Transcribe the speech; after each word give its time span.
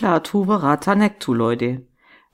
Declatu 0.00 0.46
verata 0.46 0.94
nectu 0.94 1.34
Leute. 1.34 1.82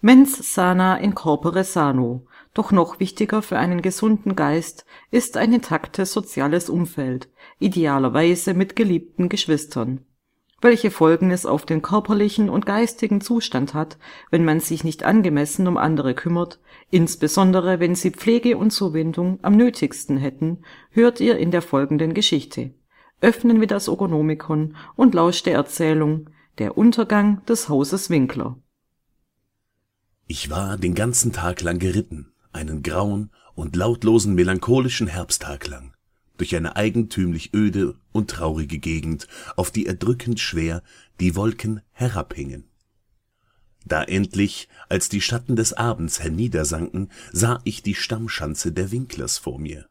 Mens 0.01 0.55
sana 0.55 0.99
in 0.99 1.17
corpore 1.17 1.65
sano. 1.65 2.29
Doch 2.55 2.71
noch 2.71 3.01
wichtiger 3.01 3.43
für 3.43 3.59
einen 3.59 3.83
gesunden 3.83 4.37
Geist 4.37 4.87
ist 5.11 5.37
ein 5.37 5.53
intaktes 5.53 6.13
soziales 6.13 6.71
Umfeld, 6.71 7.29
idealerweise 7.59 8.55
mit 8.55 8.77
geliebten 8.77 9.29
Geschwistern. 9.29 10.05
Welche 10.61 10.93
Folgen 10.93 11.33
es 11.33 11.45
auf 11.45 11.67
den 11.67 11.83
körperlichen 11.83 12.51
und 12.51 12.67
geistigen 12.67 13.21
Zustand 13.21 13.75
hat, 13.75 13.99
wenn 14.31 14.45
man 14.45 14.61
sich 14.61 14.85
nicht 14.85 15.03
angemessen 15.03 15.67
um 15.67 15.77
andere 15.77 16.15
kümmert, 16.15 16.61
insbesondere 16.91 17.81
wenn 17.81 17.97
sie 17.97 18.13
Pflege 18.13 18.59
und 18.59 18.71
Zuwendung 18.71 19.41
am 19.43 19.57
nötigsten 19.57 20.19
hätten, 20.19 20.59
hört 20.91 21.21
ihr 21.21 21.37
in 21.37 21.51
der 21.51 21.63
folgenden 21.63 22.15
Geschichte. 22.15 22.75
Öffnen 23.21 23.59
wir 23.61 23.67
das 23.67 23.89
Ogonomikon 23.89 24.77
und 24.95 25.15
lauscht 25.15 25.47
der 25.47 25.55
Erzählung 25.55 26.31
Der 26.59 26.79
Untergang 26.79 27.45
des 27.45 27.69
Hauses 27.69 28.09
Winkler. 28.09 28.57
Ich 30.27 30.49
war 30.49 30.79
den 30.79 30.95
ganzen 30.95 31.33
Tag 31.33 31.61
lang 31.61 31.79
geritten, 31.79 32.33
einen 32.51 32.83
grauen 32.83 33.31
und 33.55 33.77
lautlosen 33.77 34.35
melancholischen 34.35 35.07
Herbsttag 35.07 35.67
lang, 35.67 35.93
durch 36.39 36.57
eine 36.57 36.75
eigentümlich 36.75 37.53
öde 37.53 37.97
und 38.11 38.31
traurige 38.31 38.79
Gegend, 38.79 39.29
auf 39.57 39.71
die 39.71 39.85
erdrückend 39.85 40.41
schwer 40.41 40.83
die 41.21 41.37
Wolken 41.37 41.83
herabhingen. 41.93 42.65
Da 43.85 44.03
endlich, 44.03 44.71
als 44.89 45.11
die 45.11 45.21
Schatten 45.21 45.57
des 45.57 45.75
Abends 45.75 46.21
herniedersanken, 46.21 47.11
sah 47.33 47.61
ich 47.65 47.83
die 47.83 47.95
Stammschanze 47.95 48.73
der 48.73 48.91
Winklers 48.91 49.37
vor 49.37 49.59
mir. 49.59 49.91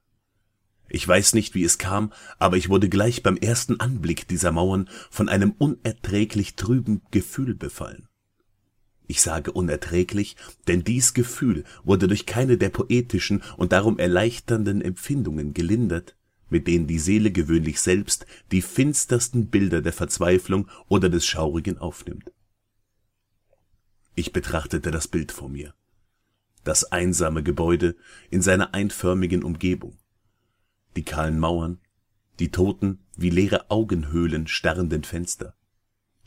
Ich 0.88 1.08
weiß 1.08 1.34
nicht, 1.34 1.56
wie 1.56 1.64
es 1.64 1.78
kam, 1.78 2.14
aber 2.38 2.58
ich 2.58 2.70
wurde 2.70 2.90
gleich 2.90 3.24
beim 3.24 3.38
ersten 3.38 3.80
Anblick 3.80 4.28
dieser 4.28 4.52
Mauern 4.52 4.90
von 5.10 5.30
einem 5.30 5.52
unerträglich 5.58 6.56
trüben 6.56 7.02
Gefühl 7.12 7.56
befallen. 7.56 8.08
Ich 9.08 9.22
sage 9.22 9.52
unerträglich, 9.52 10.36
denn 10.68 10.84
dies 10.84 11.14
Gefühl 11.14 11.64
wurde 11.84 12.08
durch 12.08 12.26
keine 12.26 12.58
der 12.58 12.70
poetischen 12.70 13.44
und 13.58 13.72
darum 13.72 14.00
erleichternden 14.00 14.82
Empfindungen 14.82 15.54
gelindert, 15.54 16.16
mit 16.50 16.68
denen 16.68 16.88
die 16.88 17.00
Seele 17.00 17.32
gewöhnlich 17.32 17.80
selbst 17.80 18.26
die 18.52 18.62
finstersten 18.62 19.48
Bilder 19.48 19.82
der 19.82 19.94
Verzweiflung 19.94 20.70
oder 20.88 21.10
des 21.10 21.26
Schaurigen 21.26 21.78
aufnimmt. 21.78 22.32
Ich 24.16 24.32
betrachtete 24.32 24.92
das 24.92 25.08
Bild 25.08 25.32
vor 25.32 25.50
mir. 25.50 25.74
Das 26.64 26.92
einsame 26.92 27.44
Gebäude 27.44 27.96
in 28.32 28.42
seiner 28.42 28.74
einförmigen 28.74 29.44
Umgebung. 29.44 29.98
Die 30.96 31.04
kahlen 31.04 31.40
Mauern, 31.40 31.80
die 32.40 32.52
toten, 32.52 33.00
wie 33.16 33.30
leere 33.30 33.70
Augenhöhlen 33.70 34.48
starrenden 34.48 35.04
Fenster, 35.04 35.56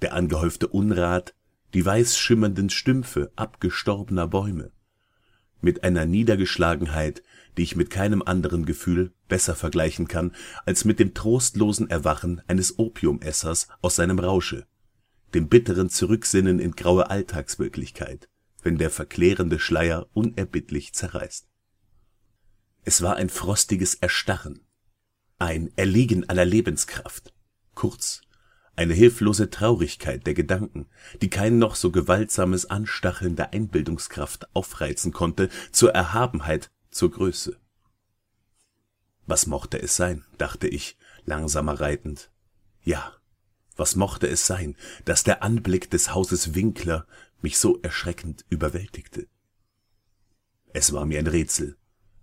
der 0.02 0.14
angehäufte 0.14 0.69
Unrat 0.69 1.34
die 1.75 1.84
weiß 1.84 2.16
schimmernden 2.16 2.70
Stümpfe 2.70 3.30
abgestorbener 3.36 4.27
Bäume, 4.27 4.72
mit 5.60 5.84
einer 5.84 6.06
Niedergeschlagenheit, 6.06 7.22
die 7.56 7.62
ich 7.62 7.77
mit 7.77 7.91
keinem 7.91 8.22
anderen 8.22 8.64
Gefühl 8.64 9.12
besser 9.28 9.55
vergleichen 9.55 10.08
kann 10.08 10.34
als 10.64 10.84
mit 10.84 10.98
dem 10.98 11.14
trostlosen 11.14 11.91
Erwachen 11.91 12.41
eines 12.47 12.78
Opiumessers 12.78 13.69
aus 13.82 13.97
seinem 13.97 14.19
Rausche, 14.19 14.66
dem 15.34 15.48
bitteren 15.48 15.91
Zurücksinnen 15.91 16.58
in 16.58 16.72
graue 16.72 17.10
Alltagswirklichkeit, 17.10 18.28
wenn 18.62 18.78
der 18.78 18.91
verklärende 18.91 19.58
Schleier 19.58 20.06
unerbittlich 20.14 20.94
zerreißt. 20.94 21.47
Es 22.89 23.03
war 23.03 23.17
ein 23.17 23.28
frostiges 23.28 23.97
Erstarren, 23.97 24.64
ein 25.39 25.70
Erliegen 25.77 26.27
aller 26.31 26.47
Lebenskraft, 26.47 27.34
kurz 27.75 28.22
eine 28.77 28.94
hilflose 28.94 29.50
Traurigkeit 29.50 30.27
der 30.27 30.33
Gedanken, 30.33 30.89
die 31.20 31.28
kein 31.28 31.59
noch 31.59 31.75
so 31.75 31.91
gewaltsames 31.91 32.64
Anstacheln 32.64 33.36
der 33.36 33.53
Einbildungskraft 33.53 34.48
aufreizen 34.56 35.12
konnte 35.12 35.50
zur 35.70 35.91
Erhabenheit, 35.91 36.70
zur 36.91 37.11
Größe. 37.11 37.59
Was 39.27 39.47
mochte 39.47 39.78
es 39.82 39.94
sein, 39.94 40.25
dachte 40.38 40.66
ich, 40.66 40.97
langsamer 41.27 41.78
reitend. 41.78 42.31
Ja, 42.81 43.12
was 43.77 43.97
mochte 43.97 44.28
es 44.28 44.47
sein, 44.47 44.78
dass 45.04 45.25
der 45.25 45.43
Anblick 45.43 45.91
des 45.91 46.15
Hauses 46.15 46.54
Winkler 46.54 47.06
mich 47.43 47.59
so 47.59 47.82
erschreckend 47.82 48.47
überwältigte? 48.48 49.27
Es 50.72 50.94
war 50.94 51.04
mir 51.04 51.19
ein 51.19 51.27
Rätsel, 51.27 51.77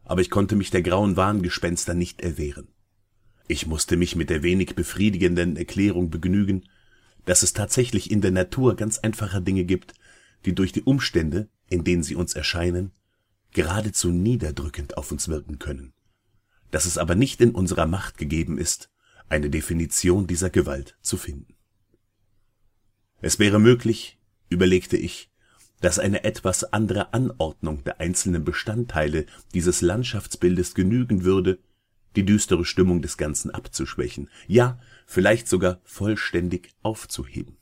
aber 0.06 0.22
ich 0.22 0.30
konnte 0.30 0.56
mich 0.56 0.70
der 0.70 0.82
grauen 0.82 1.18
Wahngespenster 1.18 1.94
nicht 1.94 2.22
erwehren. 2.22 2.68
Ich 3.48 3.68
musste 3.68 3.98
mich 3.98 4.16
mit 4.16 4.30
der 4.30 4.44
wenig 4.44 4.76
befriedigenden 4.76 5.58
Erklärung 5.58 6.10
begnügen, 6.10 6.64
dass 7.26 7.44
es 7.44 7.54
tatsächlich 7.54 8.12
in 8.12 8.22
der 8.22 8.32
Natur 8.32 8.76
ganz 8.76 9.00
einfache 9.00 9.42
Dinge 9.42 9.66
gibt, 9.66 9.94
die 10.46 10.56
durch 10.56 10.72
die 10.72 10.84
Umstände, 10.84 11.50
in 11.68 11.84
denen 11.84 12.04
sie 12.04 12.16
uns 12.16 12.34
erscheinen, 12.34 12.92
geradezu 13.52 14.10
niederdrückend 14.10 14.98
auf 14.98 15.12
uns 15.12 15.28
wirken 15.28 15.60
können, 15.60 15.94
dass 16.72 16.86
es 16.86 16.98
aber 16.98 17.16
nicht 17.16 17.42
in 17.42 17.52
unserer 17.52 17.88
Macht 17.88 18.18
gegeben 18.18 18.58
ist, 18.58 18.90
eine 19.28 19.50
Definition 19.50 20.28
dieser 20.28 20.50
Gewalt 20.50 20.98
zu 21.02 21.18
finden. 21.18 21.56
Es 23.22 23.40
wäre 23.40 23.60
möglich, 23.60 24.20
überlegte 24.50 24.98
ich, 24.98 25.32
dass 25.86 26.00
eine 26.00 26.24
etwas 26.24 26.74
andere 26.74 27.14
Anordnung 27.14 27.84
der 27.84 28.00
einzelnen 28.00 28.44
Bestandteile 28.44 29.28
dieses 29.54 29.82
Landschaftsbildes 29.82 30.74
genügen 30.74 31.24
würde, 31.24 31.60
die 32.16 32.26
düstere 32.26 32.66
Stimmung 32.66 33.04
des 33.04 33.18
Ganzen 33.18 33.52
abzuschwächen, 33.52 34.32
ja, 34.48 34.80
vielleicht 35.06 35.48
sogar 35.48 35.82
vollständig 35.84 36.74
aufzuheben. 36.82 37.58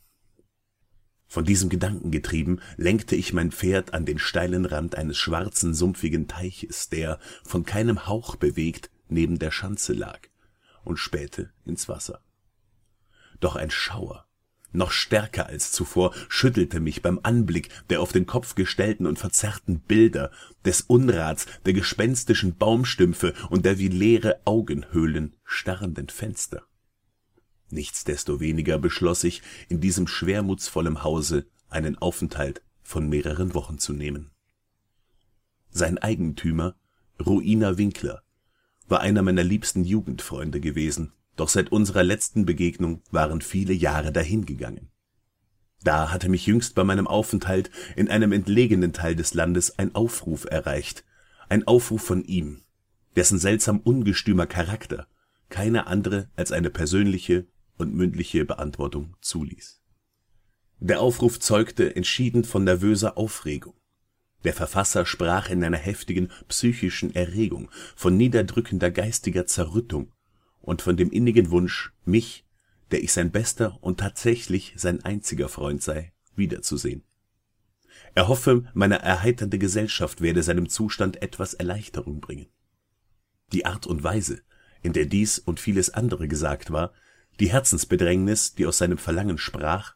Von 1.27 1.43
diesem 1.43 1.67
Gedanken 1.67 2.11
getrieben, 2.11 2.61
lenkte 2.77 3.17
ich 3.17 3.33
mein 3.33 3.51
Pferd 3.51 3.93
an 3.93 4.05
den 4.05 4.19
steilen 4.19 4.63
Rand 4.63 4.95
eines 4.95 5.17
schwarzen, 5.17 5.73
sumpfigen 5.73 6.29
Teiches, 6.29 6.87
der, 6.87 7.19
von 7.43 7.65
keinem 7.65 8.07
Hauch 8.07 8.37
bewegt, 8.37 8.89
neben 9.09 9.37
der 9.37 9.51
Schanze 9.51 9.91
lag, 9.91 10.21
und 10.85 10.95
spähte 10.95 11.51
ins 11.65 11.89
Wasser. 11.89 12.21
Doch 13.41 13.57
ein 13.57 13.69
Schauer 13.69 14.25
noch 14.73 14.91
stärker 14.91 15.47
als 15.47 15.71
zuvor, 15.71 16.13
schüttelte 16.27 16.79
mich 16.79 17.01
beim 17.01 17.19
Anblick 17.23 17.69
der 17.89 18.01
auf 18.01 18.11
den 18.11 18.25
Kopf 18.25 18.55
gestellten 18.55 19.05
und 19.05 19.19
verzerrten 19.19 19.79
Bilder, 19.79 20.31
des 20.65 20.81
Unrats, 20.81 21.45
der 21.65 21.73
gespenstischen 21.73 22.57
Baumstümpfe 22.57 23.33
und 23.49 23.65
der 23.65 23.79
wie 23.79 23.87
leere 23.87 24.39
Augenhöhlen 24.45 25.35
starrenden 25.43 26.09
Fenster. 26.09 26.63
Nichtsdestoweniger 27.69 28.77
beschloss 28.77 29.23
ich, 29.23 29.41
in 29.67 29.81
diesem 29.81 30.07
schwermutsvollen 30.07 31.03
Hause 31.03 31.47
einen 31.69 31.97
Aufenthalt 31.97 32.61
von 32.83 33.09
mehreren 33.09 33.53
Wochen 33.53 33.79
zu 33.79 33.93
nehmen. 33.93 34.31
Sein 35.71 35.97
Eigentümer, 35.97 36.75
Ruina 37.25 37.77
Winkler, 37.77 38.21
war 38.87 38.99
einer 38.99 39.23
meiner 39.23 39.43
liebsten 39.43 39.83
Jugendfreunde 39.83 40.59
gewesen 40.59 41.13
doch 41.35 41.49
seit 41.49 41.71
unserer 41.71 42.03
letzten 42.03 42.45
Begegnung 42.45 43.01
waren 43.11 43.41
viele 43.41 43.73
Jahre 43.73 44.11
dahingegangen. 44.11 44.89
Da 45.83 46.11
hatte 46.11 46.29
mich 46.29 46.45
jüngst 46.45 46.75
bei 46.75 46.83
meinem 46.83 47.07
Aufenthalt 47.07 47.69
in 47.95 48.09
einem 48.09 48.31
entlegenen 48.31 48.93
Teil 48.93 49.15
des 49.15 49.33
Landes 49.33 49.77
ein 49.77 49.95
Aufruf 49.95 50.45
erreicht, 50.45 51.03
ein 51.49 51.67
Aufruf 51.67 52.01
von 52.03 52.23
ihm, 52.23 52.61
dessen 53.15 53.37
seltsam 53.37 53.79
ungestümer 53.79 54.47
Charakter 54.47 55.07
keine 55.49 55.87
andere 55.87 56.29
als 56.35 56.51
eine 56.51 56.69
persönliche 56.69 57.45
und 57.77 57.93
mündliche 57.93 58.45
Beantwortung 58.45 59.15
zuließ. 59.21 59.81
Der 60.79 60.99
Aufruf 60.99 61.39
zeugte 61.39 61.95
entschieden 61.95 62.43
von 62.43 62.63
nervöser 62.63 63.17
Aufregung. 63.17 63.75
Der 64.43 64.53
Verfasser 64.53 65.05
sprach 65.05 65.49
in 65.49 65.63
einer 65.63 65.77
heftigen 65.77 66.29
psychischen 66.47 67.13
Erregung, 67.15 67.69
von 67.95 68.17
niederdrückender 68.17 68.91
geistiger 68.91 69.45
Zerrüttung 69.45 70.12
und 70.63 70.81
von 70.81 70.95
dem 70.95 71.11
innigen 71.11 71.51
Wunsch, 71.51 71.93
mich, 72.05 72.45
der 72.91 73.03
ich 73.03 73.11
sein 73.11 73.31
bester 73.31 73.77
und 73.81 73.99
tatsächlich 73.99 74.73
sein 74.77 75.03
einziger 75.03 75.49
Freund 75.49 75.83
sei, 75.83 76.13
wiederzusehen. 76.35 77.03
Er 78.15 78.29
hoffe, 78.29 78.71
meine 78.73 78.99
erheiternde 78.99 79.59
Gesellschaft 79.59 80.21
werde 80.21 80.41
seinem 80.41 80.69
Zustand 80.69 81.21
etwas 81.21 81.53
Erleichterung 81.53 82.21
bringen. 82.21 82.47
Die 83.51 83.65
Art 83.65 83.85
und 83.85 84.03
Weise, 84.03 84.41
in 84.81 84.93
der 84.93 85.05
dies 85.05 85.37
und 85.37 85.59
vieles 85.59 85.89
andere 85.89 86.27
gesagt 86.27 86.71
war, 86.71 86.93
die 87.39 87.51
Herzensbedrängnis, 87.51 88.55
die 88.55 88.65
aus 88.65 88.77
seinem 88.77 88.97
Verlangen 88.97 89.37
sprach, 89.37 89.95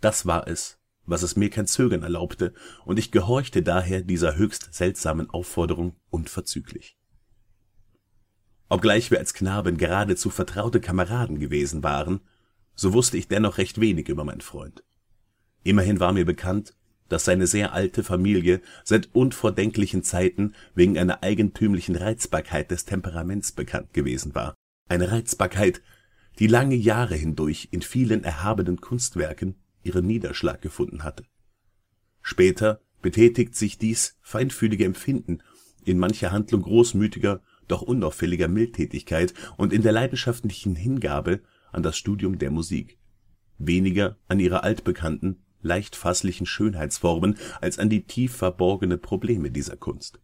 das 0.00 0.24
war 0.24 0.46
es, 0.46 0.78
was 1.04 1.22
es 1.22 1.34
mir 1.34 1.50
kein 1.50 1.66
Zögern 1.66 2.04
erlaubte, 2.04 2.54
und 2.84 2.98
ich 2.98 3.10
gehorchte 3.10 3.62
daher 3.62 4.02
dieser 4.02 4.36
höchst 4.36 4.72
seltsamen 4.72 5.30
Aufforderung 5.30 5.96
unverzüglich 6.10 6.96
Obgleich 8.68 9.10
wir 9.10 9.18
als 9.18 9.34
Knaben 9.34 9.76
geradezu 9.76 10.30
vertraute 10.30 10.80
Kameraden 10.80 11.38
gewesen 11.38 11.82
waren, 11.82 12.20
so 12.74 12.92
wusste 12.92 13.16
ich 13.16 13.28
dennoch 13.28 13.58
recht 13.58 13.80
wenig 13.80 14.08
über 14.08 14.24
meinen 14.24 14.40
Freund. 14.40 14.82
Immerhin 15.62 16.00
war 16.00 16.12
mir 16.12 16.24
bekannt, 16.24 16.74
dass 17.08 17.24
seine 17.24 17.46
sehr 17.46 17.72
alte 17.72 18.02
Familie 18.02 18.60
seit 18.84 19.14
unvordenklichen 19.14 20.02
Zeiten 20.02 20.54
wegen 20.74 20.98
einer 20.98 21.22
eigentümlichen 21.22 21.96
Reizbarkeit 21.96 22.70
des 22.70 22.84
Temperaments 22.84 23.52
bekannt 23.52 23.92
gewesen 23.92 24.34
war, 24.34 24.54
eine 24.88 25.12
Reizbarkeit, 25.12 25.82
die 26.38 26.48
lange 26.48 26.74
Jahre 26.74 27.14
hindurch 27.14 27.68
in 27.70 27.82
vielen 27.82 28.24
erhabenen 28.24 28.80
Kunstwerken, 28.80 29.54
ihren 29.82 30.06
Niederschlag 30.06 30.60
gefunden 30.60 31.04
hatte. 31.04 31.24
Später 32.22 32.80
betätigt 33.00 33.54
sich 33.54 33.78
dies 33.78 34.16
feinfühlige 34.20 34.84
Empfinden 34.84 35.38
in 35.84 35.98
mancher 35.98 36.32
Handlung 36.32 36.62
großmütiger, 36.62 37.40
doch 37.68 37.82
unauffälliger 37.82 38.48
Mildtätigkeit 38.48 39.34
und 39.56 39.72
in 39.72 39.82
der 39.82 39.92
leidenschaftlichen 39.92 40.76
Hingabe 40.76 41.40
an 41.72 41.82
das 41.82 41.96
Studium 41.96 42.38
der 42.38 42.50
Musik, 42.50 42.98
weniger 43.58 44.16
an 44.28 44.40
ihre 44.40 44.62
altbekannten, 44.62 45.42
leicht 45.62 45.96
fasslichen 45.96 46.46
Schönheitsformen 46.46 47.36
als 47.60 47.78
an 47.78 47.90
die 47.90 48.04
tief 48.04 48.36
verborgenen 48.36 49.00
Probleme 49.00 49.50
dieser 49.50 49.76
Kunst. 49.76 50.20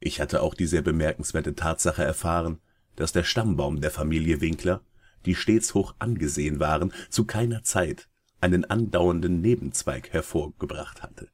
Ich 0.00 0.20
hatte 0.20 0.42
auch 0.42 0.54
die 0.54 0.66
sehr 0.66 0.82
bemerkenswerte 0.82 1.54
Tatsache 1.54 2.04
erfahren, 2.04 2.58
dass 2.96 3.12
der 3.12 3.24
Stammbaum 3.24 3.80
der 3.80 3.90
Familie 3.90 4.40
Winkler, 4.40 4.82
die 5.26 5.34
stets 5.34 5.74
hoch 5.74 5.94
angesehen 5.98 6.60
waren, 6.60 6.92
zu 7.10 7.24
keiner 7.24 7.62
Zeit 7.62 8.08
einen 8.40 8.64
andauernden 8.64 9.40
Nebenzweig 9.40 10.12
hervorgebracht 10.12 11.02
hatte. 11.02 11.28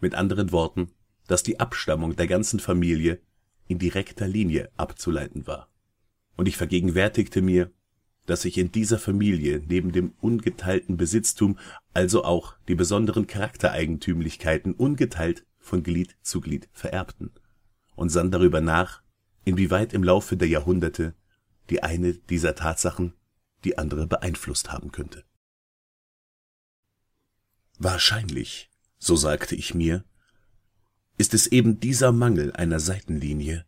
Mit 0.00 0.14
anderen 0.14 0.52
Worten, 0.52 0.90
dass 1.26 1.42
die 1.42 1.60
Abstammung 1.60 2.16
der 2.16 2.26
ganzen 2.26 2.60
Familie 2.60 3.20
in 3.68 3.78
direkter 3.78 4.26
Linie 4.26 4.70
abzuleiten 4.76 5.46
war. 5.46 5.68
Und 6.36 6.46
ich 6.48 6.56
vergegenwärtigte 6.56 7.42
mir, 7.42 7.70
dass 8.26 8.42
sich 8.42 8.58
in 8.58 8.70
dieser 8.70 8.98
Familie 8.98 9.62
neben 9.66 9.92
dem 9.92 10.12
ungeteilten 10.20 10.96
Besitztum 10.96 11.58
also 11.92 12.24
auch 12.24 12.54
die 12.68 12.74
besonderen 12.74 13.26
Charaktereigentümlichkeiten 13.26 14.74
ungeteilt 14.74 15.44
von 15.58 15.82
Glied 15.82 16.16
zu 16.22 16.40
Glied 16.40 16.68
vererbten, 16.72 17.30
und 17.94 18.10
sann 18.10 18.30
darüber 18.30 18.60
nach, 18.60 19.02
inwieweit 19.44 19.92
im 19.92 20.04
Laufe 20.04 20.36
der 20.36 20.48
Jahrhunderte 20.48 21.14
die 21.70 21.82
eine 21.82 22.14
dieser 22.14 22.54
Tatsachen 22.54 23.14
die 23.64 23.78
andere 23.78 24.06
beeinflusst 24.06 24.72
haben 24.72 24.92
könnte. 24.92 25.24
Wahrscheinlich, 27.78 28.70
so 28.98 29.16
sagte 29.16 29.54
ich 29.54 29.74
mir, 29.74 30.04
ist 31.18 31.34
es 31.34 31.46
eben 31.46 31.80
dieser 31.80 32.12
Mangel 32.12 32.52
einer 32.52 32.80
Seitenlinie, 32.80 33.64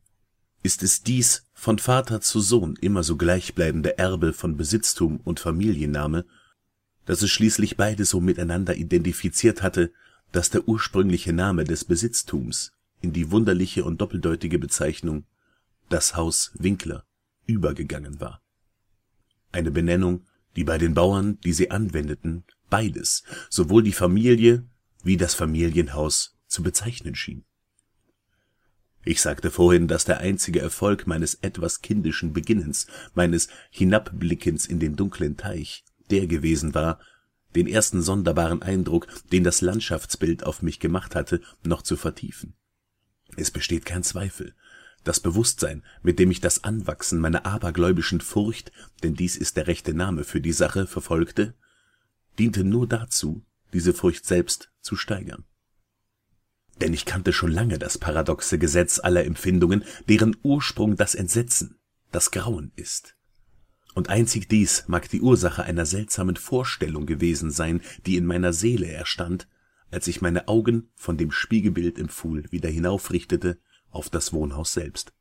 ist 0.62 0.82
es 0.82 1.02
dies 1.02 1.46
von 1.52 1.79
Vater 1.79 2.20
zu 2.20 2.41
Sohn 2.41 2.76
immer 2.81 3.02
so 3.02 3.17
gleichbleibende 3.17 3.99
Erbe 3.99 4.32
von 4.32 4.56
Besitztum 4.56 5.20
und 5.23 5.41
Familienname, 5.41 6.25
dass 7.05 7.23
es 7.23 7.31
schließlich 7.31 7.76
beide 7.76 8.05
so 8.05 8.20
miteinander 8.20 8.75
identifiziert 8.76 9.62
hatte, 9.62 9.93
dass 10.32 10.50
der 10.50 10.67
ursprüngliche 10.67 11.32
Name 11.32 11.64
des 11.64 11.85
Besitztums 11.85 12.73
in 13.02 13.12
die 13.12 13.31
wunderliche 13.31 13.85
und 13.85 14.00
doppeldeutige 14.00 14.58
Bezeichnung 14.58 15.26
das 15.90 16.17
Haus 16.17 16.52
Winkler 16.55 17.05
übergegangen 17.47 18.20
war. 18.20 18.43
Eine 19.52 19.70
Benennung, 19.70 20.26
die 20.56 20.64
bei 20.64 20.79
den 20.79 20.94
Bauern, 20.94 21.38
die 21.44 21.52
sie 21.52 21.70
anwendeten, 21.70 22.44
beides, 22.70 23.23
sowohl 23.50 23.82
die 23.82 23.93
Familie 23.93 24.67
wie 25.02 25.19
das 25.19 25.35
Familienhaus, 25.35 26.33
zu 26.54 26.62
bezeichnen 26.62 27.14
schien. 27.14 27.44
Ich 29.04 29.20
sagte 29.20 29.50
vorhin, 29.50 29.86
dass 29.86 30.06
der 30.06 30.18
einzige 30.18 30.60
Erfolg 30.60 31.06
meines 31.06 31.34
etwas 31.34 31.82
kindischen 31.82 32.32
Beginnens, 32.32 32.86
meines 33.12 33.48
Hinabblickens 33.70 34.64
in 34.64 34.80
den 34.80 34.96
dunklen 34.96 35.36
Teich, 35.36 35.84
der 36.10 36.26
gewesen 36.26 36.74
war, 36.74 36.98
den 37.54 37.66
ersten 37.66 38.00
sonderbaren 38.00 38.62
Eindruck, 38.62 39.06
den 39.30 39.44
das 39.44 39.60
Landschaftsbild 39.60 40.44
auf 40.44 40.62
mich 40.62 40.80
gemacht 40.80 41.14
hatte, 41.14 41.42
noch 41.62 41.82
zu 41.82 41.96
vertiefen. 41.96 42.54
Es 43.36 43.50
besteht 43.50 43.84
kein 43.84 44.02
Zweifel, 44.02 44.54
das 45.04 45.20
Bewusstsein, 45.20 45.84
mit 46.02 46.18
dem 46.18 46.30
ich 46.30 46.40
das 46.40 46.64
Anwachsen 46.64 47.20
meiner 47.20 47.44
abergläubischen 47.44 48.22
Furcht, 48.22 48.72
denn 49.02 49.14
dies 49.14 49.36
ist 49.36 49.56
der 49.58 49.66
rechte 49.66 49.92
Name 49.92 50.24
für 50.24 50.40
die 50.40 50.52
Sache, 50.52 50.86
verfolgte, 50.86 51.54
diente 52.38 52.64
nur 52.64 52.88
dazu, 52.88 53.44
diese 53.72 53.92
Furcht 53.92 54.24
selbst 54.24 54.72
zu 54.80 54.96
steigern. 54.96 55.44
Denn 56.81 56.93
ich 56.93 57.05
kannte 57.05 57.32
schon 57.32 57.53
lange 57.53 57.79
das 57.79 57.99
paradoxe 57.99 58.59
Gesetz 58.59 58.99
aller 58.99 59.25
Empfindungen, 59.25 59.85
deren 60.09 60.37
Ursprung 60.43 60.97
das 60.97 61.15
Entsetzen, 61.15 61.76
das 62.11 62.31
Grauen 62.31 62.73
ist. 62.76 63.17
Und 63.94 64.09
einzig 64.09 64.49
dies 64.49 64.85
mag 64.88 65.09
die 65.09 65.21
Ursache 65.21 65.62
einer 65.62 65.87
seltsamen 65.87 66.37
Vorstellung 66.37 67.06
gewesen 67.06 67.50
sein, 67.50 67.81
die 68.06 68.17
in 68.17 68.26
meiner 68.26 68.53
Seele 68.53 68.88
erstand, 68.88 69.49
als 69.91 70.09
ich 70.09 70.21
meine 70.21 70.49
Augen 70.49 70.88
von 70.97 71.17
dem 71.17 71.31
Spiegelbild 71.31 71.99
im 71.99 72.09
Pfuhl 72.09 72.50
wieder 72.50 72.69
hinaufrichtete 72.69 73.59
auf 73.91 74.11
das 74.11 74.32
Wohnhaus 74.32 74.73
selbst. 74.73 75.12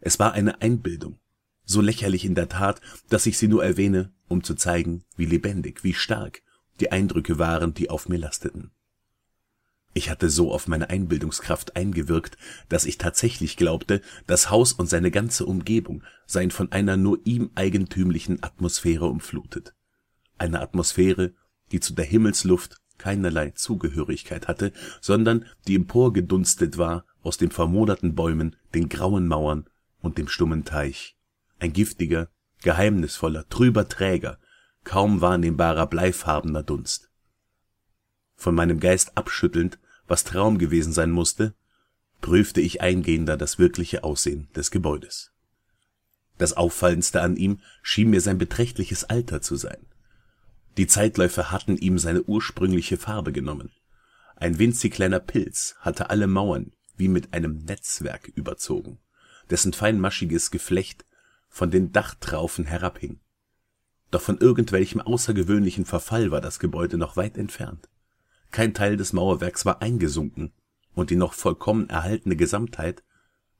Es 0.00 0.18
war 0.18 0.32
eine 0.32 0.62
Einbildung, 0.62 1.18
so 1.64 1.82
lächerlich 1.82 2.24
in 2.24 2.34
der 2.34 2.48
Tat, 2.48 2.80
dass 3.10 3.26
ich 3.26 3.36
sie 3.36 3.48
nur 3.48 3.62
erwähne, 3.62 4.12
um 4.26 4.42
zu 4.42 4.54
zeigen, 4.54 5.04
wie 5.16 5.26
lebendig, 5.26 5.84
wie 5.84 5.94
stark 5.94 6.42
die 6.80 6.90
Eindrücke 6.90 7.38
waren, 7.38 7.74
die 7.74 7.90
auf 7.90 8.08
mir 8.08 8.18
lasteten. 8.18 8.70
Ich 9.94 10.08
hatte 10.08 10.30
so 10.30 10.52
auf 10.52 10.68
meine 10.68 10.88
Einbildungskraft 10.88 11.76
eingewirkt, 11.76 12.38
dass 12.68 12.86
ich 12.86 12.96
tatsächlich 12.96 13.56
glaubte, 13.56 14.00
das 14.26 14.50
Haus 14.50 14.72
und 14.72 14.88
seine 14.88 15.10
ganze 15.10 15.44
Umgebung 15.44 16.02
seien 16.26 16.50
von 16.50 16.72
einer 16.72 16.96
nur 16.96 17.20
ihm 17.24 17.50
eigentümlichen 17.54 18.42
Atmosphäre 18.42 19.06
umflutet. 19.06 19.74
Eine 20.38 20.60
Atmosphäre, 20.60 21.34
die 21.72 21.80
zu 21.80 21.92
der 21.92 22.06
Himmelsluft 22.06 22.78
keinerlei 22.96 23.50
Zugehörigkeit 23.50 24.48
hatte, 24.48 24.72
sondern 25.00 25.44
die 25.66 25.74
emporgedunstet 25.74 26.78
war 26.78 27.04
aus 27.22 27.36
den 27.36 27.50
vermoderten 27.50 28.14
Bäumen, 28.14 28.56
den 28.74 28.88
grauen 28.88 29.26
Mauern 29.26 29.68
und 30.00 30.18
dem 30.18 30.28
stummen 30.28 30.64
Teich. 30.64 31.16
Ein 31.58 31.72
giftiger, 31.72 32.28
geheimnisvoller, 32.62 33.48
trüber 33.48 33.88
Träger, 33.88 34.38
kaum 34.84 35.20
wahrnehmbarer 35.20 35.86
bleifarbener 35.86 36.62
Dunst. 36.62 37.10
Von 38.36 38.54
meinem 38.54 38.80
Geist 38.80 39.16
abschüttelnd, 39.16 39.78
was 40.12 40.24
Traum 40.24 40.58
gewesen 40.58 40.92
sein 40.92 41.10
musste, 41.10 41.54
prüfte 42.20 42.60
ich 42.60 42.82
eingehender 42.82 43.38
das 43.38 43.58
wirkliche 43.58 44.04
Aussehen 44.04 44.46
des 44.54 44.70
Gebäudes. 44.70 45.32
Das 46.36 46.52
Auffallendste 46.52 47.22
an 47.22 47.34
ihm 47.34 47.60
schien 47.82 48.10
mir 48.10 48.20
sein 48.20 48.36
beträchtliches 48.36 49.04
Alter 49.04 49.40
zu 49.40 49.56
sein. 49.56 49.86
Die 50.76 50.86
Zeitläufe 50.86 51.50
hatten 51.50 51.78
ihm 51.78 51.98
seine 51.98 52.22
ursprüngliche 52.24 52.98
Farbe 52.98 53.32
genommen. 53.32 53.70
Ein 54.36 54.58
winzig 54.58 54.92
kleiner 54.92 55.18
Pilz 55.18 55.76
hatte 55.80 56.10
alle 56.10 56.26
Mauern 56.26 56.72
wie 56.98 57.08
mit 57.08 57.32
einem 57.32 57.64
Netzwerk 57.64 58.28
überzogen, 58.34 58.98
dessen 59.48 59.72
feinmaschiges 59.72 60.50
Geflecht 60.50 61.06
von 61.48 61.70
den 61.70 61.90
Dachtraufen 61.90 62.66
herabhing. 62.66 63.20
Doch 64.10 64.20
von 64.20 64.36
irgendwelchem 64.36 65.00
außergewöhnlichen 65.00 65.86
Verfall 65.86 66.30
war 66.30 66.42
das 66.42 66.58
Gebäude 66.58 66.98
noch 66.98 67.16
weit 67.16 67.38
entfernt. 67.38 67.88
Kein 68.52 68.74
Teil 68.74 68.96
des 68.96 69.12
Mauerwerks 69.12 69.64
war 69.64 69.82
eingesunken, 69.82 70.52
und 70.94 71.10
die 71.10 71.16
noch 71.16 71.32
vollkommen 71.32 71.88
erhaltene 71.88 72.36
Gesamtheit 72.36 73.02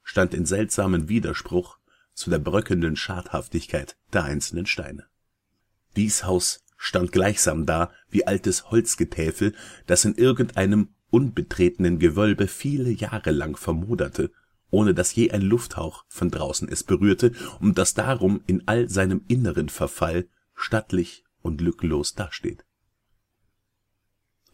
stand 0.03 0.35
in 0.35 0.47
seltsamem 0.47 1.09
Widerspruch 1.09 1.79
zu 2.15 2.29
der 2.29 2.39
bröckelnden 2.39 2.97
Schadhaftigkeit 2.97 3.97
der 4.13 4.25
einzelnen 4.25 4.67
Steine. 4.67 5.07
Dies 5.97 6.25
Haus 6.25 6.65
stand 6.77 7.11
gleichsam 7.13 7.65
da 7.65 7.91
wie 8.11 8.27
altes 8.27 8.71
Holzgetäfel, 8.71 9.55
das 9.87 10.05
in 10.05 10.15
irgendeinem 10.15 10.89
unbetretenen 11.11 11.99
Gewölbe 11.99 12.47
viele 12.47 12.91
Jahre 12.91 13.31
lang 13.31 13.57
vermoderte, 13.57 14.31
ohne 14.71 14.95
dass 14.95 15.15
je 15.15 15.31
ein 15.31 15.43
Lufthauch 15.43 16.05
von 16.09 16.31
draußen 16.31 16.69
es 16.69 16.83
berührte 16.83 17.33
und 17.61 17.79
das 17.79 17.95
darum 17.95 18.43
in 18.47 18.67
all 18.67 18.89
seinem 18.89 19.23
inneren 19.29 19.69
Verfall 19.69 20.29
stattlich 20.55 21.25
und 21.41 21.61
lückenlos 21.61 22.15
dasteht. 22.15 22.65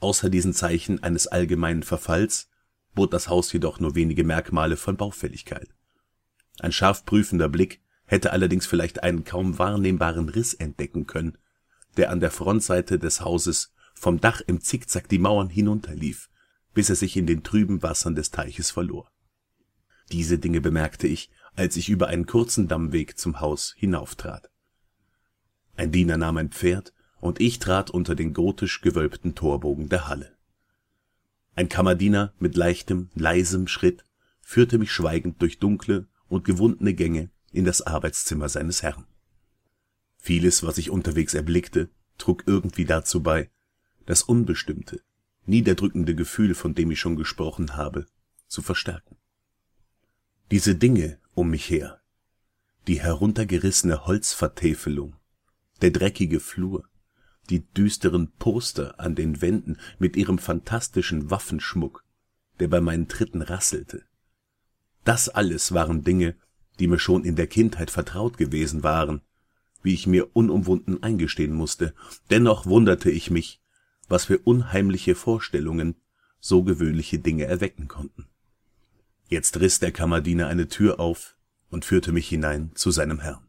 Außer 0.00 0.30
diesen 0.30 0.52
Zeichen 0.52 1.02
eines 1.02 1.26
allgemeinen 1.26 1.82
Verfalls 1.82 2.48
bot 2.94 3.12
das 3.12 3.28
Haus 3.28 3.52
jedoch 3.52 3.80
nur 3.80 3.94
wenige 3.94 4.24
Merkmale 4.24 4.76
von 4.76 4.96
Baufälligkeit. 4.96 5.68
Ein 6.60 6.72
scharf 6.72 7.04
prüfender 7.04 7.48
Blick 7.48 7.80
hätte 8.06 8.32
allerdings 8.32 8.66
vielleicht 8.66 9.02
einen 9.02 9.24
kaum 9.24 9.58
wahrnehmbaren 9.58 10.28
Riss 10.28 10.54
entdecken 10.54 11.06
können, 11.06 11.38
der 11.96 12.10
an 12.10 12.20
der 12.20 12.30
Frontseite 12.30 12.98
des 12.98 13.20
Hauses 13.20 13.72
vom 13.94 14.20
Dach 14.20 14.40
im 14.46 14.60
Zickzack 14.60 15.08
die 15.08 15.18
Mauern 15.18 15.48
hinunterlief, 15.48 16.30
bis 16.74 16.90
er 16.90 16.96
sich 16.96 17.16
in 17.16 17.26
den 17.26 17.42
trüben 17.42 17.82
Wassern 17.82 18.14
des 18.14 18.30
Teiches 18.30 18.70
verlor. 18.70 19.10
Diese 20.10 20.38
Dinge 20.38 20.60
bemerkte 20.60 21.06
ich, 21.06 21.30
als 21.54 21.76
ich 21.76 21.88
über 21.88 22.06
einen 22.06 22.26
kurzen 22.26 22.68
Dammweg 22.68 23.18
zum 23.18 23.40
Haus 23.40 23.74
hinauftrat. 23.76 24.50
Ein 25.76 25.92
Diener 25.92 26.16
nahm 26.16 26.36
ein 26.38 26.50
Pferd, 26.50 26.94
und 27.20 27.40
ich 27.40 27.58
trat 27.58 27.90
unter 27.90 28.14
den 28.14 28.32
gotisch 28.32 28.80
gewölbten 28.80 29.34
Torbogen 29.34 29.88
der 29.88 30.08
Halle. 30.08 30.36
Ein 31.54 31.68
Kammerdiener 31.68 32.32
mit 32.38 32.56
leichtem, 32.56 33.10
leisem 33.14 33.66
Schritt 33.66 34.04
führte 34.40 34.78
mich 34.78 34.92
schweigend 34.92 35.42
durch 35.42 35.58
dunkle 35.58 36.06
und 36.28 36.44
gewundene 36.44 36.94
Gänge 36.94 37.30
in 37.52 37.64
das 37.64 37.82
Arbeitszimmer 37.82 38.48
seines 38.48 38.82
Herrn. 38.82 39.04
Vieles, 40.18 40.62
was 40.62 40.78
ich 40.78 40.90
unterwegs 40.90 41.34
erblickte, 41.34 41.90
trug 42.16 42.44
irgendwie 42.46 42.84
dazu 42.84 43.22
bei, 43.22 43.50
das 44.06 44.22
unbestimmte, 44.22 45.00
niederdrückende 45.46 46.14
Gefühl, 46.14 46.54
von 46.54 46.74
dem 46.74 46.90
ich 46.90 47.00
schon 47.00 47.16
gesprochen 47.16 47.76
habe, 47.76 48.06
zu 48.46 48.62
verstärken. 48.62 49.16
Diese 50.50 50.74
Dinge 50.74 51.18
um 51.34 51.50
mich 51.50 51.68
her, 51.68 52.00
die 52.86 53.00
heruntergerissene 53.00 54.06
Holzvertäfelung, 54.06 55.16
der 55.82 55.90
dreckige 55.90 56.40
Flur, 56.40 56.88
die 57.50 57.66
düsteren 57.72 58.30
Poster 58.38 59.00
an 59.00 59.14
den 59.14 59.40
Wänden 59.40 59.78
mit 59.98 60.16
ihrem 60.16 60.38
phantastischen 60.38 61.30
Waffenschmuck, 61.30 62.04
der 62.60 62.68
bei 62.68 62.80
meinen 62.80 63.08
Tritten 63.08 63.42
rasselte. 63.42 64.04
Das 65.04 65.28
alles 65.28 65.72
waren 65.72 66.04
Dinge, 66.04 66.36
die 66.78 66.86
mir 66.86 66.98
schon 66.98 67.24
in 67.24 67.36
der 67.36 67.46
Kindheit 67.46 67.90
vertraut 67.90 68.36
gewesen 68.36 68.82
waren, 68.82 69.22
wie 69.82 69.94
ich 69.94 70.06
mir 70.06 70.36
unumwunden 70.36 71.02
eingestehen 71.02 71.54
musste. 71.54 71.94
Dennoch 72.30 72.66
wunderte 72.66 73.10
ich 73.10 73.30
mich, 73.30 73.60
was 74.08 74.26
für 74.26 74.38
unheimliche 74.38 75.14
Vorstellungen 75.14 75.96
so 76.40 76.62
gewöhnliche 76.62 77.18
Dinge 77.18 77.44
erwecken 77.44 77.88
konnten. 77.88 78.26
Jetzt 79.28 79.60
riss 79.60 79.78
der 79.78 79.92
Kammerdiener 79.92 80.46
eine 80.46 80.68
Tür 80.68 81.00
auf 81.00 81.36
und 81.70 81.84
führte 81.84 82.12
mich 82.12 82.28
hinein 82.28 82.72
zu 82.74 82.90
seinem 82.90 83.20
Herrn. 83.20 83.46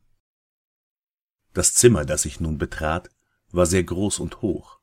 Das 1.54 1.74
Zimmer, 1.74 2.06
das 2.06 2.26
ich 2.26 2.40
nun 2.40 2.58
betrat, 2.58 3.10
war 3.52 3.66
sehr 3.66 3.84
groß 3.84 4.20
und 4.20 4.42
hoch. 4.42 4.80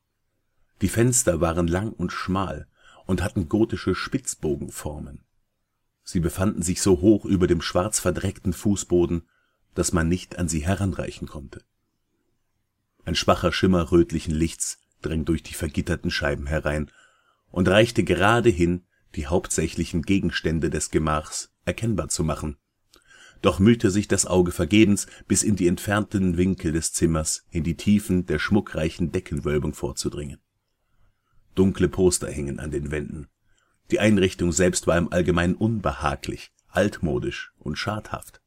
Die 0.81 0.89
Fenster 0.89 1.41
waren 1.41 1.67
lang 1.67 1.91
und 1.91 2.11
schmal 2.11 2.67
und 3.05 3.23
hatten 3.23 3.49
gotische 3.49 3.95
Spitzbogenformen. 3.95 5.23
Sie 6.03 6.19
befanden 6.19 6.61
sich 6.61 6.81
so 6.81 7.01
hoch 7.01 7.25
über 7.25 7.47
dem 7.47 7.61
schwarz 7.61 7.99
verdreckten 7.99 8.53
Fußboden, 8.53 9.27
dass 9.73 9.93
man 9.93 10.07
nicht 10.07 10.37
an 10.37 10.47
sie 10.47 10.65
heranreichen 10.65 11.27
konnte. 11.27 11.63
Ein 13.05 13.15
schwacher 13.15 13.51
Schimmer 13.51 13.91
rötlichen 13.91 14.33
Lichts 14.33 14.79
drang 15.01 15.25
durch 15.25 15.43
die 15.43 15.53
vergitterten 15.53 16.11
Scheiben 16.11 16.47
herein 16.47 16.91
und 17.51 17.67
reichte 17.67 18.03
gerade 18.03 18.49
hin, 18.49 18.83
die 19.15 19.27
hauptsächlichen 19.27 20.01
Gegenstände 20.01 20.69
des 20.69 20.91
Gemachs 20.91 21.51
erkennbar 21.65 22.09
zu 22.09 22.23
machen. 22.23 22.57
Doch 23.41 23.59
mühte 23.59 23.91
sich 23.91 24.07
das 24.07 24.25
Auge 24.25 24.51
vergebens, 24.51 25.07
bis 25.27 25.43
in 25.43 25.55
die 25.55 25.67
entfernten 25.67 26.37
Winkel 26.37 26.71
des 26.71 26.93
Zimmers, 26.93 27.45
in 27.51 27.63
die 27.63 27.75
Tiefen 27.75 28.25
der 28.25 28.39
schmuckreichen 28.39 29.11
Deckenwölbung 29.11 29.73
vorzudringen. 29.73 30.39
Dunkle 31.55 31.89
Poster 31.89 32.29
hingen 32.29 32.59
an 32.59 32.71
den 32.71 32.91
Wänden. 32.91 33.27
Die 33.91 33.99
Einrichtung 33.99 34.51
selbst 34.51 34.87
war 34.87 34.97
im 34.97 35.11
Allgemeinen 35.11 35.55
unbehaglich, 35.55 36.51
altmodisch 36.67 37.53
und 37.59 37.77
schadhaft. 37.77 38.41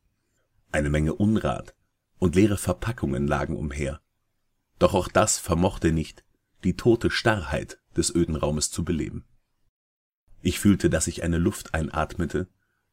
Eine 0.72 0.90
Menge 0.90 1.14
Unrat 1.14 1.74
und 2.18 2.36
leere 2.36 2.56
Verpackungen 2.56 3.26
lagen 3.26 3.56
umher. 3.56 4.00
Doch 4.78 4.94
auch 4.94 5.08
das 5.08 5.38
vermochte 5.38 5.92
nicht, 5.92 6.24
die 6.62 6.76
tote 6.76 7.10
Starrheit 7.10 7.80
des 7.96 8.14
öden 8.14 8.36
Raumes 8.36 8.70
zu 8.70 8.84
beleben. 8.84 9.24
Ich 10.42 10.58
fühlte, 10.58 10.90
dass 10.90 11.06
ich 11.06 11.22
eine 11.22 11.38
Luft 11.38 11.74
einatmete, 11.74 12.48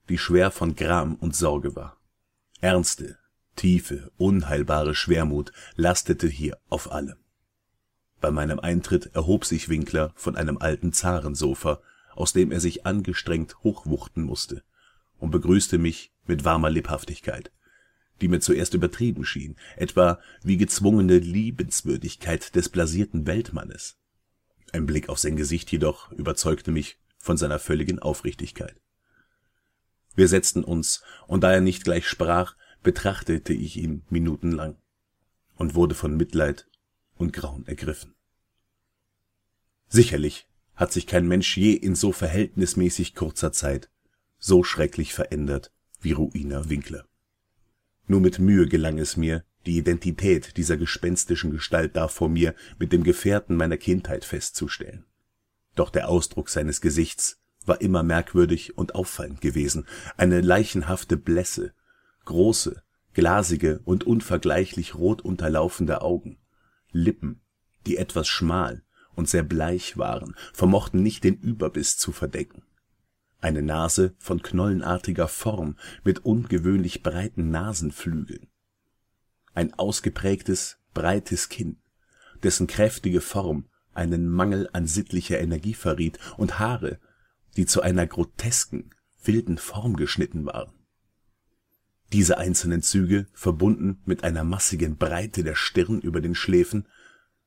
die 0.09 0.17
schwer 0.17 0.51
von 0.51 0.75
Gram 0.75 1.15
und 1.15 1.35
Sorge 1.35 1.75
war. 1.75 1.97
Ernste, 2.61 3.17
tiefe, 3.55 4.11
unheilbare 4.17 4.95
Schwermut 4.95 5.51
lastete 5.75 6.27
hier 6.27 6.57
auf 6.69 6.91
allem. 6.91 7.17
Bei 8.19 8.31
meinem 8.31 8.59
Eintritt 8.59 9.11
erhob 9.13 9.45
sich 9.45 9.69
Winkler 9.69 10.11
von 10.15 10.35
einem 10.35 10.57
alten 10.57 10.91
Zarensofa, 10.91 11.81
aus 12.15 12.33
dem 12.33 12.51
er 12.51 12.59
sich 12.59 12.85
angestrengt 12.85 13.63
hochwuchten 13.63 14.23
musste, 14.23 14.63
und 15.19 15.31
begrüßte 15.31 15.77
mich 15.77 16.11
mit 16.25 16.43
warmer 16.43 16.69
Lebhaftigkeit, 16.69 17.51
die 18.21 18.27
mir 18.27 18.39
zuerst 18.39 18.73
übertrieben 18.73 19.23
schien, 19.23 19.55
etwa 19.75 20.19
wie 20.41 20.57
gezwungene 20.57 21.19
Liebenswürdigkeit 21.19 22.55
des 22.55 22.69
blasierten 22.69 23.27
Weltmannes. 23.27 23.97
Ein 24.73 24.87
Blick 24.87 25.09
auf 25.09 25.19
sein 25.19 25.35
Gesicht 25.35 25.71
jedoch 25.71 26.11
überzeugte 26.11 26.71
mich 26.71 26.97
von 27.19 27.37
seiner 27.37 27.59
völligen 27.59 27.99
Aufrichtigkeit. 27.99 28.81
Wir 30.17 30.27
setzten 30.27 30.63
uns, 30.63 31.03
und 31.27 31.41
da 31.43 31.53
er 31.53 31.61
nicht 31.61 31.83
gleich 31.83 32.07
sprach, 32.07 32.55
betrachtete 32.81 33.53
ich 33.53 33.77
ihn 33.77 34.01
minutenlang 34.09 34.75
und 35.55 35.75
wurde 35.75 35.93
von 35.93 36.17
Mitleid 36.17 36.67
und 37.17 37.33
Grauen 37.33 37.67
ergriffen. 37.67 38.15
Sicherlich 39.87 40.47
hat 40.73 40.91
sich 40.91 41.05
kein 41.05 41.27
Mensch 41.27 41.55
je 41.55 41.73
in 41.73 41.93
so 41.93 42.11
verhältnismäßig 42.11 43.13
kurzer 43.13 43.51
Zeit 43.51 43.91
so 44.39 44.63
schrecklich 44.63 45.13
verändert 45.13 45.71
wie 46.01 46.13
Ruina 46.13 46.67
Winkler. 46.67 47.07
Nur 48.07 48.19
mit 48.19 48.39
Mühe 48.39 48.67
gelang 48.67 48.97
es 48.97 49.17
mir, 49.17 49.45
die 49.67 49.77
Identität 49.77 50.57
dieser 50.57 50.77
gespenstischen 50.77 51.51
Gestalt 51.51 51.95
da 51.95 52.07
vor 52.07 52.29
mir 52.29 52.55
mit 52.79 52.91
dem 52.91 53.03
Gefährten 53.03 53.55
meiner 53.55 53.77
Kindheit 53.77 54.25
festzustellen. 54.25 55.05
Doch 55.75 55.91
der 55.91 56.09
Ausdruck 56.09 56.49
seines 56.49 56.81
Gesichts 56.81 57.39
war 57.67 57.81
immer 57.81 58.03
merkwürdig 58.03 58.77
und 58.77 58.95
auffallend 58.95 59.41
gewesen, 59.41 59.85
eine 60.15 60.41
leichenhafte 60.41 61.17
Blässe, 61.17 61.73
große, 62.25 62.81
glasige 63.13 63.79
und 63.83 64.05
unvergleichlich 64.05 64.95
rot 64.95 65.21
unterlaufende 65.21 66.01
Augen, 66.01 66.37
Lippen, 66.91 67.41
die 67.85 67.97
etwas 67.97 68.27
schmal 68.27 68.83
und 69.15 69.29
sehr 69.29 69.43
bleich 69.43 69.97
waren, 69.97 70.35
vermochten 70.53 71.01
nicht 71.01 71.23
den 71.23 71.35
Überbiss 71.35 71.97
zu 71.97 72.11
verdecken. 72.11 72.63
Eine 73.39 73.61
Nase 73.61 74.15
von 74.17 74.41
knollenartiger 74.41 75.27
Form 75.27 75.75
mit 76.03 76.25
ungewöhnlich 76.25 77.03
breiten 77.03 77.49
Nasenflügeln, 77.51 78.47
ein 79.53 79.73
ausgeprägtes, 79.73 80.77
breites 80.93 81.49
Kinn, 81.49 81.77
dessen 82.43 82.67
kräftige 82.67 83.21
Form 83.21 83.67
einen 83.93 84.29
Mangel 84.29 84.69
an 84.73 84.85
sittlicher 84.85 85.39
Energie 85.39 85.73
verriet, 85.73 86.19
und 86.37 86.59
Haare, 86.59 86.99
die 87.57 87.65
zu 87.65 87.81
einer 87.81 88.07
grotesken, 88.07 88.91
wilden 89.23 89.57
Form 89.57 89.95
geschnitten 89.97 90.45
waren. 90.45 90.73
Diese 92.13 92.37
einzelnen 92.37 92.81
Züge, 92.81 93.27
verbunden 93.33 93.99
mit 94.05 94.23
einer 94.23 94.45
massigen 94.45 94.95
Breite 94.95 95.43
der 95.43 95.55
Stirn 95.55 95.99
über 95.99 96.21
den 96.21 96.35
Schläfen, 96.35 96.87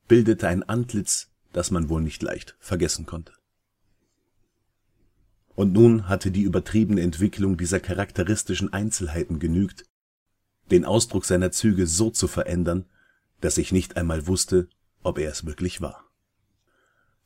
bildete 0.06 0.48
ein 0.48 0.62
Antlitz, 0.62 1.30
das 1.52 1.70
man 1.70 1.88
wohl 1.88 2.02
nicht 2.02 2.22
leicht 2.22 2.56
vergessen 2.60 3.06
konnte 3.06 3.32
und 5.60 5.74
nun 5.74 6.08
hatte 6.08 6.30
die 6.30 6.40
übertriebene 6.40 7.02
Entwicklung 7.02 7.58
dieser 7.58 7.80
charakteristischen 7.80 8.72
Einzelheiten 8.72 9.38
genügt, 9.38 9.84
den 10.70 10.86
Ausdruck 10.86 11.26
seiner 11.26 11.52
Züge 11.52 11.86
so 11.86 12.08
zu 12.08 12.28
verändern, 12.28 12.86
dass 13.42 13.58
ich 13.58 13.70
nicht 13.70 13.98
einmal 13.98 14.26
wusste, 14.26 14.68
ob 15.02 15.18
er 15.18 15.30
es 15.30 15.44
wirklich 15.44 15.82
war. 15.82 16.06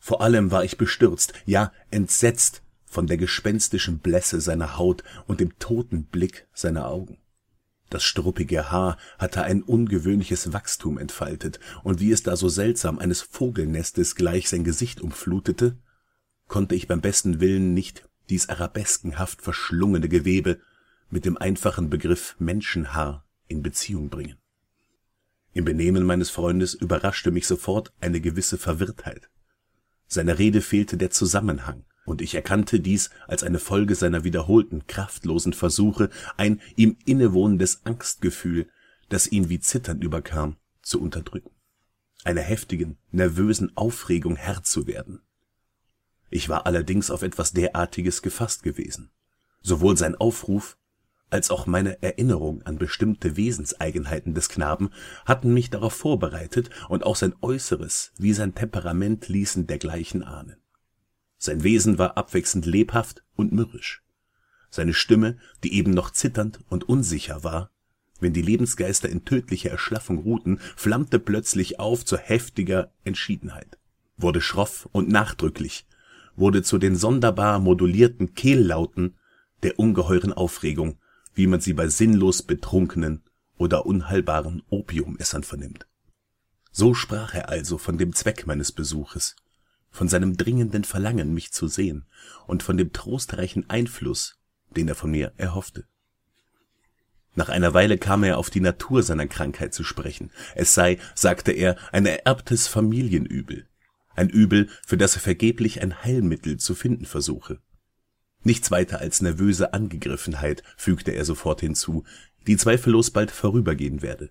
Vor 0.00 0.20
allem 0.20 0.50
war 0.50 0.64
ich 0.64 0.76
bestürzt, 0.76 1.32
ja 1.46 1.70
entsetzt 1.92 2.62
von 2.94 3.08
der 3.08 3.16
gespenstischen 3.16 3.98
Blässe 3.98 4.40
seiner 4.40 4.78
Haut 4.78 5.02
und 5.26 5.40
dem 5.40 5.58
toten 5.58 6.04
Blick 6.04 6.46
seiner 6.54 6.86
Augen. 6.86 7.18
Das 7.90 8.04
struppige 8.04 8.70
Haar 8.70 8.98
hatte 9.18 9.42
ein 9.42 9.64
ungewöhnliches 9.64 10.52
Wachstum 10.52 10.96
entfaltet, 10.98 11.58
und 11.82 11.98
wie 11.98 12.12
es 12.12 12.22
da 12.22 12.36
so 12.36 12.48
seltsam 12.48 13.00
eines 13.00 13.20
Vogelnestes 13.20 14.14
gleich 14.14 14.48
sein 14.48 14.62
Gesicht 14.62 15.00
umflutete, 15.00 15.76
konnte 16.46 16.76
ich 16.76 16.86
beim 16.86 17.00
besten 17.00 17.40
Willen 17.40 17.74
nicht 17.74 18.08
dies 18.30 18.48
arabeskenhaft 18.48 19.42
verschlungene 19.42 20.08
Gewebe 20.08 20.60
mit 21.10 21.24
dem 21.24 21.36
einfachen 21.36 21.90
Begriff 21.90 22.36
Menschenhaar 22.38 23.26
in 23.48 23.64
Beziehung 23.64 24.08
bringen. 24.08 24.38
Im 25.52 25.64
Benehmen 25.64 26.04
meines 26.04 26.30
Freundes 26.30 26.74
überraschte 26.74 27.32
mich 27.32 27.48
sofort 27.48 27.92
eine 28.00 28.20
gewisse 28.20 28.56
Verwirrtheit. 28.56 29.30
Seiner 30.06 30.38
Rede 30.38 30.60
fehlte 30.60 30.96
der 30.96 31.10
Zusammenhang, 31.10 31.84
und 32.04 32.20
ich 32.20 32.34
erkannte 32.34 32.80
dies 32.80 33.10
als 33.26 33.42
eine 33.42 33.58
Folge 33.58 33.94
seiner 33.94 34.24
wiederholten, 34.24 34.86
kraftlosen 34.86 35.52
Versuche, 35.52 36.10
ein 36.36 36.60
ihm 36.76 36.96
innewohnendes 37.04 37.84
Angstgefühl, 37.84 38.68
das 39.08 39.26
ihn 39.26 39.48
wie 39.48 39.60
Zittern 39.60 40.00
überkam, 40.00 40.56
zu 40.82 41.00
unterdrücken, 41.00 41.50
einer 42.24 42.42
heftigen, 42.42 42.98
nervösen 43.10 43.76
Aufregung 43.76 44.36
Herr 44.36 44.62
zu 44.62 44.86
werden 44.86 45.20
ich 46.34 46.48
war 46.48 46.66
allerdings 46.66 47.12
auf 47.12 47.22
etwas 47.22 47.52
derartiges 47.52 48.20
gefasst 48.20 48.64
gewesen. 48.64 49.12
Sowohl 49.60 49.96
sein 49.96 50.16
Aufruf 50.16 50.76
als 51.30 51.52
auch 51.52 51.66
meine 51.66 52.02
Erinnerung 52.02 52.62
an 52.62 52.76
bestimmte 52.76 53.36
Wesenseigenheiten 53.36 54.34
des 54.34 54.48
Knaben 54.48 54.90
hatten 55.26 55.54
mich 55.54 55.70
darauf 55.70 55.92
vorbereitet, 55.92 56.70
und 56.88 57.04
auch 57.04 57.14
sein 57.14 57.36
Äußeres 57.40 58.12
wie 58.18 58.32
sein 58.32 58.52
Temperament 58.52 59.28
ließen 59.28 59.68
dergleichen 59.68 60.24
ahnen. 60.24 60.56
Sein 61.44 61.62
Wesen 61.62 61.98
war 61.98 62.16
abwechselnd 62.16 62.64
lebhaft 62.64 63.22
und 63.36 63.52
mürrisch. 63.52 64.02
Seine 64.70 64.94
Stimme, 64.94 65.36
die 65.62 65.74
eben 65.74 65.90
noch 65.90 66.10
zitternd 66.10 66.60
und 66.70 66.88
unsicher 66.88 67.44
war, 67.44 67.70
wenn 68.18 68.32
die 68.32 68.40
Lebensgeister 68.40 69.10
in 69.10 69.26
tödlicher 69.26 69.68
Erschlaffung 69.68 70.20
ruhten, 70.20 70.58
flammte 70.74 71.18
plötzlich 71.18 71.78
auf 71.78 72.02
zu 72.06 72.16
heftiger 72.16 72.94
Entschiedenheit, 73.04 73.76
wurde 74.16 74.40
schroff 74.40 74.88
und 74.92 75.10
nachdrücklich, 75.10 75.86
wurde 76.34 76.62
zu 76.62 76.78
den 76.78 76.96
sonderbar 76.96 77.58
modulierten 77.58 78.34
Kehllauten 78.34 79.14
der 79.64 79.78
ungeheuren 79.78 80.32
Aufregung, 80.32 80.96
wie 81.34 81.46
man 81.46 81.60
sie 81.60 81.74
bei 81.74 81.88
sinnlos 81.88 82.40
betrunkenen 82.40 83.22
oder 83.58 83.84
unheilbaren 83.84 84.62
Opiumessern 84.70 85.42
vernimmt. 85.42 85.86
So 86.72 86.94
sprach 86.94 87.34
er 87.34 87.50
also 87.50 87.76
von 87.76 87.98
dem 87.98 88.14
Zweck 88.14 88.46
meines 88.46 88.72
Besuches, 88.72 89.36
von 89.94 90.08
seinem 90.08 90.36
dringenden 90.36 90.82
Verlangen, 90.82 91.32
mich 91.32 91.52
zu 91.52 91.68
sehen, 91.68 92.04
und 92.48 92.64
von 92.64 92.76
dem 92.76 92.92
trostreichen 92.92 93.70
Einfluss, 93.70 94.40
den 94.76 94.88
er 94.88 94.96
von 94.96 95.12
mir 95.12 95.32
erhoffte. 95.36 95.86
Nach 97.36 97.48
einer 97.48 97.74
Weile 97.74 97.96
kam 97.96 98.24
er 98.24 98.38
auf 98.38 98.50
die 98.50 98.60
Natur 98.60 99.04
seiner 99.04 99.28
Krankheit 99.28 99.72
zu 99.72 99.84
sprechen. 99.84 100.32
Es 100.56 100.74
sei, 100.74 100.98
sagte 101.14 101.52
er, 101.52 101.76
ein 101.92 102.06
ererbtes 102.06 102.66
Familienübel. 102.66 103.68
Ein 104.16 104.28
Übel, 104.28 104.68
für 104.84 104.96
das 104.96 105.14
er 105.14 105.20
vergeblich 105.20 105.80
ein 105.80 106.02
Heilmittel 106.02 106.56
zu 106.56 106.74
finden 106.74 107.06
versuche. 107.06 107.60
Nichts 108.42 108.72
weiter 108.72 108.98
als 108.98 109.22
nervöse 109.22 109.74
Angegriffenheit, 109.74 110.64
fügte 110.76 111.12
er 111.12 111.24
sofort 111.24 111.60
hinzu, 111.60 112.04
die 112.48 112.56
zweifellos 112.56 113.12
bald 113.12 113.30
vorübergehen 113.30 114.02
werde. 114.02 114.30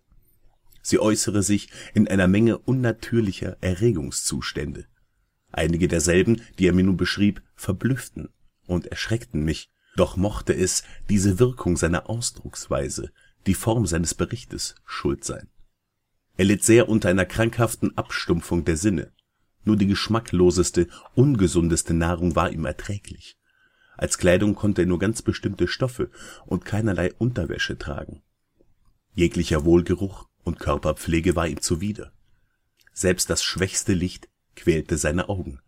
Sie 0.81 0.99
äußere 0.99 1.41
sich 1.41 1.69
in 1.93 2.09
einer 2.09 2.27
Menge 2.27 2.57
unnatürlicher 2.57 3.55
Erregungszustände. 3.61 4.87
Einige 5.53 5.87
derselben, 5.87 6.41
die 6.57 6.67
er 6.67 6.73
mir 6.73 6.83
nun 6.83 6.97
beschrieb, 6.97 7.41
verblüfften 7.55 8.29
und 8.65 8.87
erschreckten 8.87 9.45
mich, 9.45 9.69
doch 9.95 10.17
mochte 10.17 10.53
es 10.53 10.83
diese 11.09 11.39
Wirkung 11.39 11.77
seiner 11.77 12.09
Ausdrucksweise, 12.09 13.11
die 13.45 13.53
Form 13.53 13.85
seines 13.85 14.15
Berichtes, 14.15 14.75
schuld 14.83 15.23
sein. 15.23 15.47
Er 16.37 16.45
litt 16.45 16.63
sehr 16.63 16.89
unter 16.89 17.09
einer 17.09 17.25
krankhaften 17.25 17.95
Abstumpfung 17.95 18.65
der 18.65 18.77
Sinne, 18.77 19.11
nur 19.63 19.77
die 19.77 19.85
geschmackloseste, 19.85 20.87
ungesundeste 21.13 21.93
Nahrung 21.93 22.35
war 22.35 22.51
ihm 22.51 22.65
erträglich. 22.65 23.37
Als 23.95 24.17
Kleidung 24.17 24.55
konnte 24.55 24.81
er 24.81 24.87
nur 24.87 24.97
ganz 24.97 25.21
bestimmte 25.21 25.67
Stoffe 25.67 26.09
und 26.47 26.65
keinerlei 26.65 27.13
Unterwäsche 27.13 27.77
tragen. 27.77 28.23
Jeglicher 29.13 29.65
Wohlgeruch 29.65 30.27
und 30.43 30.59
Körperpflege 30.59 31.35
war 31.35 31.47
ihm 31.47 31.61
zuwider. 31.61 32.11
Selbst 32.91 33.29
das 33.29 33.43
schwächste 33.43 33.93
Licht 33.93 34.27
quälte 34.55 34.97
seine 34.97 35.29
Augen. 35.29 35.59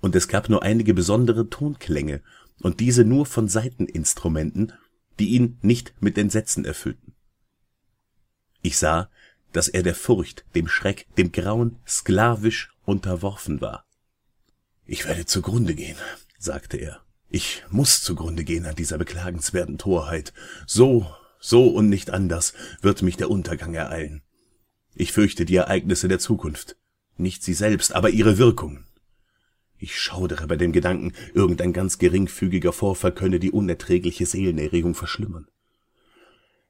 Und 0.00 0.14
es 0.14 0.28
gab 0.28 0.48
nur 0.48 0.62
einige 0.62 0.94
besondere 0.94 1.48
Tonklänge 1.48 2.22
und 2.60 2.80
diese 2.80 3.04
nur 3.04 3.26
von 3.26 3.48
Saiteninstrumenten, 3.48 4.72
die 5.18 5.28
ihn 5.28 5.58
nicht 5.62 5.94
mit 6.00 6.18
Entsetzen 6.18 6.64
erfüllten. 6.64 7.14
Ich 8.62 8.78
sah, 8.78 9.10
dass 9.52 9.68
er 9.68 9.82
der 9.82 9.94
Furcht, 9.94 10.44
dem 10.54 10.68
Schreck, 10.68 11.06
dem 11.16 11.32
Grauen 11.32 11.78
sklavisch 11.86 12.72
unterworfen 12.84 13.60
war. 13.60 13.86
Ich 14.86 15.06
werde 15.06 15.26
zugrunde 15.26 15.74
gehen, 15.74 15.96
sagte 16.38 16.76
er. 16.76 17.02
Ich 17.30 17.64
muss 17.70 18.02
zugrunde 18.02 18.44
gehen 18.44 18.66
an 18.66 18.76
dieser 18.76 18.98
beklagenswerten 18.98 19.78
Torheit. 19.78 20.32
So, 20.66 21.06
so 21.40 21.68
und 21.68 21.88
nicht 21.88 22.10
anders 22.10 22.52
wird 22.80 23.02
mich 23.02 23.16
der 23.16 23.30
Untergang 23.30 23.74
ereilen. 23.74 24.22
Ich 24.94 25.12
fürchte 25.12 25.44
die 25.44 25.56
Ereignisse 25.56 26.08
der 26.08 26.18
Zukunft, 26.18 26.76
nicht 27.16 27.42
sie 27.42 27.54
selbst, 27.54 27.94
aber 27.94 28.10
ihre 28.10 28.38
Wirkungen. 28.38 28.86
Ich 29.78 30.00
schaudere 30.00 30.46
bei 30.46 30.56
dem 30.56 30.72
Gedanken, 30.72 31.12
irgendein 31.34 31.72
ganz 31.72 31.98
geringfügiger 31.98 32.72
Vorfall 32.72 33.12
könne 33.12 33.38
die 33.38 33.50
unerträgliche 33.50 34.24
Seelenerregung 34.24 34.94
verschlimmern. 34.94 35.46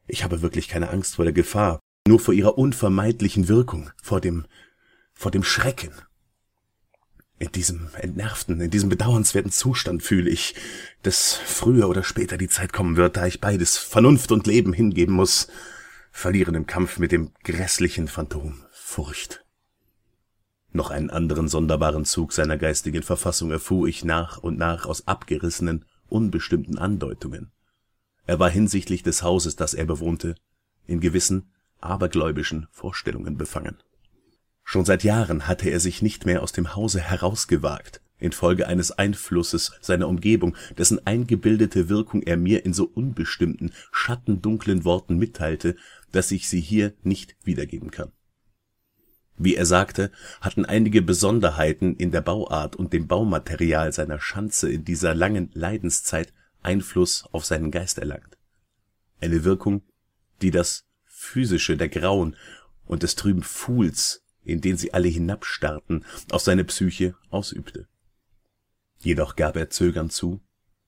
Ich 0.07 0.25
habe 0.25 0.43
wirklich 0.43 0.69
keine 0.69 0.91
Angst 0.91 1.17
vor 1.17 1.25
der 1.25 1.33
Gefahr, 1.33 1.81
nur 2.07 2.21
vor 2.21 2.35
ihrer 2.35 2.59
unvermeidlichen 2.59 3.49
Wirkung, 3.49 3.91
vor 4.03 4.21
dem, 4.21 4.47
vor 5.15 5.31
dem 5.31 5.45
Schrecken. 5.45 5.93
In 7.39 7.51
diesem 7.53 7.89
entnervten, 7.95 8.61
in 8.61 8.71
diesem 8.71 8.89
bedauernswerten 8.89 9.51
Zustand 9.51 10.03
fühle 10.03 10.31
ich, 10.31 10.55
dass 11.03 11.35
früher 11.35 11.89
oder 11.89 12.05
später 12.05 12.37
die 12.37 12.49
Zeit 12.49 12.73
kommen 12.73 12.97
wird, 12.97 13.17
da 13.17 13.27
ich 13.27 13.41
beides, 13.41 13.77
Vernunft 13.77 14.33
und 14.33 14.47
Leben, 14.47 14.73
hingeben 14.73 15.15
muss, 15.15 15.49
verlieren 16.13 16.55
im 16.55 16.67
Kampf 16.67 16.99
mit 16.99 17.13
dem 17.13 17.33
grässlichen 17.43 18.09
Phantom 18.09 18.63
Furcht. 18.71 19.44
Noch 20.77 20.91
einen 20.91 21.09
anderen 21.09 21.47
sonderbaren 21.47 22.05
Zug 22.05 22.33
seiner 22.33 22.59
geistigen 22.59 23.05
Verfassung 23.05 23.53
erfuhr 23.53 23.87
ich 23.87 24.05
nach 24.05 24.39
und 24.39 24.59
nach 24.59 24.87
aus 24.87 25.07
abgerissenen, 25.07 25.85
unbestimmten 26.09 26.79
Andeutungen. 26.79 27.53
Er 28.27 28.41
war 28.41 28.51
hinsichtlich 28.51 29.05
des 29.05 29.23
Hauses, 29.23 29.55
das 29.55 29.75
er 29.75 29.85
bewohnte, 29.85 30.35
in 30.89 30.99
gewissen 30.99 31.53
abergläubischen 31.81 32.67
Vorstellungen 32.73 33.37
befangen. 33.37 33.85
Schon 34.65 34.85
seit 34.85 35.05
Jahren 35.05 35.47
hatte 35.47 35.71
er 35.71 35.79
sich 35.79 36.03
nicht 36.03 36.27
mehr 36.27 36.43
aus 36.43 36.51
dem 36.51 36.75
Hause 36.75 37.01
herausgewagt, 37.01 38.01
infolge 38.19 38.67
eines 38.67 38.91
Einflusses 38.91 39.71
seiner 39.81 40.09
Umgebung, 40.09 40.57
dessen 40.77 41.07
eingebildete 41.07 41.89
Wirkung 41.89 42.21
er 42.23 42.37
mir 42.37 42.65
in 42.65 42.73
so 42.73 42.85
unbestimmten, 42.93 43.73
schattendunklen 43.93 44.85
Worten 44.85 45.19
mitteilte, 45.19 45.77
dass 46.11 46.33
ich 46.33 46.49
sie 46.49 46.61
hier 46.61 46.95
nicht 47.05 47.37
wiedergeben 47.45 47.93
kann 47.93 48.11
wie 49.37 49.57
er 49.57 49.67
sagte, 49.67 50.11
hatten 50.41 50.65
einige 50.65 51.03
Besonderheiten 51.03 51.97
in 51.97 52.11
der 52.13 52.21
Bauart 52.21 52.77
und 52.77 52.93
dem 52.93 53.07
Baumaterial 53.07 53.93
seiner 53.93 54.21
Schanze 54.21 54.71
in 54.71 54.85
dieser 54.85 55.15
langen 55.15 55.51
Leidenszeit 55.55 56.33
Einfluss 56.63 57.25
auf 57.33 57.45
seinen 57.45 57.71
Geist 57.71 57.99
erlangt. 57.99 58.39
Eine 59.21 59.45
Wirkung, 59.45 59.83
die 60.41 60.51
das 60.51 60.87
Physische 61.05 61.77
der 61.77 61.89
Grauen 61.89 62.37
und 62.87 63.03
des 63.03 63.17
trüben 63.17 63.43
Pfuhls, 63.43 64.23
in 64.45 64.61
den 64.61 64.77
sie 64.77 64.95
alle 64.95 65.09
hinabstarrten, 65.09 66.05
auf 66.31 66.43
seine 66.43 66.65
Psyche 66.65 67.15
ausübte. 67.31 67.89
Jedoch 68.99 69.37
gab 69.37 69.57
er 69.57 69.71
zögernd 69.71 70.13
zu, 70.13 70.41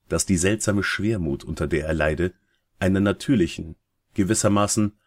dass 0.09 0.25
die 0.25 0.37
seltsame 0.37 0.83
Schwermut, 0.83 1.43
unter 1.43 1.67
der 1.67 1.85
er 1.85 1.93
leide, 1.93 2.33
einer 2.79 2.99
natürlichen, 2.99 3.75
gewissermaßen 4.13 4.97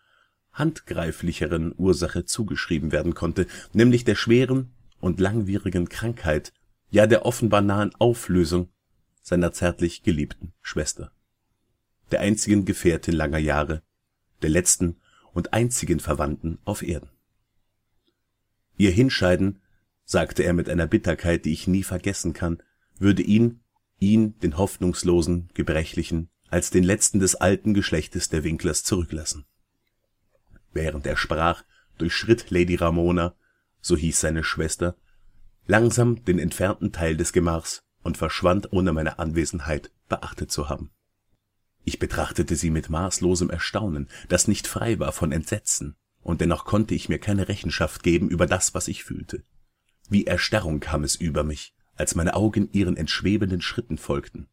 handgreiflicheren 0.53 1.75
Ursache 1.77 2.25
zugeschrieben 2.25 2.93
werden 2.93 3.15
konnte, 3.15 3.47
nämlich 3.73 4.05
der 4.05 4.15
schweren 4.15 4.73
und 5.01 5.21
langwierigen 5.21 5.89
Krankheit, 5.89 6.53
ja 6.91 7.07
der 7.07 7.25
offenbar 7.25 7.61
nahen 7.61 7.95
Auflösung 7.99 8.69
seiner 9.23 9.53
zärtlich 9.53 10.03
geliebten 10.03 10.53
Schwester, 10.61 11.13
der 12.11 12.21
einzigen 12.21 12.65
Gefährtin 12.65 13.15
langer 13.15 13.39
Jahre, 13.39 13.83
der 14.43 14.51
letzten 14.51 14.97
und 15.33 15.53
einzigen 15.53 16.01
Verwandten 16.01 16.59
auf 16.65 16.83
Erden. 16.83 17.11
Ihr 18.77 18.91
Hinscheiden, 18.91 19.61
sagte 20.05 20.43
er 20.43 20.55
mit 20.55 20.69
einer 20.69 20.87
Bitterkeit, 20.87 21.45
die 21.45 21.53
ich 21.53 21.69
nie 21.69 21.85
vergessen 21.85 22.33
kann, 22.33 22.63
würde 22.99 23.23
ihn, 23.23 23.61
ihn, 23.99 24.39
den 24.41 24.59
hoffnungslosen, 24.59 25.51
gebrechlichen, 25.55 26.31
als 26.49 26.71
den 26.71 26.83
letzten 26.83 27.21
des 27.21 27.37
alten 27.37 27.75
Geschlechtes 27.75 28.29
der 28.29 28.43
Winklers 28.43 28.83
zurücklassen 28.83 29.45
Während 30.73 31.07
er 31.07 31.17
sprach, 31.17 31.65
durchschritt 31.99 32.51
Lady 32.51 32.77
Ramona, 32.77 33.35
so 33.81 33.97
hieß 33.97 34.21
seine 34.21 34.45
Schwester, 34.45 34.97
langsam 35.67 36.25
den 36.25 36.39
entfernten 36.39 36.93
Teil 36.93 37.17
des 37.17 37.33
Gemachs 37.33 37.83
und 38.03 38.17
verschwand 38.17 38.73
ohne 38.73 38.93
meine 38.93 39.19
Anwesenheit 39.19 39.91
beachtet 40.09 40.51
zu 40.51 40.69
haben. 40.69 40.91
Ich 41.85 41.99
betrachtete 41.99 42.57
sie 42.57 42.71
mit 42.71 42.91
maßlosem 42.91 43.51
Erstaunen, 43.51 44.09
das 44.29 44.49
nicht 44.49 44.67
frei 44.67 44.99
war 44.99 45.13
von 45.13 45.33
Entsetzen, 45.33 45.97
und 46.23 46.41
dennoch 46.41 46.65
konnte 46.65 46.95
ich 46.95 47.09
mir 47.09 47.19
keine 47.19 47.49
Rechenschaft 47.49 48.03
geben 48.03 48.29
über 48.29 48.47
das, 48.47 48.75
was 48.75 48.89
ich 48.89 49.05
fühlte. 49.05 49.43
Wie 50.09 50.27
Erstarrung 50.27 50.81
kam 50.81 51.05
es 51.05 51.17
über 51.17 51.45
mich, 51.45 51.75
als 51.97 52.15
meine 52.15 52.35
Augen 52.35 52.69
ihren 52.73 52.97
entschwebenden 52.97 53.61
Schritten 53.61 53.99
folgten. 53.99 54.49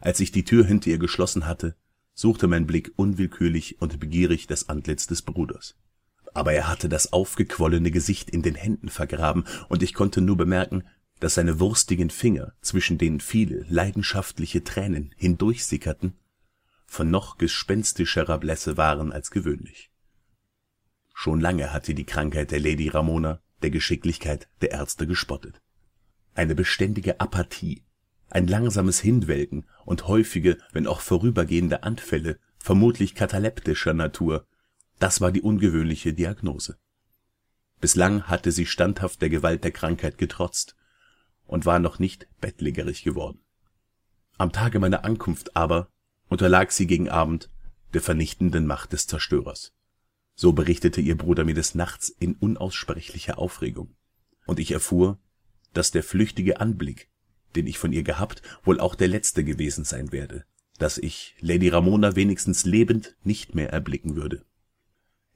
Als 0.00 0.20
ich 0.20 0.32
die 0.32 0.44
Tür 0.44 0.64
hinter 0.64 0.90
ihr 0.90 0.98
geschlossen 0.98 1.46
hatte, 1.46 1.76
suchte 2.14 2.46
mein 2.46 2.66
Blick 2.66 2.92
unwillkürlich 2.96 3.80
und 3.80 4.00
begierig 4.00 4.46
das 4.46 4.68
Antlitz 4.68 5.06
des 5.06 5.22
Bruders. 5.22 5.76
Aber 6.34 6.52
er 6.52 6.68
hatte 6.68 6.88
das 6.88 7.12
aufgequollene 7.12 7.90
Gesicht 7.90 8.30
in 8.30 8.42
den 8.42 8.54
Händen 8.54 8.88
vergraben, 8.88 9.44
und 9.68 9.82
ich 9.82 9.94
konnte 9.94 10.20
nur 10.20 10.36
bemerken, 10.36 10.84
dass 11.20 11.34
seine 11.34 11.60
wurstigen 11.60 12.10
Finger, 12.10 12.52
zwischen 12.62 12.98
denen 12.98 13.20
viele 13.20 13.64
leidenschaftliche 13.68 14.64
Tränen 14.64 15.14
hindurchsickerten, 15.16 16.14
von 16.86 17.10
noch 17.10 17.38
gespenstischerer 17.38 18.38
Blässe 18.38 18.76
waren 18.76 19.12
als 19.12 19.30
gewöhnlich. 19.30 19.90
Schon 21.14 21.40
lange 21.40 21.72
hatte 21.72 21.94
die 21.94 22.04
Krankheit 22.04 22.50
der 22.50 22.60
Lady 22.60 22.88
Ramona 22.88 23.40
der 23.62 23.70
Geschicklichkeit 23.70 24.48
der 24.60 24.72
Ärzte 24.72 25.06
gespottet. 25.06 25.62
Eine 26.34 26.54
beständige 26.54 27.20
Apathie 27.20 27.84
ein 28.32 28.46
langsames 28.46 28.98
Hinwelken 29.00 29.66
und 29.84 30.08
häufige, 30.08 30.56
wenn 30.72 30.86
auch 30.86 31.00
vorübergehende 31.00 31.82
Anfälle, 31.82 32.38
vermutlich 32.58 33.14
kataleptischer 33.14 33.92
Natur, 33.92 34.46
das 34.98 35.20
war 35.20 35.32
die 35.32 35.42
ungewöhnliche 35.42 36.14
Diagnose. 36.14 36.78
Bislang 37.80 38.22
hatte 38.24 38.50
sie 38.50 38.64
standhaft 38.64 39.20
der 39.20 39.28
Gewalt 39.28 39.64
der 39.64 39.72
Krankheit 39.72 40.16
getrotzt 40.16 40.76
und 41.46 41.66
war 41.66 41.78
noch 41.78 41.98
nicht 41.98 42.26
bettlägerig 42.40 43.02
geworden. 43.02 43.40
Am 44.38 44.50
Tage 44.50 44.78
meiner 44.78 45.04
Ankunft 45.04 45.54
aber 45.54 45.90
unterlag 46.28 46.72
sie 46.72 46.86
gegen 46.86 47.10
Abend 47.10 47.50
der 47.92 48.00
vernichtenden 48.00 48.66
Macht 48.66 48.94
des 48.94 49.06
Zerstörers. 49.06 49.74
So 50.34 50.52
berichtete 50.52 51.02
ihr 51.02 51.18
Bruder 51.18 51.44
mir 51.44 51.54
des 51.54 51.74
Nachts 51.74 52.08
in 52.08 52.34
unaussprechlicher 52.36 53.38
Aufregung, 53.38 53.94
und 54.46 54.58
ich 54.58 54.70
erfuhr, 54.70 55.18
dass 55.74 55.90
der 55.90 56.02
flüchtige 56.02 56.60
Anblick 56.60 57.11
den 57.56 57.66
ich 57.66 57.78
von 57.78 57.92
ihr 57.92 58.02
gehabt, 58.02 58.42
wohl 58.64 58.80
auch 58.80 58.94
der 58.94 59.08
letzte 59.08 59.44
gewesen 59.44 59.84
sein 59.84 60.12
werde, 60.12 60.44
dass 60.78 60.98
ich 60.98 61.36
Lady 61.40 61.68
Ramona 61.68 62.16
wenigstens 62.16 62.64
lebend 62.64 63.16
nicht 63.24 63.54
mehr 63.54 63.70
erblicken 63.70 64.16
würde. 64.16 64.44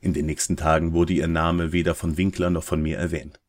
In 0.01 0.13
den 0.13 0.27
nächsten 0.27 0.57
Tagen 0.57 0.93
wurde 0.93 1.15
ihr 1.15 1.29
Name 1.29 1.73
weder 1.73 1.95
von 1.95 2.17
Winkler 2.17 2.51
noch 2.51 2.65
von 2.65 2.83
mir 2.83 2.99
erwähnt. 2.99 3.41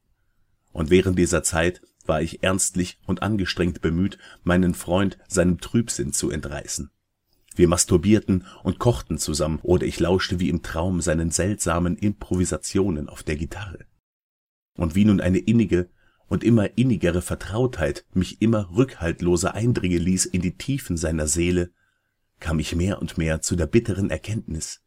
Und 0.72 0.90
während 0.90 1.18
dieser 1.18 1.44
Zeit 1.44 1.82
war 2.06 2.22
ich 2.22 2.44
ernstlich 2.44 3.00
und 3.06 3.22
angestrengt 3.22 3.82
bemüht, 3.82 4.18
meinen 4.44 4.74
Freund 4.74 5.18
seinem 5.28 5.60
Trübsinn 5.60 6.14
zu 6.14 6.32
entreißen. 6.32 6.90
Wir 7.56 7.68
masturbierten 7.68 8.46
und 8.64 8.78
kochten 8.80 9.18
zusammen, 9.18 9.60
oder 9.64 9.86
ich 9.86 10.00
lauschte 10.00 10.40
wie 10.40 10.50
im 10.50 10.62
Traum 10.62 11.02
seinen 11.02 11.32
seltsamen 11.32 11.98
Improvisationen 11.98 13.10
auf 13.10 13.24
der 13.24 13.36
Gitarre. 13.36 13.86
Und 14.76 14.94
wie 14.94 15.06
nun 15.06 15.20
eine 15.20 15.40
innige 15.40 15.90
und 16.28 16.44
immer 16.44 16.78
innigere 16.78 17.22
Vertrautheit 17.22 18.06
mich 18.14 18.42
immer 18.42 18.70
rückhaltloser 18.76 19.54
eindringen 19.54 20.02
ließ 20.02 20.26
in 20.26 20.42
die 20.42 20.58
Tiefen 20.58 20.98
seiner 20.98 21.28
Seele, 21.28 21.72
kam 22.40 22.60
ich 22.60 22.76
mehr 22.76 23.02
und 23.02 23.18
mehr 23.18 23.42
zu 23.42 23.56
der 23.56 23.68
bitteren 23.68 24.10
Erkenntnis, 24.10 24.82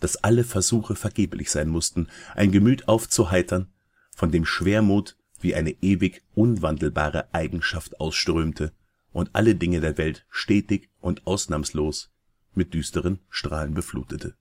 dass 0.00 0.16
alle 0.16 0.44
Versuche 0.44 0.96
vergeblich 0.96 1.50
sein 1.50 1.68
mussten, 1.68 2.08
ein 2.34 2.50
Gemüt 2.50 2.88
aufzuheitern, 2.88 3.68
von 4.14 4.30
dem 4.30 4.44
Schwermut 4.44 5.16
wie 5.40 5.54
eine 5.54 5.70
ewig 5.82 6.22
unwandelbare 6.34 7.32
Eigenschaft 7.32 8.00
ausströmte 8.00 8.72
und 9.12 9.30
alle 9.32 9.54
Dinge 9.54 9.80
der 9.80 9.98
Welt 9.98 10.24
stetig 10.30 10.90
und 11.00 11.26
ausnahmslos 11.26 12.10
mit 12.54 12.74
düsteren 12.74 13.20
Strahlen 13.28 13.74
beflutete. 13.74 14.34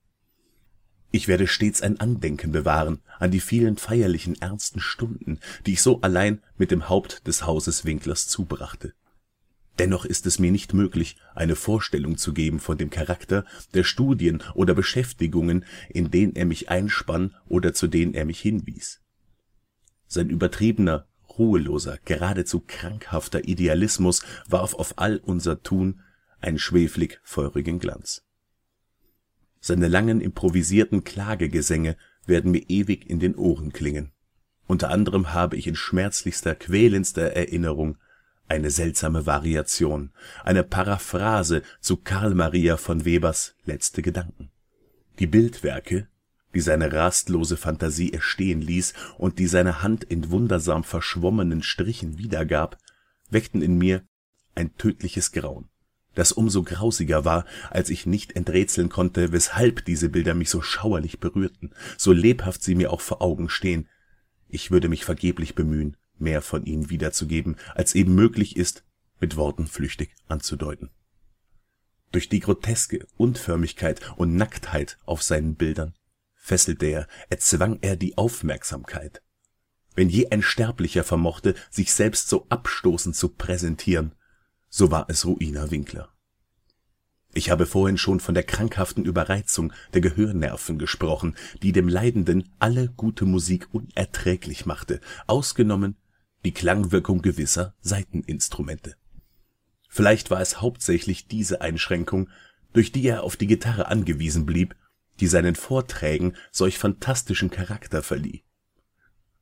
Ich 1.12 1.28
werde 1.28 1.46
stets 1.46 1.82
ein 1.82 2.00
Andenken 2.00 2.54
bewahren 2.54 3.02
an 3.20 3.32
die 3.32 3.42
vielen 3.42 3.78
feierlichen 3.78 4.42
ernsten 4.42 4.80
Stunden, 4.80 5.40
die 5.66 5.74
ich 5.74 5.82
so 5.82 6.00
allein 6.02 6.42
mit 6.58 6.72
dem 6.72 6.88
Haupt 6.88 7.28
des 7.28 7.46
Hauses 7.46 7.84
Winklers 7.84 8.28
zubrachte. 8.28 8.94
Dennoch 9.78 10.06
ist 10.06 10.26
es 10.26 10.40
mir 10.40 10.52
nicht 10.52 10.74
möglich, 10.74 11.18
eine 11.36 11.56
Vorstellung 11.56 12.18
zu 12.18 12.34
geben 12.34 12.60
von 12.60 12.78
dem 12.78 12.90
Charakter 12.90 13.46
der 13.74 13.84
Studien 13.84 14.44
oder 14.54 14.74
Beschäftigungen, 14.74 15.66
in 15.90 16.12
den 16.12 16.36
er 16.36 16.46
mich 16.46 16.70
einspann 16.70 17.36
oder 17.48 17.74
zu 17.74 17.88
denen 17.88 18.14
er 18.14 18.26
mich 18.26 18.40
hinwies. 18.40 19.02
Sein 20.08 20.30
übertriebener 20.30 21.08
ruheloser, 21.38 21.98
geradezu 22.06 22.62
krankhafter 22.66 23.48
Idealismus 23.48 24.24
warf 24.48 24.74
auf 24.74 24.98
all 24.98 25.18
unser 25.18 25.64
Tun 25.64 26.02
einen 26.42 26.60
schweflig 26.60 27.20
feurigen 27.24 27.80
Glanz. 27.80 28.24
Seine 29.62 29.88
langen 29.88 30.20
improvisierten 30.20 31.04
Klagegesänge 31.04 31.96
werden 32.26 32.52
mir 32.52 32.70
ewig 32.70 33.10
in 33.10 33.20
den 33.20 33.36
Ohren 33.36 33.72
klingen. 33.72 34.12
Unter 34.68 34.90
anderem 34.90 35.34
habe 35.34 35.56
ich 35.56 35.68
in 35.68 35.76
schmerzlichster, 35.76 36.56
quälendster 36.56 37.34
Erinnerung 37.34 37.98
eine 38.48 38.70
seltsame 38.70 39.26
Variation, 39.26 40.12
eine 40.44 40.64
Paraphrase 40.64 41.62
zu 41.80 41.96
Karl 41.96 42.36
Maria 42.36 42.76
von 42.76 43.06
Webers 43.06 43.56
Letzte 43.64 44.02
Gedanken. 44.02 44.52
Die 45.20 45.28
Bildwerke 45.28 46.08
die 46.54 46.62
seine 46.62 46.92
rastlose 46.92 47.58
Fantasie 47.58 48.12
erstehen 48.12 48.62
ließ 48.62 48.94
und 49.18 49.40
die 49.40 49.48
seine 49.48 49.82
Hand 49.82 50.04
in 50.04 50.32
wundersam 50.32 50.84
verschwommenen 50.84 51.64
Strichen 51.64 52.18
wiedergab, 52.18 52.78
weckten 53.30 53.62
in 53.62 53.78
mir 53.78 54.04
ein 54.56 54.76
tödliches 54.76 55.32
Grauen, 55.32 55.70
das 56.14 56.32
umso 56.32 56.64
grausiger 56.64 57.26
war, 57.26 57.46
als 57.70 57.90
ich 57.90 58.06
nicht 58.06 58.36
enträtseln 58.36 58.90
konnte, 58.90 59.32
weshalb 59.32 59.86
diese 59.86 60.10
Bilder 60.10 60.34
mich 60.34 60.50
so 60.50 60.62
schauerlich 60.62 61.20
berührten, 61.20 61.72
so 61.98 62.12
lebhaft 62.12 62.64
sie 62.64 62.76
mir 62.76 62.92
auch 62.92 63.02
vor 63.02 63.22
Augen 63.22 63.50
stehen. 63.50 63.88
Ich 64.48 64.72
würde 64.72 64.90
mich 64.90 65.06
vergeblich 65.06 65.56
bemühen, 65.56 65.98
mehr 66.18 66.42
von 66.42 66.66
ihnen 66.66 66.90
wiederzugeben, 66.90 67.56
als 67.74 67.96
eben 67.96 68.14
möglich 68.14 68.58
ist, 68.58 68.84
mit 69.20 69.38
Worten 69.38 69.68
flüchtig 69.68 70.16
anzudeuten. 70.28 70.90
Durch 72.12 72.28
die 72.28 72.42
groteske 72.42 73.08
Unförmigkeit 73.16 74.02
und 74.18 74.36
Nacktheit 74.36 74.98
auf 75.06 75.24
seinen 75.24 75.56
Bildern 75.56 75.94
fesselte 76.36 76.88
er, 76.88 77.08
erzwang 77.30 77.80
er 77.82 77.96
die 77.96 78.18
Aufmerksamkeit. 78.18 79.22
Wenn 79.96 80.10
je 80.10 80.30
ein 80.30 80.42
Sterblicher 80.42 81.04
vermochte, 81.04 81.56
sich 81.70 81.94
selbst 81.94 82.28
so 82.28 82.46
abstoßend 82.50 83.16
zu 83.16 83.30
präsentieren, 83.30 84.14
so 84.72 84.90
war 84.90 85.06
es 85.10 85.24
Ruina 85.28 85.70
Winkler. 85.70 86.10
Ich 87.36 87.52
habe 87.52 87.68
vorhin 87.68 88.00
schon 88.00 88.20
von 88.20 88.34
der 88.34 88.44
krankhaften 88.44 89.06
Überreizung 89.06 89.72
der 89.94 90.02
Gehörnerven 90.02 90.80
gesprochen, 90.80 91.36
die 91.62 91.74
dem 91.74 91.88
Leidenden 91.88 92.50
alle 92.58 92.90
gute 92.90 93.26
Musik 93.26 93.68
unerträglich 93.72 94.66
machte, 94.66 95.00
ausgenommen 95.28 95.96
die 96.44 96.54
Klangwirkung 96.54 97.22
gewisser 97.22 97.76
Saiteninstrumente. 97.82 98.96
Vielleicht 99.88 100.32
war 100.32 100.42
es 100.42 100.60
hauptsächlich 100.60 101.28
diese 101.28 101.62
Einschränkung, 101.62 102.30
durch 102.74 102.92
die 102.92 103.06
er 103.06 103.22
auf 103.22 103.38
die 103.38 103.48
Gitarre 103.48 103.86
angewiesen 103.86 104.48
blieb 104.48 104.76
die 105.22 105.28
seinen 105.28 105.56
Vorträgen 105.56 106.34
solch 106.52 106.78
phantastischen 106.78 107.52
Charakter 107.52 108.04
verlieh. 108.04 108.44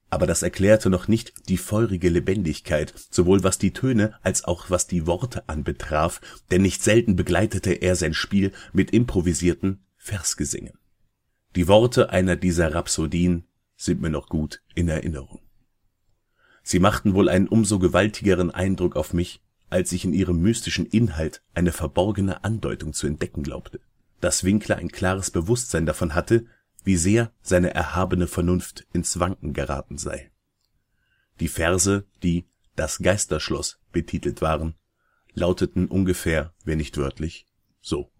Aber 0.09 0.25
das 0.25 0.41
erklärte 0.41 0.89
noch 0.89 1.07
nicht 1.07 1.33
die 1.49 1.57
feurige 1.57 2.09
Lebendigkeit, 2.09 2.93
sowohl 3.11 3.43
was 3.43 3.57
die 3.59 3.73
Töne 3.73 4.13
als 4.23 4.43
auch 4.43 4.69
was 4.69 4.87
die 4.87 5.05
Worte 5.05 5.47
anbetraf, 5.47 6.19
denn 6.49 6.63
nicht 6.63 6.81
selten 6.83 7.15
begleitete 7.15 7.73
er 7.73 7.95
sein 7.95 8.13
Spiel 8.13 8.51
mit 8.73 8.91
improvisierten 8.91 9.85
Versgesängen. 9.97 10.73
Die 11.55 11.67
Worte 11.67 12.09
einer 12.09 12.35
dieser 12.35 12.73
Rhapsodien 12.73 13.45
sind 13.75 14.01
mir 14.01 14.09
noch 14.09 14.29
gut 14.29 14.61
in 14.75 14.87
Erinnerung. 14.87 15.41
Sie 16.63 16.79
machten 16.79 17.13
wohl 17.13 17.29
einen 17.29 17.47
umso 17.47 17.79
gewaltigeren 17.79 18.51
Eindruck 18.51 18.95
auf 18.95 19.13
mich, 19.13 19.41
als 19.69 19.91
ich 19.91 20.05
in 20.05 20.13
ihrem 20.13 20.41
mystischen 20.41 20.85
Inhalt 20.85 21.43
eine 21.53 21.71
verborgene 21.71 22.43
Andeutung 22.43 22.93
zu 22.93 23.07
entdecken 23.07 23.43
glaubte 23.43 23.79
dass 24.21 24.43
Winkler 24.43 24.77
ein 24.77 24.89
klares 24.89 25.31
Bewusstsein 25.31 25.85
davon 25.85 26.15
hatte, 26.15 26.45
wie 26.83 26.97
sehr 26.97 27.31
seine 27.41 27.73
erhabene 27.73 28.27
Vernunft 28.27 28.87
ins 28.93 29.19
Wanken 29.19 29.53
geraten 29.53 29.97
sei. 29.97 30.31
Die 31.39 31.47
Verse, 31.47 32.05
die 32.23 32.45
Das 32.75 32.99
Geisterschloss 32.99 33.79
betitelt 33.91 34.41
waren, 34.41 34.75
lauteten 35.33 35.87
ungefähr, 35.87 36.53
wenn 36.63 36.77
nicht 36.77 36.97
wörtlich, 36.97 37.45
so: 37.81 38.11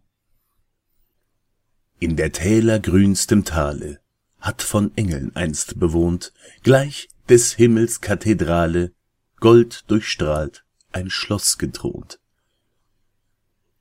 In 1.99 2.15
der 2.15 2.31
Täler 2.31 2.79
grünstem 2.79 3.45
Tale 3.45 4.01
hat 4.39 4.61
von 4.61 4.95
Engeln 4.95 5.35
einst 5.35 5.79
bewohnt, 5.79 6.33
gleich 6.63 7.09
des 7.27 7.53
Himmels 7.53 8.01
Kathedrale, 8.01 8.93
Gold 9.39 9.85
durchstrahlt, 9.87 10.65
ein 10.91 11.09
Schloss 11.09 11.57
gethront. 11.57 12.19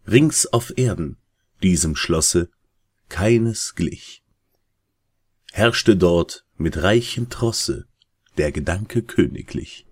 Rings 0.06 0.46
auf 0.46 0.76
Erden 0.76 1.16
diesem 1.62 1.96
Schlosse 1.96 2.50
keines 3.08 3.74
glich. 3.74 4.22
Herrschte 5.52 5.96
dort 5.96 6.44
mit 6.56 6.82
reichem 6.82 7.30
Trosse 7.30 7.86
der 8.36 8.52
Gedanke 8.52 9.02
königlich. 9.02 9.86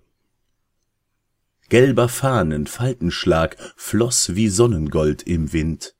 Gelber 1.69 2.07
Fahnen 2.07 2.65
Faltenschlag 2.65 3.57
floß 3.75 4.35
wie 4.35 4.47
Sonnengold 4.47 5.23
im 5.23 5.51
Wind. 5.51 5.95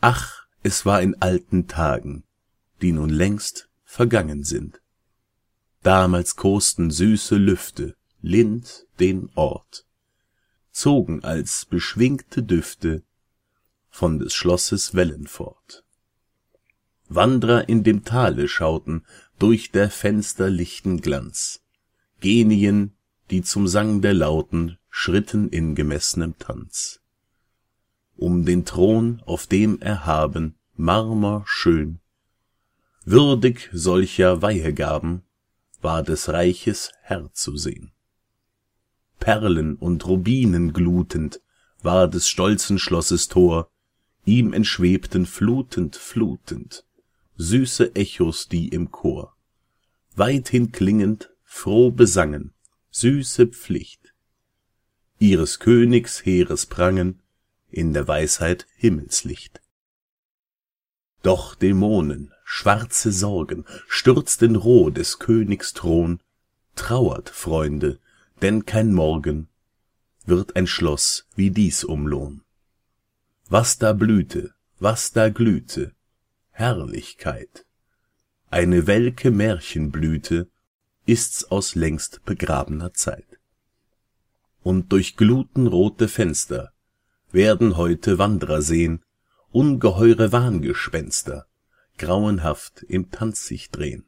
Ach, 0.00 0.46
es 0.62 0.84
war 0.84 1.00
in 1.00 1.14
alten 1.22 1.68
Tagen, 1.68 2.24
die 2.82 2.92
nun 2.92 3.08
längst 3.08 3.70
vergangen 3.84 4.44
sind. 4.44 4.82
Damals 5.82 6.36
kosten 6.36 6.90
süße 6.90 7.36
Lüfte 7.36 7.96
lind 8.20 8.86
den 8.98 9.30
Ort, 9.36 9.86
zogen 10.70 11.24
als 11.24 11.64
beschwingte 11.64 12.42
Düfte 12.42 13.04
von 13.88 14.18
des 14.18 14.34
Schlosses 14.34 14.94
Wellen 14.94 15.26
fort. 15.26 15.85
Wandrer 17.08 17.68
in 17.68 17.84
dem 17.84 18.04
Tale 18.04 18.48
schauten 18.48 19.04
durch 19.38 19.70
der 19.70 19.90
Fenster 19.90 20.50
lichten 20.50 21.00
Glanz, 21.00 21.62
Genien, 22.20 22.96
die 23.30 23.42
zum 23.42 23.68
Sang 23.68 24.00
der 24.00 24.14
Lauten 24.14 24.78
schritten 24.90 25.48
in 25.48 25.74
gemessnem 25.74 26.38
Tanz. 26.38 27.00
Um 28.16 28.44
den 28.44 28.64
Thron, 28.64 29.22
auf 29.26 29.46
dem 29.46 29.80
erhaben, 29.80 30.56
Marmor 30.74 31.44
schön, 31.46 32.00
würdig 33.04 33.68
solcher 33.72 34.42
Weihegaben, 34.42 35.22
war 35.80 36.02
des 36.02 36.30
Reiches 36.30 36.92
Herr 37.02 37.32
zu 37.32 37.56
sehn. 37.56 37.92
Perlen 39.20 39.76
und 39.76 40.06
Rubinen 40.06 40.72
glutend 40.72 41.40
war 41.82 42.08
des 42.08 42.28
stolzen 42.28 42.78
Schlosses 42.78 43.28
Tor, 43.28 43.70
ihm 44.24 44.52
entschwebten 44.52 45.26
flutend 45.26 45.94
flutend 45.94 46.85
süße 47.36 47.94
echos 47.94 48.48
die 48.48 48.68
im 48.68 48.90
chor. 48.90 49.36
Weithin 50.14 50.72
klingend 50.72 51.30
froh 51.44 51.90
besangen 51.90 52.52
süße 52.90 53.48
pflicht. 53.48 54.14
Ihres 55.18 55.58
königs 55.58 56.24
heeres 56.24 56.66
prangen 56.66 57.22
in 57.70 57.92
der 57.92 58.08
weisheit 58.08 58.66
himmelslicht. 58.76 59.60
Doch 61.22 61.54
dämonen 61.54 62.32
schwarze 62.44 63.12
sorgen 63.12 63.64
stürzten 63.88 64.56
roh 64.56 64.90
des 64.90 65.18
königs 65.18 65.72
thron. 65.72 66.20
Trauert 66.74 67.30
freunde 67.30 67.98
denn 68.42 68.66
kein 68.66 68.92
morgen 68.92 69.48
wird 70.24 70.56
ein 70.56 70.66
schloss 70.66 71.26
wie 71.34 71.50
dies 71.50 71.84
umlohn. 71.84 72.42
Was 73.48 73.78
da 73.78 73.92
blühte, 73.92 74.54
was 74.78 75.12
da 75.12 75.28
glühte, 75.28 75.94
Herrlichkeit. 76.58 77.66
Eine 78.48 78.86
welke 78.86 79.30
Märchenblüte 79.30 80.48
ist's 81.04 81.44
aus 81.44 81.74
längst 81.74 82.24
begrabener 82.24 82.94
Zeit. 82.94 83.26
Und 84.62 84.90
durch 84.90 85.18
glutenrote 85.18 86.08
Fenster 86.08 86.72
werden 87.30 87.76
heute 87.76 88.18
Wandrer 88.18 88.62
sehn 88.62 89.04
ungeheure 89.52 90.32
Wahngespenster, 90.32 91.46
grauenhaft 91.98 92.82
im 92.84 93.10
Tanz 93.10 93.46
sich 93.46 93.70
drehn. 93.70 94.06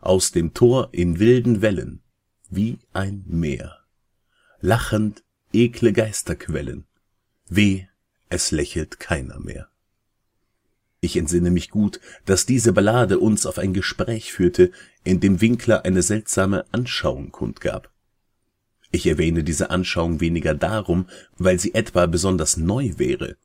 Aus 0.00 0.32
dem 0.32 0.54
Tor 0.54 0.88
in 0.90 1.20
wilden 1.20 1.62
Wellen, 1.62 2.02
wie 2.50 2.80
ein 2.92 3.22
Meer, 3.28 3.78
lachend 4.60 5.22
ekle 5.52 5.92
Geister 5.92 6.34
quellen, 6.34 6.88
weh, 7.48 7.86
es 8.30 8.50
lächelt 8.50 8.98
keiner 8.98 9.38
mehr. 9.38 9.71
Ich 11.04 11.16
entsinne 11.16 11.50
mich 11.50 11.68
gut, 11.68 12.00
dass 12.26 12.46
diese 12.46 12.72
Ballade 12.72 13.18
uns 13.18 13.44
auf 13.44 13.58
ein 13.58 13.74
Gespräch 13.74 14.32
führte, 14.32 14.70
in 15.02 15.18
dem 15.18 15.40
Winkler 15.40 15.84
eine 15.84 16.00
seltsame 16.00 16.64
Anschauung 16.70 17.32
kundgab. 17.32 17.90
Ich 18.92 19.08
erwähne 19.08 19.42
diese 19.42 19.70
Anschauung 19.70 20.20
weniger 20.20 20.54
darum, 20.54 21.08
weil 21.38 21.58
sie 21.58 21.74
etwa 21.74 22.06
besonders 22.06 22.56
neu 22.56 22.92
wäre, 22.98 23.36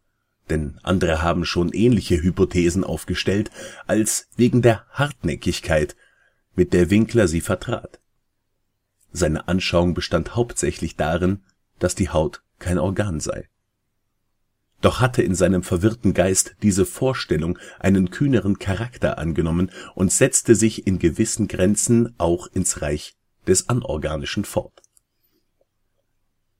denn 0.52 0.78
andere 0.84 1.24
haben 1.24 1.46
schon 1.46 1.74
ähnliche 1.74 2.22
Hypothesen 2.22 2.84
aufgestellt, 2.84 3.50
als 3.88 4.28
wegen 4.36 4.62
der 4.62 4.86
Hartnäckigkeit, 4.91 5.96
mit 6.56 6.74
der 6.74 6.91
Winkler 6.91 7.28
sie 7.28 7.41
vertrat. 7.41 8.00
Seine 9.12 9.48
Anschauung 9.48 9.96
bestand 9.96 10.36
hauptsächlich 10.36 10.96
darin, 10.96 11.39
dass 11.80 11.96
die 11.96 12.10
Haut 12.10 12.43
kein 12.60 12.78
Organ 12.78 13.20
sei. 13.20 13.50
Doch 14.82 15.02
hatte 15.02 15.24
in 15.24 15.34
seinem 15.34 15.63
verwirrten 15.63 16.13
Geist 16.13 16.56
diese 16.62 16.86
Vorstellung 16.86 17.58
einen 17.80 18.12
kühneren 18.12 18.60
Charakter 18.60 19.18
angenommen 19.18 19.72
und 19.96 20.12
setzte 20.12 20.56
sich 20.56 20.86
in 20.86 21.00
gewissen 21.00 21.48
Grenzen 21.48 22.13
auch 22.18 22.48
ins 22.48 22.82
Reich 22.82 23.16
des 23.48 23.70
Anorganischen 23.70 24.46
fort. 24.46 24.82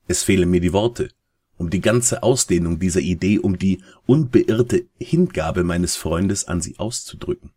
Es 0.08 0.24
fehlen 0.24 0.50
mir 0.50 0.62
die 0.62 0.74
Worte, 0.74 1.10
um 1.58 1.70
die 1.70 1.82
ganze 1.82 2.24
Ausdehnung 2.24 2.80
dieser 2.80 3.02
Idee, 3.02 3.40
um 3.40 3.60
die 3.60 3.84
unbeirrte 4.06 4.88
Hingabe 4.98 5.64
meines 5.64 5.96
Freundes 5.96 6.48
an 6.48 6.62
sie 6.62 6.80
auszudrücken. 6.80 7.52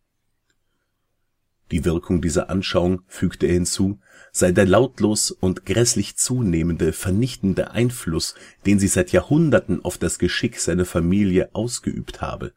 Die 1.71 1.85
Wirkung 1.85 2.21
dieser 2.21 2.51
Anschauung, 2.51 3.03
fügte 3.07 3.47
er 3.47 3.55
hinzu, 3.55 4.01
sei 4.33 4.53
der 4.53 4.67
lautlos 4.67 5.31
und 5.31 5.67
grässlich 5.67 6.17
zunehmende, 6.17 6.93
vernichtende 6.93 7.73
Einfluss, 7.73 8.35
den 8.67 8.79
sie 8.79 8.89
seit 8.89 9.13
Jahrhunderten 9.13 9.85
auf 9.85 9.99
das 9.99 10.19
Geschick 10.19 10.59
seiner 10.61 10.85
Familie 10.85 11.51
ausgeübt 11.55 12.21
habe. 12.21 12.53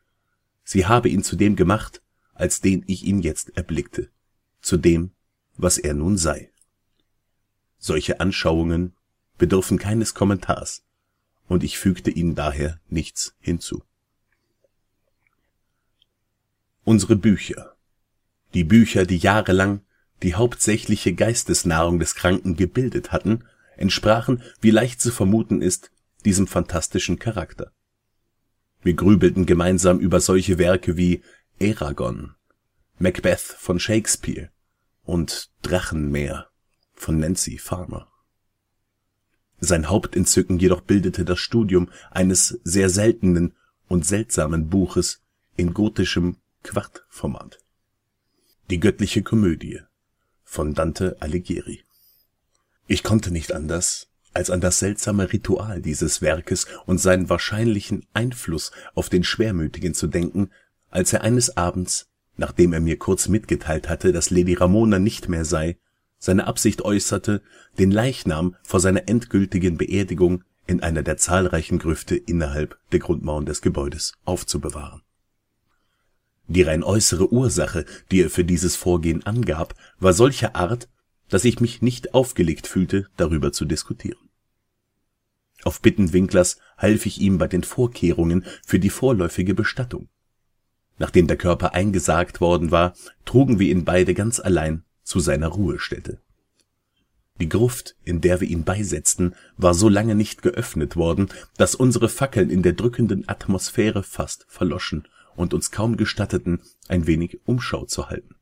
Sie 0.64 0.86
habe 0.86 1.10
ihn 1.10 1.24
zu 1.24 1.36
dem 1.36 1.56
gemacht, 1.56 2.02
als 2.34 2.62
den 2.62 2.84
ich 2.88 3.04
ihn 3.04 3.22
jetzt 3.22 3.58
erblickte, 3.58 4.10
zu 4.62 4.78
dem, 4.78 5.12
was 5.58 5.78
er 5.78 5.94
nun 5.94 6.18
sei. 6.18 6.52
Solche 7.78 8.20
Anschauungen 8.20 8.94
bedürfen 9.38 9.78
keines 9.78 10.14
Kommentars, 10.14 10.84
und 11.48 11.64
ich 11.64 11.78
fügte 11.78 12.12
ihnen 12.12 12.36
daher 12.36 12.80
nichts 12.88 13.36
hinzu. 13.40 13.84
Unsere 16.86 17.16
Bücher, 17.16 17.76
die 18.54 18.64
Bücher, 18.64 19.06
die 19.06 19.18
jahrelang 19.18 19.82
die 20.24 20.36
hauptsächliche 20.36 21.14
Geistesnahrung 21.14 22.00
des 22.00 22.16
Kranken 22.16 22.56
gebildet 22.56 23.12
hatten, 23.12 23.44
entsprachen, 23.76 24.42
wie 24.62 24.72
leicht 24.72 25.02
zu 25.02 25.12
vermuten 25.12 25.62
ist, 25.62 25.92
diesem 26.26 26.48
fantastischen 26.48 27.20
Charakter. 27.20 27.72
Wir 28.82 28.94
grübelten 28.94 29.46
gemeinsam 29.46 30.00
über 30.00 30.20
solche 30.20 30.58
Werke 30.58 30.98
wie 30.98 31.22
Eragon, 31.60 32.36
Macbeth 33.00 33.42
von 33.42 33.80
Shakespeare 33.80 34.50
und 35.04 35.52
Drachenmeer 35.62 36.48
von 36.94 37.20
Nancy 37.20 37.58
Farmer. 37.58 38.08
Sein 39.60 39.90
Hauptentzücken 39.90 40.60
jedoch 40.60 40.82
bildete 40.82 41.26
das 41.26 41.40
Studium 41.40 41.90
eines 42.12 42.60
sehr 42.64 42.90
seltenen 42.90 43.54
und 43.88 44.06
seltsamen 44.06 44.70
Buches 44.70 45.22
in 45.56 45.74
gotischem 45.74 46.38
Quartformat. 46.64 47.60
Die 48.70 48.80
göttliche 48.80 49.24
Komödie 49.24 49.82
von 50.54 50.76
Dante 50.76 51.18
Alighieri. 51.20 51.84
Ich 52.86 53.02
konnte 53.02 53.32
nicht 53.32 53.54
anders, 53.54 54.10
als 54.34 54.52
an 54.52 54.62
das 54.62 54.78
seltsame 54.78 55.34
Ritual 55.34 55.82
dieses 55.82 56.22
Werkes 56.22 56.68
und 56.86 57.00
seinen 57.00 57.28
wahrscheinlichen 57.28 58.06
Einfluss 58.13 58.72
auf 58.94 59.10
den 59.10 59.24
Schwermütigen 59.24 59.96
zu 59.96 60.08
denken, 60.08 60.52
als 60.92 61.12
er 61.12 61.22
eines 61.22 61.58
Abends, 61.58 62.08
nachdem 62.38 62.72
er 62.72 62.82
mir 62.82 62.98
kurz 63.00 63.28
mitgeteilt 63.28 63.89
hatte, 63.89 64.12
dass 64.12 64.30
Lady 64.30 64.54
Ramona 64.54 65.00
nicht 65.00 65.28
mehr 65.28 65.46
sei, 65.46 65.78
seine 66.20 66.46
Absicht 66.46 66.84
äußerte, 66.84 67.42
den 67.80 67.89
Leichnam 67.89 68.56
vor 68.63 68.80
seiner 68.80 69.08
endgültigen 69.08 69.78
Beerdigung 69.78 70.44
in 70.68 70.84
einer 70.84 71.04
der 71.04 71.18
zahlreichen 71.18 71.80
Grüfte 71.80 72.16
innerhalb 72.16 72.78
der 72.92 73.00
Grundmauern 73.00 73.46
des 73.46 73.62
Gebäudes 73.62 74.13
aufzubewahren. 74.24 75.03
Die 76.47 76.62
rein 76.62 76.84
äußere 76.84 77.32
Ursache, 77.32 77.86
die 78.12 78.21
er 78.21 78.29
für 78.29 78.43
dieses 78.43 78.75
Vorgehen 78.75 79.25
angab, 79.25 79.75
war 79.99 80.13
solcher 80.13 80.56
Art, 80.56 80.89
dass 81.29 81.45
ich 81.45 81.60
mich 81.60 81.82
nicht 81.82 82.13
aufgelegt 82.13 82.67
fühlte, 82.67 83.08
darüber 83.15 83.53
zu 83.53 83.65
diskutieren. 83.65 84.19
Auf 85.63 85.82
Bitten 85.82 86.12
Winklers 86.12 86.58
half 86.77 87.06
ich 87.06 87.21
ihm 87.21 87.38
bei 87.38 87.47
den 87.47 87.63
Vorkehrungen 87.63 88.45
für 88.65 88.79
die 88.79 88.89
vorläufige 88.89 89.53
Bestattung. 89.53 90.10
Nachdem 90.97 91.27
der 91.27 91.38
Körper 91.38 91.73
eingesargt 91.73 92.41
worden 92.41 92.71
war, 92.71 92.93
trugen 93.25 93.60
wir 93.60 93.69
ihn 93.69 93.86
beide 93.86 94.13
ganz 94.13 94.39
allein 94.39 94.84
zu 95.03 95.19
seiner 95.19 95.47
Ruhestätte. 95.47 96.19
Die 97.39 97.49
Gruft, 97.49 97.95
in 98.03 98.21
der 98.21 98.41
wir 98.41 98.47
ihn 98.47 98.63
beisetzten, 98.63 99.34
war 99.58 99.73
so 99.73 99.89
lange 99.89 100.13
nicht 100.13 100.43
geöffnet 100.43 100.95
worden, 100.95 101.29
dass 101.58 101.73
unsere 101.73 102.10
Fackeln 102.10 102.49
in 102.49 102.62
der 102.62 102.73
drückenden 102.73 103.27
Atmosphäre 103.27 104.03
fast 104.03 104.45
verloschen 104.49 105.08
und 105.36 105.54
uns 105.54 105.72
kaum 105.72 105.98
gestatteten, 105.98 106.62
ein 106.88 107.08
wenig 107.08 107.39
Umschau 107.46 107.86
zu 107.86 108.10
halten. 108.10 108.36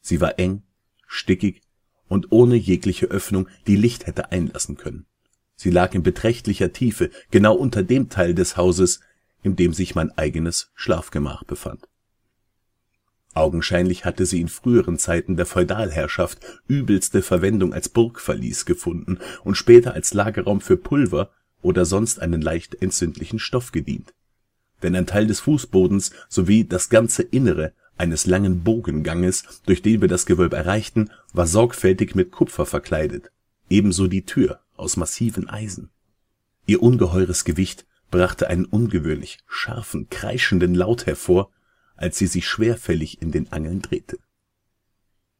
Sie 0.00 0.20
war 0.20 0.38
eng, 0.38 0.62
stickig 1.06 1.62
und 2.08 2.32
ohne 2.32 2.56
jegliche 2.56 3.06
Öffnung, 3.06 3.48
die 3.66 3.76
Licht 3.76 4.06
hätte 4.06 4.32
einlassen 4.32 4.76
können. 4.76 5.06
Sie 5.56 5.70
lag 5.70 5.94
in 5.94 6.02
beträchtlicher 6.02 6.72
Tiefe, 6.72 7.10
genau 7.30 7.54
unter 7.54 7.82
dem 7.82 8.08
Teil 8.08 8.34
des 8.34 8.56
Hauses, 8.56 9.00
in 9.42 9.56
dem 9.56 9.74
sich 9.74 9.94
mein 9.94 10.10
eigenes 10.16 10.70
Schlafgemach 10.74 11.44
befand 11.44 11.90
Augenscheinlich 13.32 14.04
hatte 14.04 14.26
sie 14.26 14.40
in 14.40 14.48
früheren 14.48 14.98
Zeiten 14.98 15.36
der 15.36 15.46
Feudalherrschaft 15.46 16.40
übelste 16.66 17.22
Verwendung 17.22 17.72
als 17.72 17.88
Burgverlies 17.88 18.64
gefunden 18.64 19.18
und 19.44 19.54
später 19.54 19.94
als 19.94 20.14
Lagerraum 20.14 20.60
für 20.60 20.76
Pulver 20.76 21.30
oder 21.62 21.84
sonst 21.84 22.20
einen 22.20 22.40
leicht 22.40 22.82
entzündlichen 22.82 23.38
Stoff 23.38 23.70
gedient. 23.70 24.14
Denn 24.82 24.94
ein 24.96 25.06
Teil 25.06 25.26
des 25.26 25.40
Fußbodens 25.40 26.12
sowie 26.28 26.64
das 26.64 26.88
ganze 26.88 27.22
Innere 27.22 27.72
eines 27.96 28.26
langen 28.26 28.62
Bogenganges, 28.62 29.62
durch 29.66 29.82
den 29.82 30.00
wir 30.00 30.08
das 30.08 30.26
Gewölb 30.26 30.52
erreichten, 30.52 31.10
war 31.32 31.46
sorgfältig 31.46 32.14
mit 32.14 32.30
Kupfer 32.32 32.64
verkleidet, 32.64 33.30
ebenso 33.68 34.06
die 34.06 34.24
Tür 34.24 34.60
aus 34.76 34.96
massiven 34.96 35.48
Eisen. 35.48 35.90
Ihr 36.66 36.82
ungeheures 36.82 37.44
Gewicht 37.44 37.86
brachte 38.10 38.48
einen 38.48 38.64
ungewöhnlich 38.64 39.38
scharfen, 39.46 40.08
kreischenden 40.08 40.74
Laut 40.74 41.06
hervor 41.06 41.50
als 42.00 42.16
sie 42.16 42.26
sich 42.26 42.48
schwerfällig 42.48 43.20
in 43.20 43.30
den 43.30 43.52
Angeln 43.52 43.82
drehte. 43.82 44.18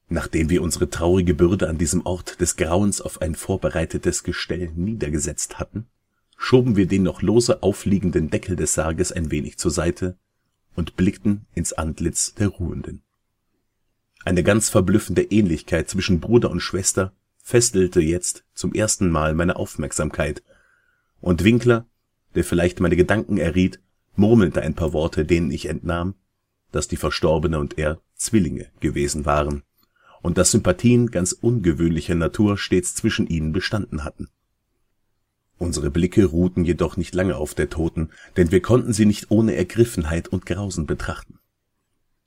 Nachdem 0.09 0.51
wir 0.51 0.63
unsere 0.63 0.91
traurige 0.91 1.35
Bürde 1.35 1.69
an 1.69 1.79
diesem 1.79 2.05
Ort 2.05 2.41
des 2.41 2.57
Grauens 2.57 3.01
auf 3.01 3.23
ein 3.23 3.35
vorbereitetes 3.35 4.23
Gestell 4.25 4.71
niedergesetzt 4.75 5.59
hatten, 5.59 5.87
schoben 6.43 6.75
wir 6.75 6.87
den 6.87 7.03
noch 7.03 7.21
lose 7.21 7.63
aufliegenden 7.63 8.31
Deckel 8.31 8.57
des 8.57 8.73
Sarges 8.73 9.13
ein 9.13 9.31
wenig 9.31 9.59
zur 9.59 9.71
Seite 9.71 10.17
und 10.75 10.97
blickten 10.97 11.45
ins 11.55 11.75
Antlitz 11.75 12.35
der 12.35 12.49
Ruhenden. 12.49 13.03
Eine 14.25 14.43
ganz 14.43 14.71
verblüffende 14.71 15.23
Ähnlichkeit 15.23 15.91
zwischen 15.91 16.19
Bruder 16.19 16.51
und 16.51 16.61
Schwester 16.61 17.13
fesselte 17.43 18.01
jetzt 18.01 18.45
zum 18.55 18.73
ersten 18.73 19.11
Mal 19.11 19.35
meine 19.35 19.57
Aufmerksamkeit, 19.57 20.43
und 21.21 21.45
Winkler, 21.45 21.87
der 22.35 22.43
vielleicht 22.43 22.81
meine 22.81 22.97
Gedanken 22.97 23.37
erriet, 23.37 23.79
murmelte 24.17 24.63
ein 24.63 24.75
paar 24.75 24.95
Worte, 24.95 25.27
denen 25.27 25.51
ich 25.51 25.67
entnahm, 25.67 26.15
dass 26.73 26.89
die 26.89 26.97
Verstorbene 26.97 27.59
und 27.59 27.77
er 27.77 28.01
Zwillinge 28.15 28.71
gewesen 28.81 29.27
waren 29.27 29.63
und 30.23 30.39
dass 30.39 30.53
Sympathien 30.53 31.11
ganz 31.11 31.33
ungewöhnlicher 31.33 32.15
Natur 32.15 32.57
stets 32.57 32.95
zwischen 32.95 33.27
ihnen 33.27 33.53
bestanden 33.53 34.05
hatten. 34.05 34.31
Unsere 35.61 35.91
Blicke 35.91 36.25
ruhten 36.25 36.65
jedoch 36.65 36.97
nicht 36.97 37.15
lange 37.15 37.37
auf 37.37 37.55
der 37.55 37.69
Toten, 37.69 38.09
denn 38.39 38.51
wir 38.51 38.63
konnten 38.63 38.95
sie 38.95 39.05
nicht 39.05 39.31
ohne 39.31 39.55
Ergriffenheit 39.57 40.27
und 40.27 40.47
Grausen 40.47 40.87
betrachten. 40.87 41.39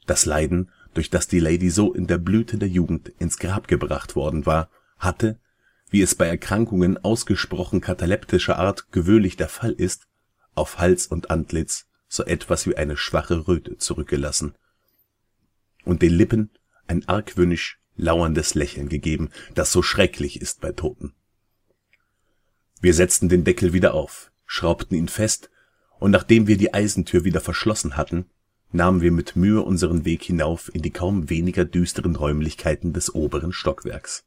Das 0.06 0.28
Leiden, 0.28 0.70
durch 0.94 1.10
das 1.10 1.28
die 1.28 1.40
Lady 1.40 1.72
so 1.72 1.96
in 1.96 2.06
der 2.06 2.20
Blüte 2.20 2.60
der 2.60 2.70
Jugend 2.70 3.10
ins 3.18 3.40
Grab 3.40 3.68
gebracht 3.68 4.16
worden 4.16 4.46
war, 4.46 4.70
hatte, 5.00 5.40
wie 5.90 6.04
es 6.04 6.14
bei 6.14 6.28
Erkrankungen 6.28 7.04
ausgesprochen 7.04 7.82
kataleptischer 7.82 8.60
Art 8.60 8.92
gewöhnlich 8.92 9.36
der 9.36 9.50
Fall 9.50 9.72
ist, 9.72 10.06
auf 10.54 10.78
Hals 10.78 11.08
und 11.08 11.32
Antlitz 11.32 11.88
so 12.08 12.24
etwas 12.26 12.68
wie 12.68 12.78
eine 12.78 12.98
schwache 12.98 13.48
Röte 13.48 13.80
zurückgelassen 13.80 14.54
und 15.86 16.04
den 16.04 16.14
Lippen 16.14 16.52
ein 16.86 17.08
argwöhnisch 17.10 17.80
lauerndes 17.96 18.54
Lächeln 18.54 18.90
gegeben, 18.90 19.32
das 19.56 19.72
so 19.72 19.82
schrecklich 19.82 20.40
ist 20.40 20.62
bei 20.62 20.72
Toten. 20.72 21.16
Wir 22.84 22.94
setzten 22.94 23.30
den 23.30 23.46
Deckel 23.46 23.72
wieder 23.72 23.94
auf, 23.94 24.30
schraubten 24.46 24.98
ihn 24.98 25.08
fest 25.08 25.50
und 26.00 26.12
nachdem 26.12 26.48
wir 26.48 26.58
die 26.58 26.74
Eisentür 26.74 27.24
wieder 27.24 27.40
verschlossen 27.40 27.96
hatten, 27.96 28.26
nahmen 28.74 29.00
wir 29.00 29.14
mit 29.14 29.38
Mühe 29.38 29.62
unseren 29.62 30.04
Weg 30.04 30.22
hinauf 30.24 30.70
in 30.76 30.82
die 30.82 30.92
kaum 30.92 31.30
weniger 31.30 31.64
düsteren 31.64 32.18
Räumlichkeiten 32.18 32.92
des 32.92 33.16
oberen 33.16 33.54
Stockwerks. 33.54 34.26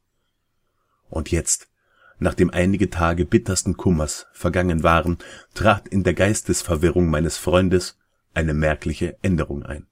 Und 1.07 1.29
jetzt, 1.29 1.69
nachdem 2.17 2.49
einige 2.49 2.89
Tage 2.89 3.25
bittersten 3.25 3.77
Kummers 3.77 4.25
vergangen 4.33 4.81
waren, 4.81 5.19
trat 5.53 5.87
in 5.87 6.03
der 6.03 6.15
Geistesverwirrung 6.15 7.11
meines 7.11 7.37
Freundes 7.37 7.99
eine 8.33 8.55
merkliche 8.55 9.17
Änderung 9.21 9.67
ein. 9.67 9.85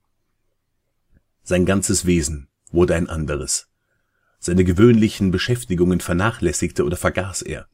Sein 1.43 1.67
ganzes 1.67 2.07
Wesen 2.07 2.47
wurde 2.71 2.95
ein 2.95 3.09
anderes. 3.09 3.69
Seine 4.39 4.63
gewöhnlichen 4.63 5.29
Beschäftigungen 5.29 5.99
vernachlässigte 5.99 6.83
oder 6.83 6.97
vergaß 6.97 7.43
er. 7.43 7.67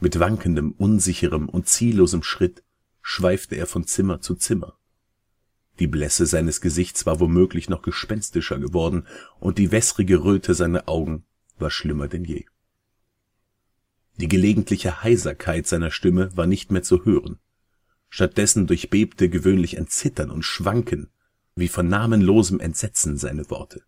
Mit 0.00 0.18
wankendem, 0.18 0.72
unsicherem 0.72 1.48
und 1.48 1.68
ziellosem 1.68 2.22
Schritt 2.22 2.62
schweifte 3.02 3.56
er 3.56 3.66
von 3.66 3.86
Zimmer 3.86 4.20
zu 4.20 4.34
Zimmer. 4.36 4.78
Die 5.78 5.86
Blässe 5.86 6.26
seines 6.26 6.60
Gesichts 6.60 7.06
war 7.06 7.20
womöglich 7.20 7.68
noch 7.68 7.82
gespenstischer 7.82 8.58
geworden, 8.58 9.06
und 9.40 9.58
die 9.58 9.70
wässrige 9.70 10.24
Röte 10.24 10.54
seiner 10.54 10.88
Augen 10.88 11.24
war 11.58 11.70
schlimmer 11.70 12.08
denn 12.08 12.24
je. 12.24 12.44
Die 14.16 14.28
gelegentliche 14.28 15.02
Heiserkeit 15.02 15.66
seiner 15.66 15.90
Stimme 15.90 16.36
war 16.36 16.46
nicht 16.46 16.72
mehr 16.72 16.82
zu 16.82 17.04
hören. 17.04 17.38
Stattdessen 18.08 18.66
durchbebte 18.66 19.28
gewöhnlich 19.28 19.78
ein 19.78 19.86
Zittern 19.86 20.30
und 20.30 20.42
Schwanken, 20.42 21.10
wie 21.54 21.68
von 21.68 21.88
namenlosem 21.88 22.58
Entsetzen 22.58 23.16
seine 23.16 23.48
Worte. 23.50 23.82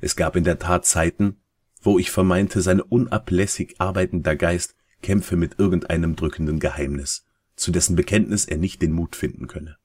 Es 0.00 0.16
gab 0.16 0.36
in 0.36 0.44
der 0.44 0.58
Tat 0.58 0.84
Zeiten, 0.84 1.36
wo 1.80 1.98
ich 1.98 2.10
vermeinte, 2.10 2.62
sein 2.62 2.80
unablässig 2.80 3.76
arbeitender 3.78 4.36
Geist 4.36 4.74
kämpfe 5.04 5.36
mit 5.36 5.58
irgendeinem 5.58 6.16
drückenden 6.16 6.58
Geheimnis, 6.58 7.26
zu 7.56 7.70
dessen 7.70 7.94
Bekenntnis 7.94 8.46
er 8.46 8.56
nicht 8.56 8.80
den 8.80 8.92
Mut 8.92 9.14
finden 9.14 9.46
könne. 9.46 9.76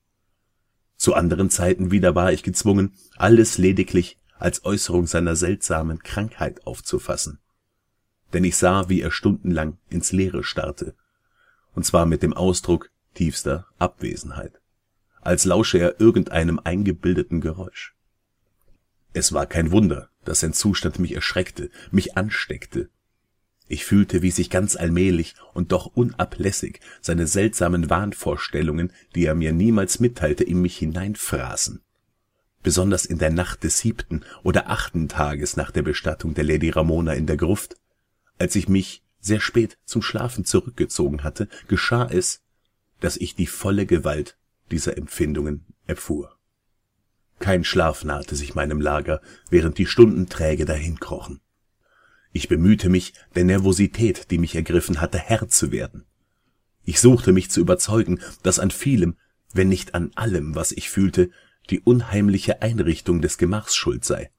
Zu 0.96 1.14
anderen 1.14 1.50
Zeiten 1.50 1.92
wieder 1.92 2.16
war 2.16 2.32
ich 2.32 2.42
gezwungen, 2.42 2.94
alles 3.18 3.58
lediglich 3.58 4.18
als 4.38 4.64
Äußerung 4.64 5.08
seiner 5.08 5.36
seltsamen 5.36 6.02
Krankheit 6.04 6.66
aufzufassen. 6.66 7.40
Denn 8.32 8.46
ich 8.46 8.56
sah, 8.56 8.88
wie 8.88 9.02
er 9.02 9.12
stundenlang 9.12 9.78
ins 9.90 10.14
Leere 10.14 10.44
starrte, 10.44 10.96
und 11.76 11.86
zwar 11.86 12.06
mit 12.06 12.24
dem 12.24 12.34
Ausdruck 12.34 12.90
tiefster 13.14 13.68
Abwesenheit, 13.78 14.62
als 15.20 15.44
lausche 15.44 15.80
er 15.80 16.00
irgendeinem 16.00 16.62
eingebildeten 16.64 17.42
Geräusch. 17.42 17.94
Es 19.12 19.34
war 19.34 19.48
kein 19.48 19.72
Wunder, 19.72 20.10
dass 20.24 20.40
sein 20.40 20.54
Zustand 20.54 20.98
mich 20.98 21.14
erschreckte, 21.14 21.72
mich 21.92 22.16
ansteckte 22.16 22.90
ich 23.70 23.86
fühlte, 23.86 24.24
wie 24.24 24.32
sich 24.32 24.50
ganz 24.50 24.76
allmählich 24.76 25.36
und 25.54 25.72
doch 25.72 25.86
unablässig 25.86 26.82
seine 27.02 27.28
seltsamen 27.28 27.90
Wahnvorstellungen, 27.90 28.92
die 29.16 29.26
er 29.26 29.36
mir 29.36 29.54
niemals 29.54 30.00
mitteilte, 30.00 30.44
in 30.44 30.60
mich 30.60 30.78
hineinfraßen. 30.78 31.82
Besonders 32.64 33.06
in 33.06 33.20
der 33.20 33.30
Nacht 33.30 33.64
des 33.64 33.78
siebten 33.78 34.26
oder 34.44 34.70
achten 34.70 35.08
Tages 35.08 35.56
nach 35.56 35.70
der 35.70 35.84
Bestattung 35.84 36.34
der 36.34 36.44
Lady 36.44 36.72
Ramona 36.72 37.14
in 37.14 37.28
der 37.28 37.38
Gruft, 37.38 37.76
als 38.40 38.56
ich 38.56 38.68
mich 38.68 39.04
sehr 39.20 39.40
spät 39.40 39.78
zum 39.86 40.02
Schlafen 40.02 40.46
zurückgezogen 40.46 41.24
hatte, 41.24 41.48
geschah 41.68 42.10
es, 42.10 42.42
dass 43.00 43.18
ich 43.18 43.36
die 43.36 43.48
volle 43.48 43.86
Gewalt 43.86 44.38
dieser 44.72 44.98
Empfindungen 44.98 45.66
erfuhr. 45.86 46.36
Kein 47.38 47.64
Schlaf 47.64 48.04
nahte 48.04 48.36
sich 48.36 48.56
meinem 48.56 48.82
Lager, 48.82 49.22
während 49.50 49.78
die 49.78 49.86
Stunden 49.86 50.28
träge 50.28 50.66
dahinkrochen. 50.66 51.40
Ich 52.32 52.48
bemühte 52.48 52.90
mich, 52.90 53.14
der 53.36 53.44
Nervosität, 53.44 54.30
die 54.30 54.38
mich 54.38 54.56
ergriffen 54.56 55.02
hatte, 55.02 55.18
Herr 55.18 55.48
zu 55.48 55.72
werden. 55.72 56.06
Ich 56.84 57.00
suchte 57.00 57.34
mich 57.34 57.50
zu 57.50 57.60
überzeugen, 57.60 58.20
dass 58.44 58.60
an 58.60 58.72
vielem, 58.72 59.16
wenn 59.54 59.70
nicht 59.70 59.96
an 59.96 60.12
allem, 60.16 60.56
was 60.56 60.72
ich 60.72 60.90
fühlte, 60.90 61.32
die 61.70 61.80
unheimliche 61.80 62.62
Einrichtung 62.62 63.22
des 63.22 63.38
Gemachs 63.38 63.76
schuld 63.76 64.06
sei. 64.06 64.32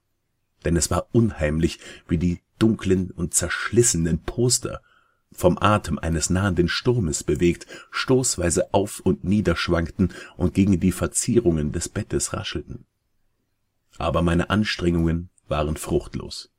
Denn 0.65 0.77
es 0.77 0.91
war 0.91 1.09
unheimlich, 1.13 1.81
wie 2.07 2.19
die 2.19 2.41
dunklen 2.59 3.11
und 3.11 3.35
zerschlissenen 3.35 4.23
Poster, 4.23 4.83
vom 5.33 5.59
Atem 5.59 5.99
eines 5.99 6.29
nahenden 6.29 6.69
Sturmes 6.69 7.23
bewegt, 7.23 7.67
stoßweise 7.91 8.75
auf 8.75 9.01
und 9.01 9.25
nieder 9.25 9.57
schwankten 9.57 10.13
und 10.37 10.55
gegen 10.55 10.81
die 10.81 10.93
Verzierungen 10.93 11.71
des 11.73 11.89
Bettes 11.89 12.33
raschelten. 12.33 12.85
Aber 13.97 14.23
meine 14.23 14.51
Anstrengungen 14.51 15.31
waren 15.47 15.77
fruchtlos 15.77 16.51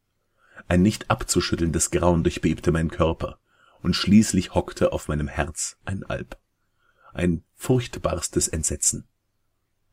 ein 0.67 0.81
nicht 0.81 1.09
abzuschüttelndes 1.09 1.91
Grauen 1.91 2.23
durchbebte 2.23 2.71
meinen 2.71 2.91
Körper, 2.91 3.39
und 3.81 3.95
schließlich 3.95 4.53
hockte 4.53 4.93
auf 4.93 5.07
meinem 5.07 5.27
Herz 5.27 5.77
ein 5.85 6.03
Alp, 6.03 6.37
ein 7.13 7.43
furchtbarstes 7.55 8.47
Entsetzen. 8.47 9.05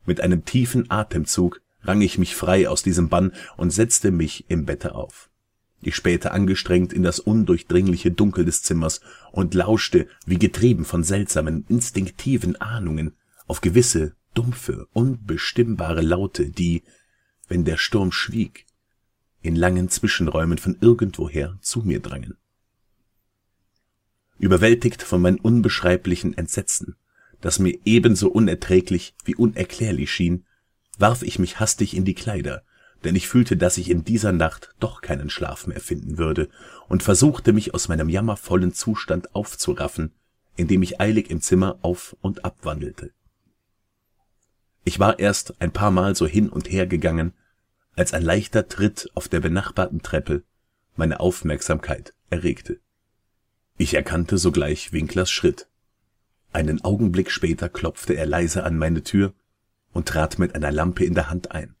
Mit 0.05 0.21
einem 0.21 0.45
tiefen 0.45 0.89
Atemzug 0.89 1.61
rang 1.83 2.01
ich 2.01 2.17
mich 2.17 2.35
frei 2.35 2.67
aus 2.67 2.83
diesem 2.83 3.09
Bann 3.09 3.33
und 3.57 3.71
setzte 3.71 4.11
mich 4.11 4.49
im 4.49 4.65
Bette 4.65 4.95
auf. 4.95 5.29
Ich 5.81 5.95
spähte 5.95 6.31
angestrengt 6.31 6.91
in 6.91 7.03
das 7.03 7.19
undurchdringliche 7.19 8.11
Dunkel 8.11 8.43
des 8.43 8.63
Zimmers 8.63 8.99
und 9.31 9.53
lauschte, 9.53 10.07
wie 10.25 10.37
getrieben 10.37 10.83
von 10.83 11.03
seltsamen, 11.03 11.65
instinktiven 11.69 12.57
Ahnungen, 12.57 13.15
auf 13.47 13.61
gewisse, 13.61 14.15
dumpfe, 14.33 14.87
unbestimmbare 14.91 16.01
Laute, 16.01 16.49
die, 16.49 16.83
wenn 17.47 17.63
der 17.63 17.77
Sturm 17.77 18.11
schwieg, 18.11 18.65
in 19.41 19.55
langen 19.55 19.89
Zwischenräumen 19.89 20.57
von 20.57 20.77
irgendwoher 20.81 21.57
zu 21.61 21.79
mir 21.79 21.99
drangen. 21.99 22.37
Überwältigt 24.37 25.03
von 25.03 25.21
meinem 25.21 25.39
unbeschreiblichen 25.39 26.37
Entsetzen, 26.37 26.95
das 27.41 27.59
mir 27.59 27.77
ebenso 27.85 28.29
unerträglich 28.29 29.13
wie 29.23 29.35
unerklärlich 29.35 30.11
schien, 30.11 30.45
warf 30.97 31.23
ich 31.23 31.39
mich 31.39 31.59
hastig 31.59 31.95
in 31.95 32.05
die 32.05 32.13
Kleider, 32.13 32.63
denn 33.03 33.15
ich 33.15 33.27
fühlte, 33.27 33.55
dass 33.55 33.77
ich 33.77 33.89
in 33.89 34.03
dieser 34.03 34.31
Nacht 34.31 34.73
doch 34.79 35.01
keinen 35.01 35.29
Schlaf 35.29 35.67
mehr 35.67 35.79
finden 35.79 36.17
würde, 36.17 36.49
und 36.87 37.03
versuchte 37.03 37.53
mich 37.53 37.73
aus 37.73 37.87
meinem 37.87 38.09
jammervollen 38.09 38.73
Zustand 38.73 39.35
aufzuraffen, 39.35 40.11
indem 40.57 40.83
ich 40.83 40.99
eilig 40.99 41.29
im 41.29 41.41
Zimmer 41.41 41.79
auf 41.81 42.15
und 42.21 42.43
ab 42.43 42.57
wandelte. 42.63 43.11
Ich 44.83 44.99
war 44.99 45.19
erst 45.19 45.61
ein 45.61 45.71
paar 45.71 45.91
Mal 45.91 46.15
so 46.15 46.27
hin 46.27 46.49
und 46.49 46.71
her 46.71 46.87
gegangen, 46.87 47.33
als 47.99 48.13
ein 48.13 48.23
leichter 48.23 48.69
Tritt 48.69 49.11
auf 49.13 49.27
der 49.27 49.41
benachbarten 49.41 50.01
Treppe 50.01 50.43
meine 50.95 51.19
Aufmerksamkeit 51.19 52.13
erregte. 52.29 52.79
Ich 53.77 53.93
erkannte 53.93 54.37
sogleich 54.37 54.93
Winklers 54.93 55.29
Schritt. 55.29 55.67
Einen 56.53 56.81
Augenblick 56.81 57.29
später 57.29 57.67
klopfte 57.67 58.13
er 58.13 58.25
leise 58.25 58.63
an 58.63 58.77
meine 58.77 59.03
Tür 59.03 59.33
und 59.91 60.07
trat 60.07 60.39
mit 60.39 60.55
einer 60.55 60.71
Lampe 60.71 61.03
in 61.03 61.13
der 61.13 61.29
Hand 61.29 61.51
ein. 61.51 61.75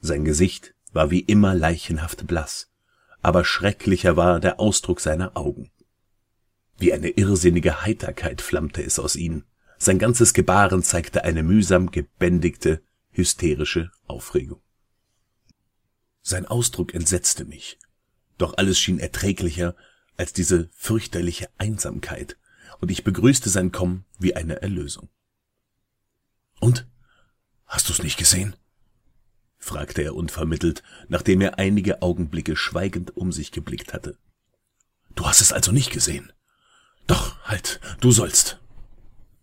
Sein 0.00 0.24
Gesicht 0.24 0.74
war 0.92 1.12
wie 1.12 1.20
immer 1.20 1.54
leichenhaft 1.54 2.26
blass, 2.26 2.72
aber 3.22 3.44
schrecklicher 3.44 4.16
war 4.16 4.40
der 4.40 4.58
Ausdruck 4.58 4.98
seiner 4.98 5.36
Augen. 5.36 5.70
Wie 6.78 6.92
eine 6.92 7.10
irrsinnige 7.10 7.82
Heiterkeit 7.82 8.40
flammte 8.40 8.82
es 8.82 8.98
aus 8.98 9.14
ihnen. 9.14 9.44
Sein 9.78 10.00
ganzes 10.00 10.34
Gebaren 10.34 10.82
zeigte 10.82 11.22
eine 11.22 11.44
mühsam 11.44 11.92
gebändigte, 11.92 12.82
hysterische 13.12 13.92
Aufregung. 14.08 14.60
Sein 16.28 16.44
Ausdruck 16.44 16.92
entsetzte 16.92 17.46
mich, 17.46 17.78
doch 18.36 18.58
alles 18.58 18.78
schien 18.78 18.98
erträglicher 18.98 19.74
als 20.18 20.34
diese 20.34 20.68
fürchterliche 20.74 21.48
Einsamkeit, 21.56 22.36
und 22.80 22.90
ich 22.90 23.02
begrüßte 23.02 23.48
sein 23.48 23.72
Kommen 23.72 24.04
wie 24.18 24.36
eine 24.36 24.60
Erlösung. 24.60 25.08
Und? 26.60 26.86
Hast 27.64 27.88
du's 27.88 28.02
nicht 28.02 28.18
gesehen? 28.18 28.56
fragte 29.56 30.02
er 30.02 30.14
unvermittelt, 30.14 30.82
nachdem 31.08 31.40
er 31.40 31.58
einige 31.58 32.02
Augenblicke 32.02 32.56
schweigend 32.56 33.16
um 33.16 33.32
sich 33.32 33.50
geblickt 33.50 33.94
hatte. 33.94 34.18
Du 35.14 35.24
hast 35.24 35.40
es 35.40 35.54
also 35.54 35.72
nicht 35.72 35.90
gesehen? 35.90 36.30
Doch, 37.06 37.40
halt, 37.44 37.80
du 38.02 38.10
sollst. 38.12 38.60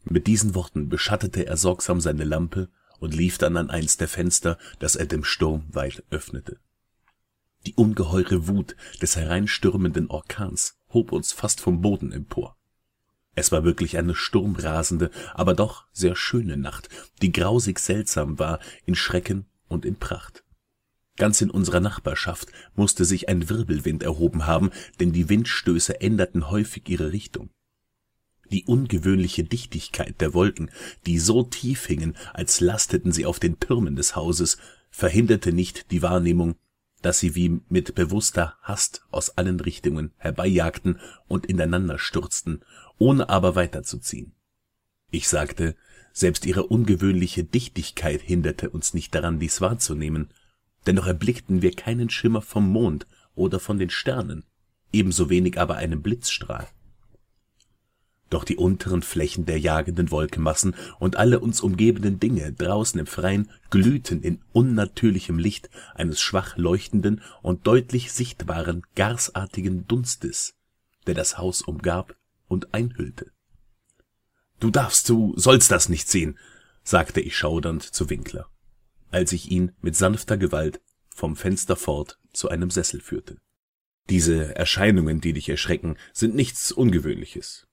Mit 0.03 0.27
diesen 0.27 0.53
Worten 0.53 0.87
beschattete 0.87 1.47
er 1.47 1.57
sorgsam 1.57 1.99
seine 1.99 2.25
Lampe 2.25 2.69
und 2.99 3.15
lief 3.15 3.39
dann 3.39 3.57
an 3.57 3.71
eins 3.71 3.97
der 3.97 4.07
Fenster, 4.07 4.59
das 4.77 4.95
er 4.95 5.07
dem 5.07 5.23
Sturm 5.23 5.65
weit 5.73 6.03
öffnete. 6.11 6.59
Die 7.65 7.73
ungeheure 7.73 8.47
Wut 8.47 8.75
des 9.01 9.15
hereinstürmenden 9.15 10.09
Orkans 10.09 10.77
hob 10.89 11.11
uns 11.11 11.33
fast 11.33 11.61
vom 11.61 11.81
Boden 11.81 12.11
empor. 12.11 12.55
Es 13.33 13.51
war 13.51 13.63
wirklich 13.63 13.97
eine 13.97 14.15
sturmrasende, 14.15 15.11
aber 15.33 15.53
doch 15.55 15.85
sehr 15.91 16.15
schöne 16.15 16.57
Nacht, 16.57 16.89
die 17.21 17.31
grausig 17.31 17.79
seltsam 17.79 18.39
war 18.39 18.59
in 18.85 18.95
Schrecken 18.95 19.45
und 19.67 19.83
in 19.83 19.97
Pracht. 19.97 20.43
Ganz 21.17 21.41
in 21.41 21.49
unserer 21.49 21.79
Nachbarschaft 21.79 22.49
musste 22.75 23.03
sich 23.03 23.29
ein 23.29 23.49
Wirbelwind 23.49 24.03
erhoben 24.03 24.45
haben, 24.45 24.71
denn 24.99 25.11
die 25.11 25.29
Windstöße 25.29 26.01
änderten 26.01 26.49
häufig 26.49 26.87
ihre 26.87 27.11
Richtung. 27.11 27.49
Die 28.51 28.65
ungewöhnliche 28.65 29.43
Dichtigkeit 29.43 30.21
der 30.21 30.33
Wolken, 30.33 30.69
die 31.05 31.17
so 31.19 31.43
tief 31.43 31.87
hingen, 31.87 32.15
als 32.33 32.59
lasteten 32.59 33.11
sie 33.11 33.25
auf 33.25 33.39
den 33.39 33.59
Türmen 33.59 33.95
des 33.95 34.15
Hauses, 34.15 34.57
verhinderte 34.91 35.51
nicht 35.51 35.91
die 35.91 36.01
Wahrnehmung 36.01 36.55
dass 37.05 37.19
sie 37.19 37.35
wie 37.35 37.61
mit 37.69 37.93
bewusster 37.93 38.57
Hast 38.63 39.05
aus 39.11 39.37
allen 39.37 39.59
Richtungen 39.59 40.11
herbeijagten 40.17 40.99
und 41.27 41.45
ineinander 41.45 41.99
stürzten, 41.99 42.61
ohne 42.97 43.29
aber 43.29 43.53
weiterzuziehen. 43.53 44.33
Ich 45.11 45.27
sagte, 45.27 45.75
selbst 46.13 46.47
ihre 46.47 46.63
ungewöhnliche 46.63 47.43
Dichtigkeit 47.43 48.21
hinderte 48.21 48.71
uns 48.71 48.95
nicht 48.95 49.13
daran, 49.13 49.37
dies 49.37 49.61
wahrzunehmen, 49.61 50.31
dennoch 50.87 51.05
erblickten 51.05 51.61
wir 51.61 51.75
keinen 51.75 52.09
Schimmer 52.09 52.41
vom 52.41 52.71
Mond 52.71 53.05
oder 53.35 53.59
von 53.59 53.77
den 53.77 53.91
Sternen, 53.91 54.43
ebenso 54.91 55.29
wenig 55.29 55.59
aber 55.59 55.75
einen 55.75 56.01
Blitzstrahl. 56.01 56.67
Doch 58.29 58.43
die 58.43 58.57
unteren 58.57 59.03
Flächen 59.03 59.45
der 59.45 59.59
jagenden 59.59 60.09
Wolkenmassen 60.09 60.75
und 60.99 61.15
alle 61.15 61.39
uns 61.39 61.61
umgebenden 61.61 62.19
Dinge 62.19 62.51
draußen 62.53 62.99
im 62.99 63.05
Freien 63.05 63.51
glühten 63.69 64.23
in 64.23 64.41
unnatürlichem 64.51 65.37
Licht 65.37 65.69
eines 65.93 66.21
schwach 66.21 66.57
leuchtenden 66.57 67.21
und 67.43 67.67
deutlich 67.67 68.11
sichtbaren 68.11 68.81
gasartigen 68.95 69.87
Dunstes, 69.87 70.55
der 71.05 71.13
das 71.13 71.37
Haus 71.37 71.61
umgab 71.61 72.15
und 72.47 72.73
einhüllte. 72.73 73.31
Du 74.59 74.71
darfst, 74.71 75.07
du 75.09 75.33
sollst 75.37 75.69
das 75.69 75.89
nicht 75.89 76.09
sehen, 76.09 76.39
sagte 76.83 77.21
ich 77.21 77.37
schaudernd 77.37 77.83
zu 77.83 78.09
Winkler, 78.09 78.47
als 79.11 79.33
ich 79.33 79.51
ihn 79.51 79.73
mit 79.81 79.95
sanfter 79.95 80.37
Gewalt 80.37 80.81
vom 81.09 81.35
Fenster 81.35 81.75
fort 81.75 82.19
zu 82.33 82.49
einem 82.49 82.71
Sessel 82.71 83.01
führte. 83.01 83.37
Diese 84.09 84.55
Erscheinungen, 84.55 85.21
die 85.21 85.33
dich 85.33 85.49
erschrecken, 85.49 85.97
sind 86.13 86.35
nichts 86.35 86.71
Ungewöhnliches. 86.71 87.67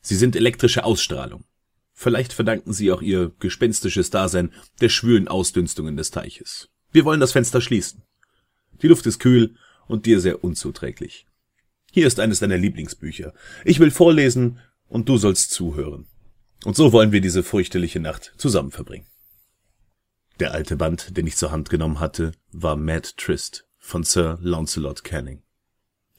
Sie 0.00 0.16
sind 0.16 0.36
elektrische 0.36 0.84
Ausstrahlung. 0.84 1.44
Vielleicht 1.92 2.32
verdanken 2.32 2.72
sie 2.72 2.90
auch 2.92 3.02
ihr 3.02 3.32
gespenstisches 3.40 4.10
Dasein 4.10 4.52
der 4.80 4.88
schwülen 4.88 5.28
Ausdünstungen 5.28 5.96
des 5.96 6.10
Teiches. 6.10 6.70
Wir 6.92 7.04
wollen 7.04 7.20
das 7.20 7.32
Fenster 7.32 7.60
schließen. 7.60 8.02
Die 8.80 8.88
Luft 8.88 9.06
ist 9.06 9.18
kühl 9.18 9.56
und 9.86 10.06
dir 10.06 10.20
sehr 10.20 10.42
unzuträglich. 10.42 11.26
Hier 11.92 12.06
ist 12.06 12.20
eines 12.20 12.38
deiner 12.38 12.56
Lieblingsbücher. 12.56 13.34
Ich 13.64 13.80
will 13.80 13.90
vorlesen 13.90 14.60
und 14.88 15.08
du 15.08 15.18
sollst 15.18 15.50
zuhören. 15.50 16.06
Und 16.64 16.76
so 16.76 16.92
wollen 16.92 17.12
wir 17.12 17.20
diese 17.20 17.42
fürchterliche 17.42 18.00
Nacht 18.00 18.32
zusammen 18.38 18.70
verbringen. 18.70 19.06
Der 20.38 20.52
alte 20.52 20.76
Band, 20.76 21.16
den 21.16 21.26
ich 21.26 21.36
zur 21.36 21.50
Hand 21.50 21.68
genommen 21.68 22.00
hatte, 22.00 22.32
war 22.50 22.76
Mad 22.76 23.10
Trist 23.16 23.66
von 23.76 24.04
Sir 24.04 24.38
Launcelot 24.40 25.04
Canning. 25.04 25.42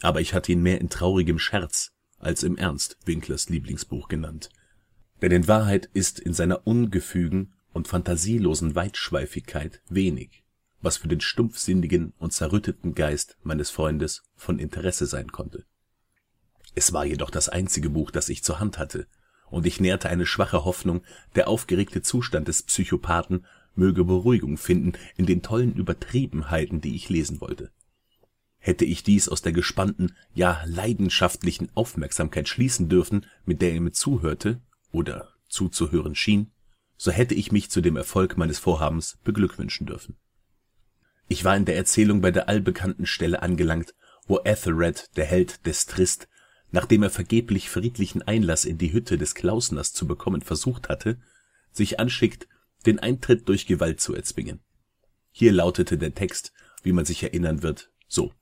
Aber 0.02 0.22
ich 0.22 0.34
hatte 0.34 0.52
ihn 0.52 0.62
mehr 0.62 0.80
in 0.80 0.90
traurigem 0.90 1.40
Scherz 1.40 1.92
als 2.24 2.44
im 2.44 2.58
Ernst 2.58 2.98
Winklers 3.06 3.50
Lieblingsbuch 3.50 4.08
genannt. 4.08 4.50
Denn 5.22 5.32
in 5.32 5.48
Wahrheit 5.48 5.90
ist 5.94 6.20
in 6.20 6.34
seiner 6.34 6.66
ungefügen 6.66 7.54
und 7.74 7.88
fantasielosen 7.88 8.76
Weitschweifigkeit 8.76 9.82
wenig, 9.90 10.44
was 10.82 10.98
für 10.98 11.08
den 11.08 11.22
stumpfsinnigen 11.22 12.14
und 12.18 12.34
zerrütteten 12.34 12.96
Geist 12.96 13.38
meines 13.44 13.70
Freundes 13.70 14.24
von 14.36 14.60
Interesse 14.60 15.06
sein 15.06 15.32
konnte. 15.32 15.66
Es 16.74 16.94
war 16.94 17.06
jedoch 17.06 17.30
das 17.30 17.50
einzige 17.50 17.90
Buch, 17.90 18.12
das 18.12 18.30
ich 18.30 18.44
zur 18.44 18.60
Hand 18.60 18.78
hatte, 18.78 19.08
und 19.50 19.66
ich 19.66 19.82
nährte 19.82 20.10
eine 20.10 20.26
schwache 20.26 20.64
Hoffnung, 20.64 21.04
der 21.36 21.48
aufgeregte 21.50 22.02
Zustand 22.02 22.48
des 22.48 22.64
Psychopathen 22.64 23.46
möge 23.76 24.04
Beruhigung 24.04 24.58
finden 24.58 24.94
in 25.18 25.26
den 25.26 25.42
tollen 25.42 25.76
Übertriebenheiten, 25.76 26.82
die 26.82 26.96
ich 26.96 27.10
lesen 27.10 27.42
wollte. 27.42 27.72
Hätte 28.64 28.86
ich 28.86 29.02
dies 29.02 29.28
aus 29.28 29.42
der 29.42 29.54
gespannten, 29.54 30.16
ja 30.36 30.62
leidenschaftlichen 30.66 31.70
Aufmerksamkeit 31.74 32.48
schließen 32.48 32.90
dürfen, 32.90 33.26
mit 33.44 33.60
der 33.62 33.74
er 33.74 33.82
mir 33.82 33.92
zuhörte 33.92 34.62
oder 34.92 35.34
zuzuhören 35.50 36.14
schien, 36.14 36.52
so 36.96 37.12
hätte 37.12 37.34
ich 37.34 37.52
mich 37.52 37.72
zu 37.72 37.82
dem 37.82 37.98
Erfolg 37.98 38.38
meines 38.38 38.60
Vorhabens 38.60 39.18
beglückwünschen 39.24 39.88
dürfen. 39.88 40.16
Ich 41.28 41.44
war 41.44 41.58
in 41.58 41.66
der 41.66 41.76
Erzählung 41.76 42.22
bei 42.22 42.30
der 42.30 42.50
allbekannten 42.50 43.08
Stelle 43.08 43.42
angelangt, 43.42 43.96
wo 44.28 44.40
Ethelred, 44.44 45.10
der 45.18 45.26
Held 45.26 45.66
des 45.66 45.88
Trist, 45.88 46.28
nachdem 46.70 47.02
er 47.02 47.10
vergeblich 47.10 47.68
friedlichen 47.68 48.22
Einlass 48.22 48.64
in 48.64 48.78
die 48.78 48.94
Hütte 48.94 49.18
des 49.18 49.34
Klausners 49.34 49.92
zu 49.92 50.06
bekommen 50.06 50.42
versucht 50.42 50.88
hatte, 50.88 51.20
sich 51.72 52.00
anschickt, 52.00 52.48
den 52.86 53.00
Eintritt 53.00 53.50
durch 53.50 53.66
Gewalt 53.66 54.00
zu 54.00 54.14
erzwingen. 54.14 54.60
Hier 55.32 55.52
lautete 55.52 55.98
der 55.98 56.14
Text, 56.14 56.54
wie 56.84 56.92
man 56.92 57.06
sich 57.06 57.24
erinnern 57.24 57.64
wird, 57.64 57.92
so 58.08 58.34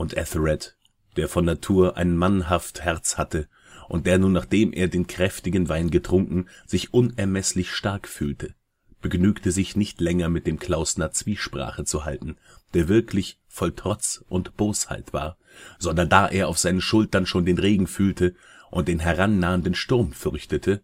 und 0.00 0.16
Ethelred, 0.16 0.78
der 1.16 1.28
von 1.28 1.44
Natur 1.44 1.98
ein 1.98 2.16
mannhaft 2.16 2.80
Herz 2.80 3.18
hatte 3.18 3.48
und 3.86 4.06
der 4.06 4.16
nun, 4.18 4.32
nachdem 4.32 4.72
er 4.72 4.88
den 4.88 5.06
kräftigen 5.06 5.68
Wein 5.68 5.90
getrunken, 5.90 6.48
sich 6.64 6.94
unermesslich 6.94 7.70
stark 7.70 8.08
fühlte, 8.08 8.54
begnügte 9.02 9.52
sich 9.52 9.76
nicht 9.76 10.00
länger 10.00 10.30
mit 10.30 10.46
dem 10.46 10.58
Klausner 10.58 11.12
Zwiesprache 11.12 11.84
zu 11.84 12.06
halten, 12.06 12.38
der 12.72 12.88
wirklich 12.88 13.38
voll 13.46 13.72
Trotz 13.72 14.24
und 14.26 14.56
Bosheit 14.56 15.12
war, 15.12 15.36
sondern 15.78 16.08
da 16.08 16.28
er 16.28 16.48
auf 16.48 16.58
seinen 16.58 16.80
Schultern 16.80 17.26
schon 17.26 17.44
den 17.44 17.58
Regen 17.58 17.86
fühlte 17.86 18.34
und 18.70 18.88
den 18.88 19.00
herannahenden 19.00 19.74
Sturm 19.74 20.12
fürchtete, 20.12 20.82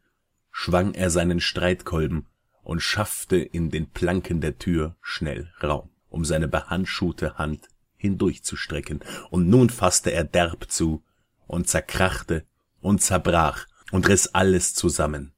schwang 0.52 0.92
er 0.92 1.08
seinen 1.08 1.40
Streitkolben 1.40 2.26
und 2.62 2.82
schaffte 2.82 3.36
in 3.36 3.70
den 3.70 3.88
Planken 3.88 4.42
der 4.42 4.58
Tür 4.58 4.94
schnell 5.00 5.50
Raum, 5.62 5.88
um 6.10 6.26
seine 6.26 6.48
behandschuhte 6.48 7.38
Hand 7.38 7.68
hindurchzustrecken, 8.06 9.00
und 9.30 9.48
nun 9.48 9.70
fasste 9.70 10.12
er 10.12 10.24
derb 10.24 10.70
zu 10.70 11.02
und 11.46 11.68
zerkrachte 11.68 12.44
und 12.80 13.02
zerbrach 13.02 13.66
und 13.92 14.08
riß 14.08 14.28
alles 14.28 14.74
zusammen, 14.74 15.32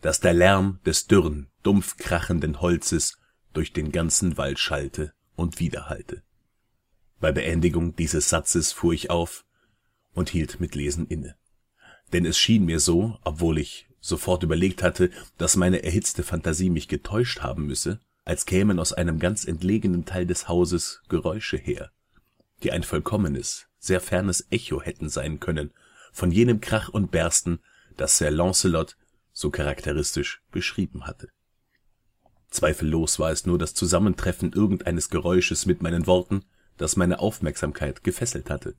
dass 0.00 0.20
der 0.20 0.34
Lärm 0.34 0.80
des 0.84 1.06
dürren, 1.06 1.48
dumpf 1.62 1.96
krachenden 1.96 2.60
Holzes 2.60 3.18
durch 3.52 3.72
den 3.72 3.92
ganzen 3.92 4.36
Wald 4.36 4.58
schallte 4.58 5.12
und 5.36 5.60
widerhallte. 5.60 6.22
Bei 7.20 7.32
Beendigung 7.32 7.96
dieses 7.96 8.28
Satzes 8.28 8.72
fuhr 8.72 8.92
ich 8.92 9.10
auf 9.10 9.44
und 10.12 10.28
hielt 10.28 10.60
mit 10.60 10.74
Lesen 10.74 11.06
inne. 11.06 11.36
Denn 12.12 12.26
es 12.26 12.38
schien 12.38 12.64
mir 12.64 12.80
so, 12.80 13.18
obwohl 13.24 13.58
ich 13.58 13.88
sofort 14.00 14.42
überlegt 14.42 14.82
hatte, 14.82 15.10
dass 15.38 15.56
meine 15.56 15.82
erhitzte 15.82 16.22
Fantasie 16.22 16.68
mich 16.68 16.88
getäuscht 16.88 17.40
haben 17.40 17.66
müsse, 17.66 18.00
als 18.24 18.44
kämen 18.46 18.78
aus 18.78 18.92
einem 18.92 19.18
ganz 19.18 19.44
entlegenen 19.44 20.04
Teil 20.04 20.26
des 20.26 20.48
Hauses 20.48 21.02
Geräusche 21.08 21.56
her, 21.56 21.90
die 22.64 22.72
ein 22.72 22.82
vollkommenes, 22.82 23.66
sehr 23.78 24.00
fernes 24.00 24.46
Echo 24.50 24.82
hätten 24.82 25.08
sein 25.08 25.38
können 25.38 25.70
von 26.12 26.30
jenem 26.30 26.60
Krach 26.60 26.88
und 26.88 27.10
Bersten, 27.10 27.58
das 27.96 28.18
Sir 28.18 28.30
Launcelot 28.30 28.96
so 29.32 29.50
charakteristisch 29.50 30.42
beschrieben 30.50 31.06
hatte. 31.06 31.28
Zweifellos 32.50 33.18
war 33.18 33.32
es 33.32 33.46
nur 33.46 33.58
das 33.58 33.74
Zusammentreffen 33.74 34.52
irgendeines 34.52 35.10
Geräusches 35.10 35.66
mit 35.66 35.82
meinen 35.82 36.06
Worten, 36.06 36.44
das 36.76 36.96
meine 36.96 37.18
Aufmerksamkeit 37.18 38.04
gefesselt 38.04 38.48
hatte. 38.48 38.76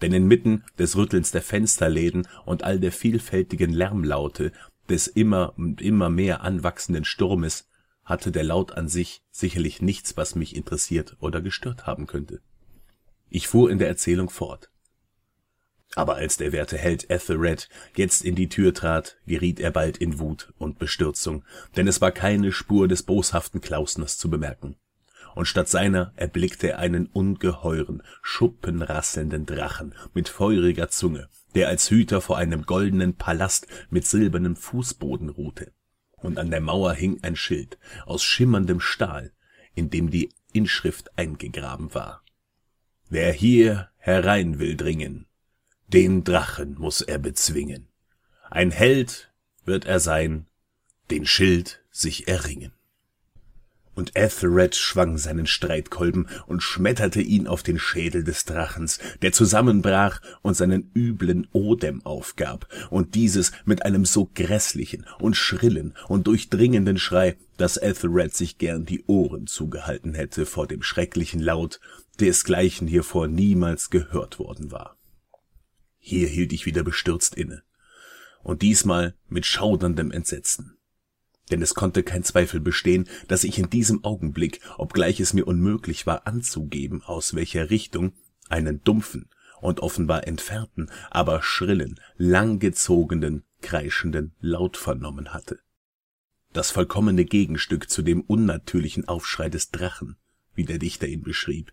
Denn 0.00 0.12
inmitten 0.12 0.64
des 0.78 0.96
Rüttelns 0.96 1.32
der 1.32 1.42
Fensterläden 1.42 2.26
und 2.46 2.62
all 2.62 2.78
der 2.78 2.92
vielfältigen 2.92 3.72
Lärmlaute 3.72 4.52
des 4.88 5.08
immer 5.08 5.54
und 5.58 5.82
immer 5.82 6.08
mehr 6.08 6.42
anwachsenden 6.42 7.04
Sturmes 7.04 7.68
hatte 8.04 8.30
der 8.32 8.44
Laut 8.44 8.72
an 8.72 8.88
sich 8.88 9.22
sicherlich 9.30 9.82
nichts, 9.82 10.16
was 10.16 10.36
mich 10.36 10.54
interessiert 10.56 11.16
oder 11.20 11.40
gestört 11.40 11.86
haben 11.86 12.06
könnte. 12.06 12.40
Ich 13.30 13.48
fuhr 13.48 13.70
in 13.70 13.78
der 13.78 13.88
Erzählung 13.88 14.28
fort. 14.28 14.70
Aber 15.94 16.16
als 16.16 16.36
der 16.36 16.52
werte 16.52 16.76
Held 16.76 17.10
Ethelred 17.10 17.68
jetzt 17.96 18.24
in 18.24 18.34
die 18.34 18.48
Tür 18.48 18.74
trat, 18.74 19.16
geriet 19.26 19.58
er 19.58 19.70
bald 19.70 19.96
in 19.96 20.18
Wut 20.18 20.52
und 20.58 20.78
Bestürzung, 20.78 21.44
denn 21.76 21.88
es 21.88 22.00
war 22.00 22.12
keine 22.12 22.52
Spur 22.52 22.86
des 22.86 23.02
boshaften 23.02 23.60
Klausners 23.60 24.18
zu 24.18 24.30
bemerken. 24.30 24.76
Und 25.34 25.46
statt 25.46 25.68
seiner 25.68 26.12
erblickte 26.16 26.70
er 26.70 26.78
einen 26.78 27.06
ungeheuren, 27.06 28.02
schuppenrasselnden 28.22 29.46
Drachen 29.46 29.94
mit 30.12 30.28
feuriger 30.28 30.88
Zunge, 30.88 31.28
der 31.54 31.68
als 31.68 31.88
Hüter 31.90 32.20
vor 32.20 32.36
einem 32.36 32.62
goldenen 32.62 33.14
Palast 33.14 33.66
mit 33.90 34.06
silbernem 34.06 34.56
Fußboden 34.56 35.28
ruhte. 35.28 35.72
Und 36.16 36.38
an 36.38 36.50
der 36.50 36.60
Mauer 36.60 36.92
hing 36.94 37.20
ein 37.22 37.36
Schild 37.36 37.78
aus 38.06 38.22
schimmerndem 38.22 38.80
Stahl, 38.80 39.32
in 39.74 39.88
dem 39.88 40.10
die 40.10 40.32
Inschrift 40.52 41.16
eingegraben 41.16 41.94
war. 41.94 42.22
Wer 43.12 43.32
hier 43.32 43.88
herein 43.96 44.60
will 44.60 44.76
dringen, 44.76 45.26
den 45.88 46.22
Drachen 46.22 46.76
muss 46.78 47.00
er 47.00 47.18
bezwingen. 47.18 47.88
Ein 48.48 48.70
Held 48.70 49.32
wird 49.64 49.84
er 49.84 49.98
sein, 49.98 50.46
den 51.10 51.26
Schild 51.26 51.82
sich 51.90 52.28
erringen 52.28 52.72
und 54.00 54.16
Ethelred 54.16 54.76
schwang 54.76 55.18
seinen 55.18 55.46
Streitkolben 55.46 56.26
und 56.46 56.62
schmetterte 56.62 57.20
ihn 57.20 57.46
auf 57.46 57.62
den 57.62 57.78
Schädel 57.78 58.24
des 58.24 58.46
Drachens, 58.46 58.98
der 59.20 59.32
zusammenbrach 59.32 60.22
und 60.40 60.56
seinen 60.56 60.90
üblen 60.94 61.46
Odem 61.52 62.04
aufgab, 62.06 62.66
und 62.88 63.14
dieses 63.14 63.52
mit 63.66 63.84
einem 63.84 64.06
so 64.06 64.30
grässlichen 64.34 65.04
und 65.18 65.36
schrillen 65.36 65.94
und 66.08 66.26
durchdringenden 66.26 66.98
Schrei, 66.98 67.36
dass 67.58 67.76
Ethelred 67.76 68.34
sich 68.34 68.56
gern 68.56 68.86
die 68.86 69.04
Ohren 69.06 69.46
zugehalten 69.46 70.14
hätte 70.14 70.46
vor 70.46 70.66
dem 70.66 70.82
schrecklichen 70.82 71.40
Laut, 71.40 71.78
desgleichen 72.20 72.86
hiervor 72.86 73.28
niemals 73.28 73.90
gehört 73.90 74.38
worden 74.38 74.70
war. 74.70 74.96
Hier 75.98 76.28
hielt 76.28 76.52
ich 76.52 76.66
wieder 76.66 76.82
bestürzt 76.82 77.34
inne, 77.34 77.62
und 78.42 78.62
diesmal 78.62 79.14
mit 79.28 79.46
schauderndem 79.46 80.10
Entsetzen 80.10 80.76
denn 81.50 81.62
es 81.62 81.74
konnte 81.74 82.02
kein 82.02 82.22
Zweifel 82.22 82.60
bestehen, 82.60 83.08
dass 83.28 83.44
ich 83.44 83.58
in 83.58 83.70
diesem 83.70 84.04
Augenblick, 84.04 84.60
obgleich 84.78 85.20
es 85.20 85.32
mir 85.32 85.46
unmöglich 85.46 86.06
war 86.06 86.26
anzugeben, 86.26 87.02
aus 87.02 87.34
welcher 87.34 87.70
Richtung, 87.70 88.12
einen 88.48 88.82
dumpfen 88.82 89.28
und 89.60 89.80
offenbar 89.80 90.26
entfernten, 90.26 90.90
aber 91.10 91.42
schrillen, 91.42 92.00
langgezogenen 92.16 93.44
kreischenden 93.62 94.32
Laut 94.40 94.76
vernommen 94.76 95.34
hatte. 95.34 95.60
Das 96.52 96.70
vollkommene 96.70 97.24
Gegenstück 97.24 97.90
zu 97.90 98.02
dem 98.02 98.22
unnatürlichen 98.22 99.06
Aufschrei 99.06 99.48
des 99.48 99.70
Drachen, 99.70 100.16
wie 100.54 100.64
der 100.64 100.78
Dichter 100.78 101.06
ihn 101.06 101.22
beschrieb. 101.22 101.72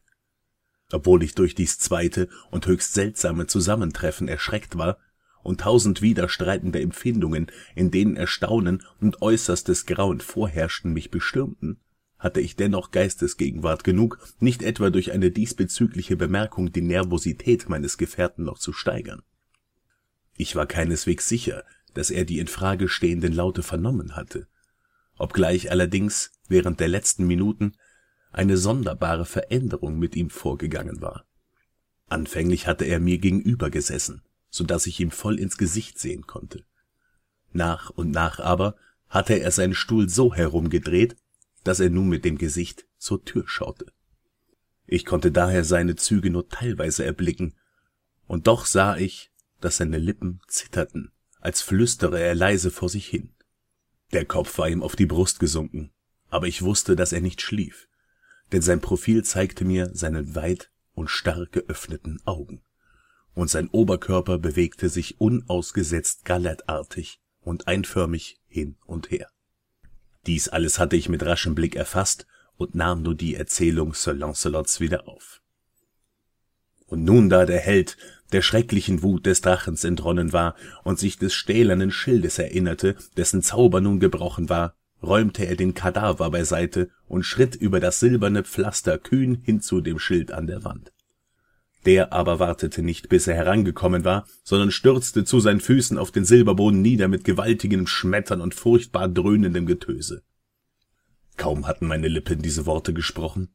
Obwohl 0.91 1.23
ich 1.23 1.35
durch 1.35 1.55
dies 1.55 1.79
zweite 1.79 2.29
und 2.49 2.65
höchst 2.65 2.93
seltsame 2.93 3.47
Zusammentreffen 3.47 4.27
erschreckt 4.27 4.77
war 4.77 4.97
und 5.43 5.61
tausend 5.61 6.01
widerstreitende 6.01 6.81
Empfindungen, 6.81 7.47
in 7.75 7.91
denen 7.91 8.15
Erstaunen 8.15 8.83
und 9.01 9.21
äußerstes 9.21 9.85
Grauen 9.85 10.21
vorherrschten, 10.21 10.93
mich 10.93 11.11
bestürmten, 11.11 11.79
hatte 12.17 12.41
ich 12.41 12.55
dennoch 12.55 12.91
Geistesgegenwart 12.91 13.83
genug, 13.83 14.19
nicht 14.39 14.63
etwa 14.63 14.89
durch 14.89 15.11
eine 15.11 15.31
diesbezügliche 15.31 16.15
Bemerkung 16.15 16.71
die 16.71 16.81
Nervosität 16.81 17.69
meines 17.69 17.97
Gefährten 17.97 18.43
noch 18.43 18.57
zu 18.57 18.73
steigern. 18.73 19.21
Ich 20.35 20.55
war 20.55 20.65
keineswegs 20.65 21.27
sicher, 21.27 21.63
dass 21.93 22.11
er 22.11 22.25
die 22.25 22.39
in 22.39 22.47
Frage 22.47 22.89
stehenden 22.89 23.33
Laute 23.33 23.63
vernommen 23.63 24.15
hatte, 24.15 24.47
obgleich 25.17 25.71
allerdings 25.71 26.31
während 26.47 26.79
der 26.79 26.87
letzten 26.87 27.27
Minuten 27.27 27.73
eine 28.31 28.57
sonderbare 28.57 29.25
Veränderung 29.25 29.97
mit 29.97 30.15
ihm 30.15 30.29
vorgegangen 30.29 31.01
war. 31.01 31.25
Anfänglich 32.07 32.67
hatte 32.67 32.85
er 32.85 32.99
mir 32.99 33.17
gegenüber 33.17 33.69
gesessen, 33.69 34.21
so 34.49 34.63
dass 34.63 34.87
ich 34.87 34.99
ihm 34.99 35.11
voll 35.11 35.39
ins 35.39 35.57
Gesicht 35.57 35.99
sehen 35.99 36.25
konnte. 36.25 36.63
Nach 37.51 37.89
und 37.89 38.11
nach 38.11 38.39
aber 38.39 38.75
hatte 39.09 39.39
er 39.39 39.51
seinen 39.51 39.75
Stuhl 39.75 40.09
so 40.09 40.33
herumgedreht, 40.33 41.15
dass 41.63 41.79
er 41.79 41.89
nun 41.89 42.07
mit 42.07 42.25
dem 42.25 42.37
Gesicht 42.37 42.87
zur 42.97 43.23
Tür 43.25 43.43
schaute. 43.47 43.87
Ich 44.85 45.05
konnte 45.05 45.31
daher 45.31 45.63
seine 45.63 45.95
Züge 45.95 46.29
nur 46.29 46.47
teilweise 46.47 47.03
erblicken, 47.03 47.55
und 48.25 48.47
doch 48.47 48.65
sah 48.65 48.97
ich, 48.97 49.31
dass 49.59 49.77
seine 49.77 49.97
Lippen 49.97 50.41
zitterten, 50.47 51.11
als 51.39 51.61
flüstere 51.61 52.19
er 52.19 52.35
leise 52.35 52.71
vor 52.71 52.89
sich 52.89 53.07
hin. 53.07 53.33
Der 54.13 54.25
Kopf 54.25 54.57
war 54.57 54.69
ihm 54.69 54.83
auf 54.83 54.95
die 54.95 55.05
Brust 55.05 55.39
gesunken, 55.39 55.91
aber 56.29 56.47
ich 56.47 56.61
wusste, 56.61 56.95
dass 56.95 57.11
er 57.11 57.21
nicht 57.21 57.41
schlief, 57.41 57.86
denn 58.51 58.61
sein 58.61 58.81
Profil 58.81 59.23
zeigte 59.23 59.65
mir 59.65 59.89
seine 59.93 60.35
weit 60.35 60.71
und 60.93 61.09
stark 61.09 61.51
geöffneten 61.51 62.19
Augen, 62.25 62.61
und 63.33 63.49
sein 63.49 63.69
Oberkörper 63.69 64.39
bewegte 64.39 64.89
sich 64.89 65.19
unausgesetzt 65.19 66.25
gallertartig 66.25 67.19
und 67.41 67.67
einförmig 67.67 68.39
hin 68.47 68.77
und 68.85 69.11
her. 69.11 69.29
Dies 70.25 70.49
alles 70.49 70.79
hatte 70.79 70.95
ich 70.95 71.07
mit 71.07 71.23
raschem 71.23 71.55
Blick 71.55 71.75
erfasst 71.75 72.27
und 72.57 72.75
nahm 72.75 73.03
nur 73.03 73.15
die 73.15 73.35
Erzählung 73.35 73.93
Sir 73.93 74.13
Lancelots 74.13 74.79
wieder 74.79 75.07
auf. 75.07 75.41
Und 76.87 77.03
nun 77.03 77.29
da 77.29 77.45
der 77.45 77.59
Held 77.59 77.97
der 78.31 78.41
schrecklichen 78.41 79.03
Wut 79.03 79.25
des 79.25 79.41
Drachens 79.41 79.83
entronnen 79.83 80.33
war 80.33 80.55
und 80.83 80.99
sich 80.99 81.17
des 81.17 81.33
stählernen 81.33 81.91
Schildes 81.91 82.39
erinnerte, 82.39 82.95
dessen 83.15 83.41
Zauber 83.41 83.81
nun 83.81 83.99
gebrochen 83.99 84.49
war, 84.49 84.75
räumte 85.01 85.45
er 85.45 85.55
den 85.55 85.73
Kadaver 85.73 86.29
beiseite 86.31 86.89
und 87.07 87.23
schritt 87.23 87.55
über 87.55 87.79
das 87.79 87.99
silberne 87.99 88.43
Pflaster 88.43 88.97
kühn 88.97 89.41
hin 89.43 89.61
zu 89.61 89.81
dem 89.81 89.99
Schild 89.99 90.31
an 90.31 90.47
der 90.47 90.63
Wand. 90.63 90.91
Der 91.85 92.11
aber 92.11 92.39
wartete 92.39 92.81
nicht, 92.81 93.07
bis 93.07 93.27
er 93.27 93.35
herangekommen 93.35 94.03
war, 94.03 94.27
sondern 94.43 94.71
stürzte 94.71 95.23
zu 95.23 95.39
seinen 95.39 95.61
Füßen 95.61 95.97
auf 95.97 96.11
den 96.11 96.25
Silberboden 96.25 96.81
nieder 96.81 97.07
mit 97.07 97.23
gewaltigem 97.23 97.87
Schmettern 97.87 98.41
und 98.41 98.55
furchtbar 98.55 99.07
dröhnendem 99.07 99.65
Getöse. 99.65 100.23
Kaum 101.37 101.67
hatten 101.67 101.87
meine 101.87 102.07
Lippen 102.07 102.41
diese 102.41 102.65
Worte 102.65 102.93
gesprochen, 102.93 103.49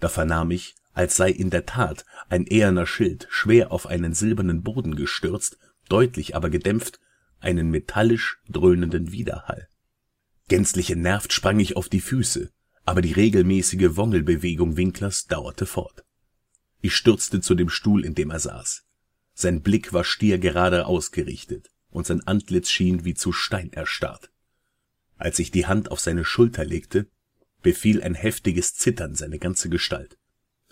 da 0.00 0.08
vernahm 0.08 0.50
ich, 0.50 0.74
als 0.92 1.16
sei 1.16 1.30
in 1.30 1.50
der 1.50 1.64
Tat 1.66 2.04
ein 2.28 2.44
eherner 2.44 2.86
Schild 2.86 3.28
schwer 3.30 3.72
auf 3.72 3.86
einen 3.86 4.14
silbernen 4.14 4.62
Boden 4.62 4.96
gestürzt, 4.96 5.58
deutlich 5.88 6.34
aber 6.34 6.50
gedämpft, 6.50 7.00
einen 7.40 7.70
metallisch 7.70 8.38
dröhnenden 8.48 9.12
Widerhall. 9.12 9.67
Gänzlich 10.48 10.90
entnervt 10.90 11.32
sprang 11.32 11.60
ich 11.60 11.76
auf 11.76 11.88
die 11.88 12.00
Füße, 12.00 12.50
aber 12.84 13.02
die 13.02 13.12
regelmäßige 13.12 13.96
Wongelbewegung 13.96 14.76
Winklers 14.78 15.26
dauerte 15.26 15.66
fort. 15.66 16.04
Ich 16.80 16.94
stürzte 16.94 17.40
zu 17.40 17.54
dem 17.54 17.68
Stuhl, 17.68 18.04
in 18.04 18.14
dem 18.14 18.30
er 18.30 18.40
saß. 18.40 18.84
Sein 19.34 19.62
Blick 19.62 19.92
war 19.92 20.04
stiergerade 20.04 20.86
ausgerichtet, 20.86 21.70
und 21.90 22.06
sein 22.06 22.26
Antlitz 22.26 22.70
schien 22.70 23.04
wie 23.04 23.14
zu 23.14 23.32
Stein 23.32 23.72
erstarrt. 23.72 24.30
Als 25.16 25.38
ich 25.38 25.50
die 25.50 25.66
Hand 25.66 25.90
auf 25.90 26.00
seine 26.00 26.24
Schulter 26.24 26.64
legte, 26.64 27.08
befiel 27.62 28.02
ein 28.02 28.14
heftiges 28.14 28.74
Zittern 28.74 29.14
seine 29.14 29.38
ganze 29.38 29.68
Gestalt. 29.68 30.18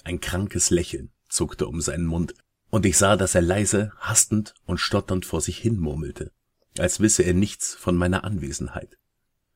Ein 0.04 0.20
krankes 0.20 0.70
Lächeln 0.70 1.10
zuckte 1.28 1.66
um 1.66 1.80
seinen 1.80 2.06
Mund, 2.06 2.34
und 2.70 2.86
ich 2.86 2.96
sah, 2.96 3.16
dass 3.16 3.34
er 3.34 3.42
leise, 3.42 3.92
hastend 3.98 4.54
und 4.64 4.78
stotternd 4.78 5.26
vor 5.26 5.40
sich 5.40 5.58
hin 5.58 5.78
murmelte, 5.78 6.32
als 6.78 7.00
wisse 7.00 7.24
er 7.24 7.34
nichts 7.34 7.74
von 7.74 7.96
meiner 7.96 8.24
Anwesenheit. 8.24 8.96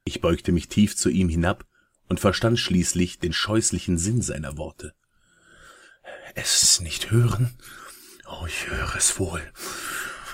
Ich 0.05 0.21
beugte 0.21 0.53
mich 0.53 0.69
tief 0.69 0.97
zu 0.97 1.09
ihm 1.09 1.29
hinab 1.29 1.65
und 2.09 2.21
verstand 2.21 2.59
schließlich 2.59 3.19
den 3.19 3.33
scheußlichen 3.33 3.99
Sinn 3.99 4.23
seiner 4.23 4.57
Worte. 4.57 4.95
Es 6.35 6.81
nicht 6.81 7.11
hören? 7.11 7.57
Oh, 8.27 8.47
ich 8.47 8.71
höre 8.71 8.95
es 8.97 9.19
wohl. 9.19 9.43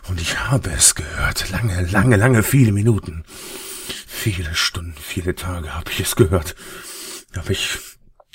Und 0.09 0.21
ich 0.21 0.39
habe 0.39 0.71
es 0.71 0.95
gehört. 0.95 1.51
Lange, 1.51 1.83
lange, 1.87 2.17
lange, 2.17 2.43
viele 2.43 2.73
Minuten. 2.73 3.25
Viele 4.07 4.55
Stunden, 4.55 4.97
viele 5.01 5.35
Tage 5.35 5.75
habe 5.75 5.91
ich 5.91 6.01
es 6.01 6.17
gehört. 6.17 6.55
Aber 7.35 7.51
ich 7.51 7.79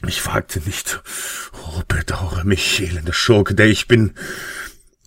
ich 0.08 0.26
wagte 0.26 0.60
nicht. 0.62 1.02
Oh, 1.54 1.82
bedauere 1.88 2.44
mich, 2.44 2.82
elende 2.82 3.14
Schurke, 3.14 3.54
der 3.54 3.68
ich 3.68 3.88
bin. 3.88 4.16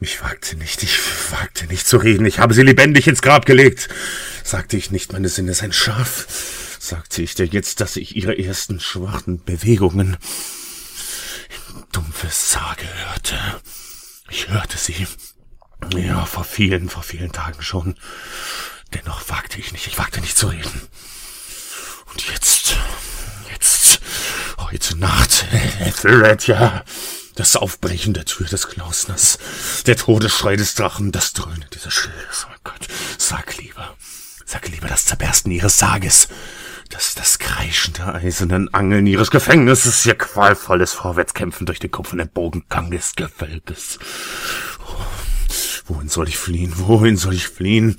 Ich 0.01 0.23
wagte 0.23 0.57
nicht, 0.57 0.83
ich 0.83 0.99
wagte 1.33 1.67
nicht 1.67 1.87
zu 1.87 1.97
reden. 1.97 2.27
Ich 2.27 2.39
habe 2.39 2.55
sie 2.55 2.63
lebendig 2.63 3.09
ins 3.09 3.23
Grab 3.23 3.47
gelegt. 3.47 3.89
Sagte 4.45 4.77
ich 4.77 4.93
nicht, 4.93 5.13
meine 5.13 5.29
Sinne 5.29 5.55
seien 5.55 5.73
scharf. 5.73 6.77
Sagte 6.79 7.23
ich 7.23 7.35
dir 7.35 7.47
jetzt, 7.47 7.81
dass 7.81 7.97
ich 7.97 8.15
ihre 8.15 8.39
ersten 8.39 8.79
schwachen 8.79 9.43
Bewegungen 9.43 10.17
in 11.75 11.85
dumpfe 11.91 12.29
Sage 12.31 12.87
hörte. 13.07 13.39
Ich 14.31 14.49
hörte 14.49 14.79
sie. 14.79 15.09
Ja, 15.97 16.25
vor 16.25 16.45
vielen, 16.45 16.89
vor 16.89 17.03
vielen 17.03 17.33
Tagen 17.33 17.63
schon. 17.63 17.97
Dennoch 18.93 19.29
wagte 19.29 19.59
ich 19.59 19.73
nicht, 19.73 19.89
ich 19.89 19.99
wagte 19.99 20.21
nicht 20.21 20.37
zu 20.37 20.47
reden. 20.47 20.83
Und 22.13 22.29
jetzt, 22.29 22.77
jetzt 23.51 24.01
Heute 24.75 24.97
Nacht, 24.97 25.47
Ethelred, 25.81 26.47
ja. 26.47 26.85
Das 27.37 27.55
Aufbrechen 27.57 28.15
der 28.15 28.25
Tür 28.25 28.47
des 28.47 28.69
Klausners, 28.69 29.39
der 29.87 29.97
Todesschrei 29.97 30.57
des 30.57 30.75
Drachen, 30.75 31.13
das 31.13 31.33
Dröhnen 31.33 31.65
dieses 31.73 31.93
Schildes. 31.93 32.47
Oh 32.49 32.57
Gott, 32.65 32.89
sag 33.19 33.57
lieber, 33.59 33.97
sag 34.45 34.69
lieber 34.69 34.89
das 34.89 35.05
Zerbersten 35.07 35.51
ihres 35.51 35.79
Sarges, 35.79 36.29
das, 36.91 37.15
das 37.15 37.39
Kreischen 37.39 37.95
der 37.95 38.15
eisernen 38.15 38.73
Angeln 38.73 39.07
ihres 39.07 39.31
Gefängnisses, 39.31 40.05
ihr 40.07 40.17
qualvolles 40.17 40.93
Vorwärtskämpfen 40.93 41.67
durch 41.67 41.79
den 41.79 41.91
kupfernen 41.91 42.29
Bogengang 42.29 42.91
des. 42.91 43.13
Oh, 44.81 45.05
wohin 45.87 46.09
soll 46.09 46.29
ich 46.29 46.39
fliehen? 46.39 46.73
Wohin 46.77 47.17
soll 47.17 47.35
ich 47.35 47.49
fliehen? 47.49 47.97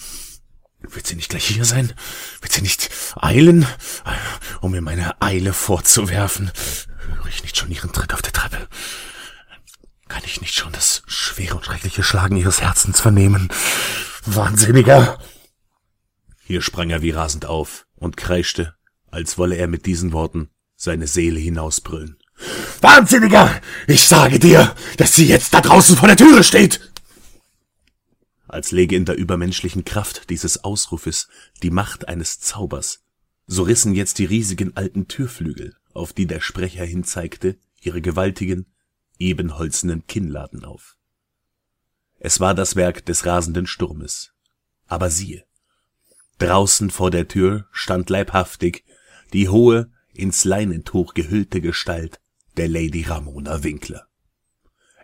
Wird 0.82 1.08
sie 1.08 1.16
nicht 1.16 1.30
gleich 1.30 1.48
hier 1.48 1.66
sein? 1.66 1.94
Wird 2.42 2.54
sie 2.54 2.62
nicht 2.62 2.92
eilen, 3.16 3.66
um 4.62 4.72
mir 4.72 4.82
meine 4.82 5.20
Eile 5.22 5.54
vorzuwerfen? 5.54 6.52
Höre 7.08 7.28
ich 7.28 7.42
nicht 7.42 7.58
schon 7.58 7.72
ihren 7.72 7.92
Tritt 7.92 8.14
auf 8.14 8.22
der 8.22 8.34
Treppe? 8.34 8.68
Kann 10.08 10.22
ich 10.26 10.42
nicht 10.42 10.54
schon 10.54 10.72
das 10.72 11.02
schwere 11.08 11.56
und 11.56 11.66
schreckliche 11.66 12.04
Schlagen 12.04 12.38
ihres 12.38 12.62
Herzens 12.62 13.02
vernehmen? 13.02 13.50
Wahnsinniger! 14.26 15.18
Hier 16.46 16.62
sprang 16.62 16.90
er 16.92 17.02
wie 17.02 17.12
rasend 17.12 17.46
auf 17.46 17.86
und 17.96 18.18
kreischte, 18.18 18.76
als 19.12 19.38
wolle 19.38 19.56
er 19.56 19.68
mit 19.68 19.86
diesen 19.86 20.14
Worten 20.14 20.50
seine 20.76 21.08
Seele 21.08 21.40
hinausbrüllen. 21.40 22.18
Wahnsinniger! 22.82 23.62
Ich 23.88 24.08
sage 24.08 24.40
dir, 24.40 24.76
dass 24.98 25.16
sie 25.16 25.28
jetzt 25.28 25.54
da 25.54 25.62
draußen 25.62 25.98
vor 25.98 26.08
der 26.08 26.18
Türe 26.18 26.44
steht! 26.44 26.80
als 28.56 28.72
läge 28.72 28.96
in 28.96 29.04
der 29.04 29.16
übermenschlichen 29.16 29.84
Kraft 29.84 30.30
dieses 30.30 30.64
Ausrufes 30.64 31.28
die 31.62 31.72
Macht 31.72 32.08
eines 32.08 32.40
Zaubers. 32.40 33.04
So 33.48 33.64
rissen 33.64 33.94
jetzt 33.94 34.18
die 34.18 34.26
riesigen 34.26 34.78
alten 34.78 35.08
Türflügel, 35.10 35.76
auf 35.94 36.14
die 36.14 36.26
der 36.26 36.40
Sprecher 36.40 36.86
hinzeigte, 36.86 37.58
ihre 37.82 38.02
gewaltigen, 38.02 38.66
ebenholzenen 39.20 40.08
Kinnladen 40.08 40.64
auf. 40.64 40.96
Es 42.18 42.40
war 42.40 42.56
das 42.56 42.76
Werk 42.78 43.06
des 43.06 43.26
rasenden 43.26 43.68
Sturmes. 43.68 44.32
Aber 44.88 45.10
siehe, 45.10 45.44
draußen 46.38 46.90
vor 46.90 47.12
der 47.12 47.28
Tür 47.28 47.68
stand 47.72 48.10
leibhaftig 48.10 48.84
die 49.34 49.50
hohe, 49.50 49.92
ins 50.14 50.46
Leinentuch 50.46 51.14
gehüllte 51.14 51.62
Gestalt 51.62 52.20
der 52.58 52.70
Lady 52.70 53.04
Ramona 53.04 53.64
Winkler. 53.64 54.08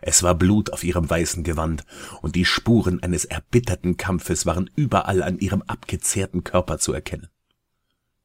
Es 0.00 0.22
war 0.22 0.34
Blut 0.34 0.72
auf 0.72 0.84
ihrem 0.84 1.08
weißen 1.08 1.44
Gewand, 1.44 1.84
und 2.22 2.34
die 2.34 2.44
Spuren 2.44 3.02
eines 3.02 3.24
erbitterten 3.24 3.96
Kampfes 3.96 4.46
waren 4.46 4.70
überall 4.74 5.22
an 5.22 5.38
ihrem 5.38 5.62
abgezehrten 5.62 6.44
Körper 6.44 6.78
zu 6.78 6.92
erkennen. 6.92 7.28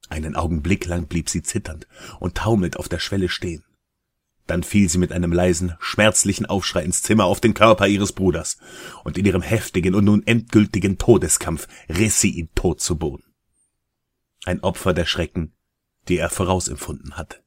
Einen 0.10 0.36
Augenblick 0.36 0.86
lang 0.86 1.08
blieb 1.08 1.30
sie 1.30 1.44
zitternd 1.44 1.88
und 2.20 2.36
taumelnd 2.36 2.78
auf 2.78 2.90
der 2.90 3.00
Schwelle 3.00 3.30
stehen. 3.30 3.64
Dann 4.48 4.64
fiel 4.64 4.90
sie 4.90 4.98
mit 4.98 5.12
einem 5.12 5.34
leisen, 5.34 5.76
schmerzlichen 5.80 6.46
Aufschrei 6.46 6.84
ins 6.84 7.02
Zimmer 7.04 7.26
auf 7.26 7.42
den 7.42 7.54
Körper 7.54 7.88
ihres 7.88 8.14
Bruders, 8.14 8.58
und 9.04 9.18
in 9.18 9.26
ihrem 9.26 9.42
heftigen 9.42 9.94
und 9.94 10.06
nun 10.06 10.26
endgültigen 10.26 10.98
Todeskampf 10.98 11.68
riss 11.90 12.22
sie 12.22 12.32
ihn 12.32 12.50
tot 12.56 12.80
zu 12.80 12.98
Boden. 12.98 13.24
Ein 14.46 14.64
Opfer 14.64 14.94
der 14.94 15.06
Schrecken, 15.06 15.54
die 16.08 16.18
er 16.18 16.30
vorausempfunden 16.30 17.18
hatte. 17.18 17.38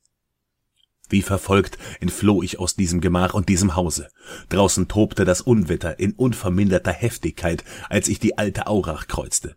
Wie 1.09 1.23
verfolgt 1.23 1.77
entfloh 1.99 2.43
ich 2.43 2.61
aus 2.61 2.77
diesem 2.77 3.01
Gemach 3.01 3.35
und 3.35 3.49
diesem 3.49 3.75
Hause. 3.75 4.09
Draußen 4.51 4.87
tobte 4.87 5.25
das 5.25 5.41
Unwetter 5.41 5.99
in 5.99 6.13
unverminderter 6.13 6.93
Heftigkeit, 6.93 7.65
als 7.89 8.09
ich 8.09 8.21
die 8.21 8.39
alte 8.39 8.69
Aurach 8.69 9.09
kreuzte. 9.09 9.57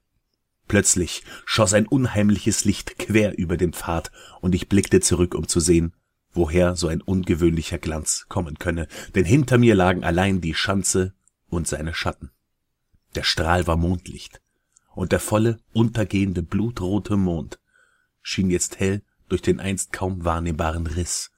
Plötzlich 0.68 1.24
schoss 1.46 1.74
ein 1.74 1.88
unheimliches 1.88 2.66
Licht 2.66 2.98
quer 2.98 3.38
über 3.38 3.58
den 3.58 3.74
Pfad, 3.74 4.12
und 4.42 4.56
ich 4.56 4.68
blickte 4.68 5.00
zurück, 5.02 5.36
um 5.36 5.48
zu 5.48 5.60
sehen, 5.60 5.94
woher 6.34 6.76
so 6.76 6.88
ein 6.88 7.02
ungewöhnlicher 7.02 7.78
Glanz 7.78 8.26
kommen 8.30 8.60
könne, 8.60 8.88
denn 9.16 9.26
hinter 9.26 9.58
mir 9.58 9.76
lagen 9.76 10.04
allein 10.04 10.42
die 10.42 10.54
Schanze 10.54 11.14
und 11.50 11.68
seine 11.68 11.94
Schatten. 11.94 12.32
Der 13.16 13.24
Strahl 13.24 13.68
war 13.68 13.78
Mondlicht, 13.78 14.42
und 14.96 15.12
der 15.12 15.20
volle, 15.20 15.60
untergehende, 15.74 16.44
blutrote 16.44 17.18
Mond 17.18 17.60
schien 18.22 18.50
jetzt 18.50 18.80
hell 18.80 19.04
durch 19.30 19.42
den 19.42 19.60
einst 19.60 19.94
kaum 19.94 20.26
wahrnehmbaren 20.26 20.88
Riss, 20.88 21.32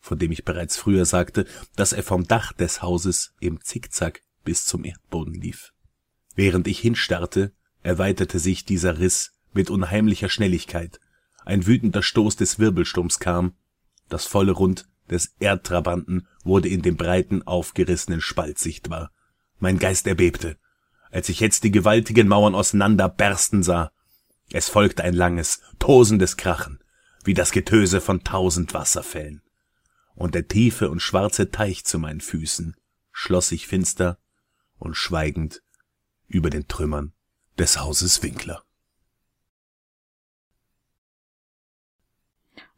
von 0.00 0.18
dem 0.18 0.32
ich 0.32 0.44
bereits 0.44 0.76
früher 0.76 1.04
sagte, 1.04 1.46
dass 1.76 1.92
er 1.92 2.02
vom 2.02 2.26
Dach 2.26 2.52
des 2.52 2.82
Hauses 2.82 3.34
im 3.40 3.60
Zickzack 3.60 4.22
bis 4.44 4.64
zum 4.64 4.84
Erdboden 4.84 5.34
lief. 5.34 5.72
Während 6.34 6.66
ich 6.66 6.80
hinstarrte, 6.80 7.52
erweiterte 7.82 8.38
sich 8.38 8.64
dieser 8.64 8.98
Riss 8.98 9.32
mit 9.52 9.70
unheimlicher 9.70 10.28
Schnelligkeit. 10.28 10.98
Ein 11.44 11.66
wütender 11.66 12.02
Stoß 12.02 12.36
des 12.36 12.58
Wirbelsturms 12.58 13.18
kam, 13.18 13.54
das 14.12 14.26
volle 14.26 14.52
Rund 14.52 14.88
des 15.10 15.34
Erdtrabanten 15.38 16.28
wurde 16.44 16.68
in 16.68 16.82
dem 16.82 16.96
breiten, 16.96 17.42
aufgerissenen 17.46 18.20
Spalt 18.20 18.58
sichtbar. 18.58 19.10
Mein 19.58 19.78
Geist 19.78 20.06
erbebte, 20.06 20.58
als 21.10 21.28
ich 21.28 21.40
jetzt 21.40 21.64
die 21.64 21.70
gewaltigen 21.70 22.28
Mauern 22.28 22.54
auseinander 22.54 23.08
bersten 23.08 23.62
sah. 23.62 23.92
Es 24.50 24.68
folgte 24.68 25.04
ein 25.04 25.14
langes, 25.14 25.60
tosendes 25.78 26.36
Krachen, 26.36 26.82
wie 27.24 27.34
das 27.34 27.52
Getöse 27.52 28.00
von 28.00 28.24
tausend 28.24 28.74
Wasserfällen. 28.74 29.42
Und 30.14 30.34
der 30.34 30.48
tiefe 30.48 30.90
und 30.90 31.00
schwarze 31.00 31.50
Teich 31.50 31.84
zu 31.84 31.98
meinen 31.98 32.20
Füßen 32.20 32.76
schloss 33.12 33.48
sich 33.48 33.66
finster 33.66 34.18
und 34.78 34.94
schweigend 34.94 35.62
über 36.26 36.50
den 36.50 36.66
Trümmern 36.66 37.12
des 37.58 37.78
Hauses 37.78 38.22
Winkler. 38.22 38.64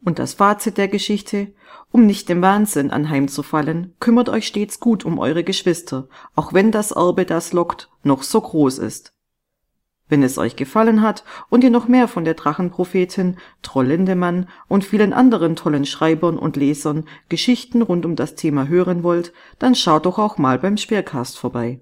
Und 0.05 0.18
das 0.18 0.34
Fazit 0.34 0.76
der 0.76 0.88
Geschichte, 0.88 1.52
um 1.90 2.05
nicht 2.05 2.28
dem 2.28 2.42
Wahnsinn 2.42 2.90
anheimzufallen, 2.90 3.94
kümmert 4.00 4.28
euch 4.28 4.46
stets 4.46 4.78
gut 4.78 5.05
um 5.05 5.18
eure 5.18 5.44
Geschwister, 5.44 6.09
auch 6.34 6.52
wenn 6.52 6.70
das 6.70 6.90
Erbe, 6.90 7.24
das 7.24 7.55
lockt, 7.55 7.90
noch 8.02 8.22
so 8.22 8.40
groß 8.40 8.78
ist. 8.78 9.14
Wenn 10.07 10.22
es 10.22 10.36
euch 10.36 10.57
gefallen 10.57 11.00
hat 11.00 11.24
und 11.48 11.64
ihr 11.64 11.70
noch 11.70 11.88
mehr 11.88 12.09
von 12.09 12.26
der 12.26 12.34
Drachenprophetin, 12.34 13.38
Troll 13.62 13.86
Lindemann 13.86 14.50
und 14.68 14.84
vielen 14.84 15.14
anderen 15.14 15.57
tollen 15.57 15.86
Schreibern 15.86 16.36
und 16.36 16.57
Lesern 16.57 17.07
Geschichten 17.30 17.80
rund 17.80 18.05
um 18.05 18.14
das 18.14 18.34
Thema 18.34 18.68
hören 18.68 19.02
wollt, 19.02 19.32
dann 19.59 19.74
schaut 19.74 20.05
doch 20.05 20.18
auch 20.18 20.36
mal 20.36 20.59
beim 20.59 20.76
Speercast 20.76 21.38
vorbei. 21.38 21.80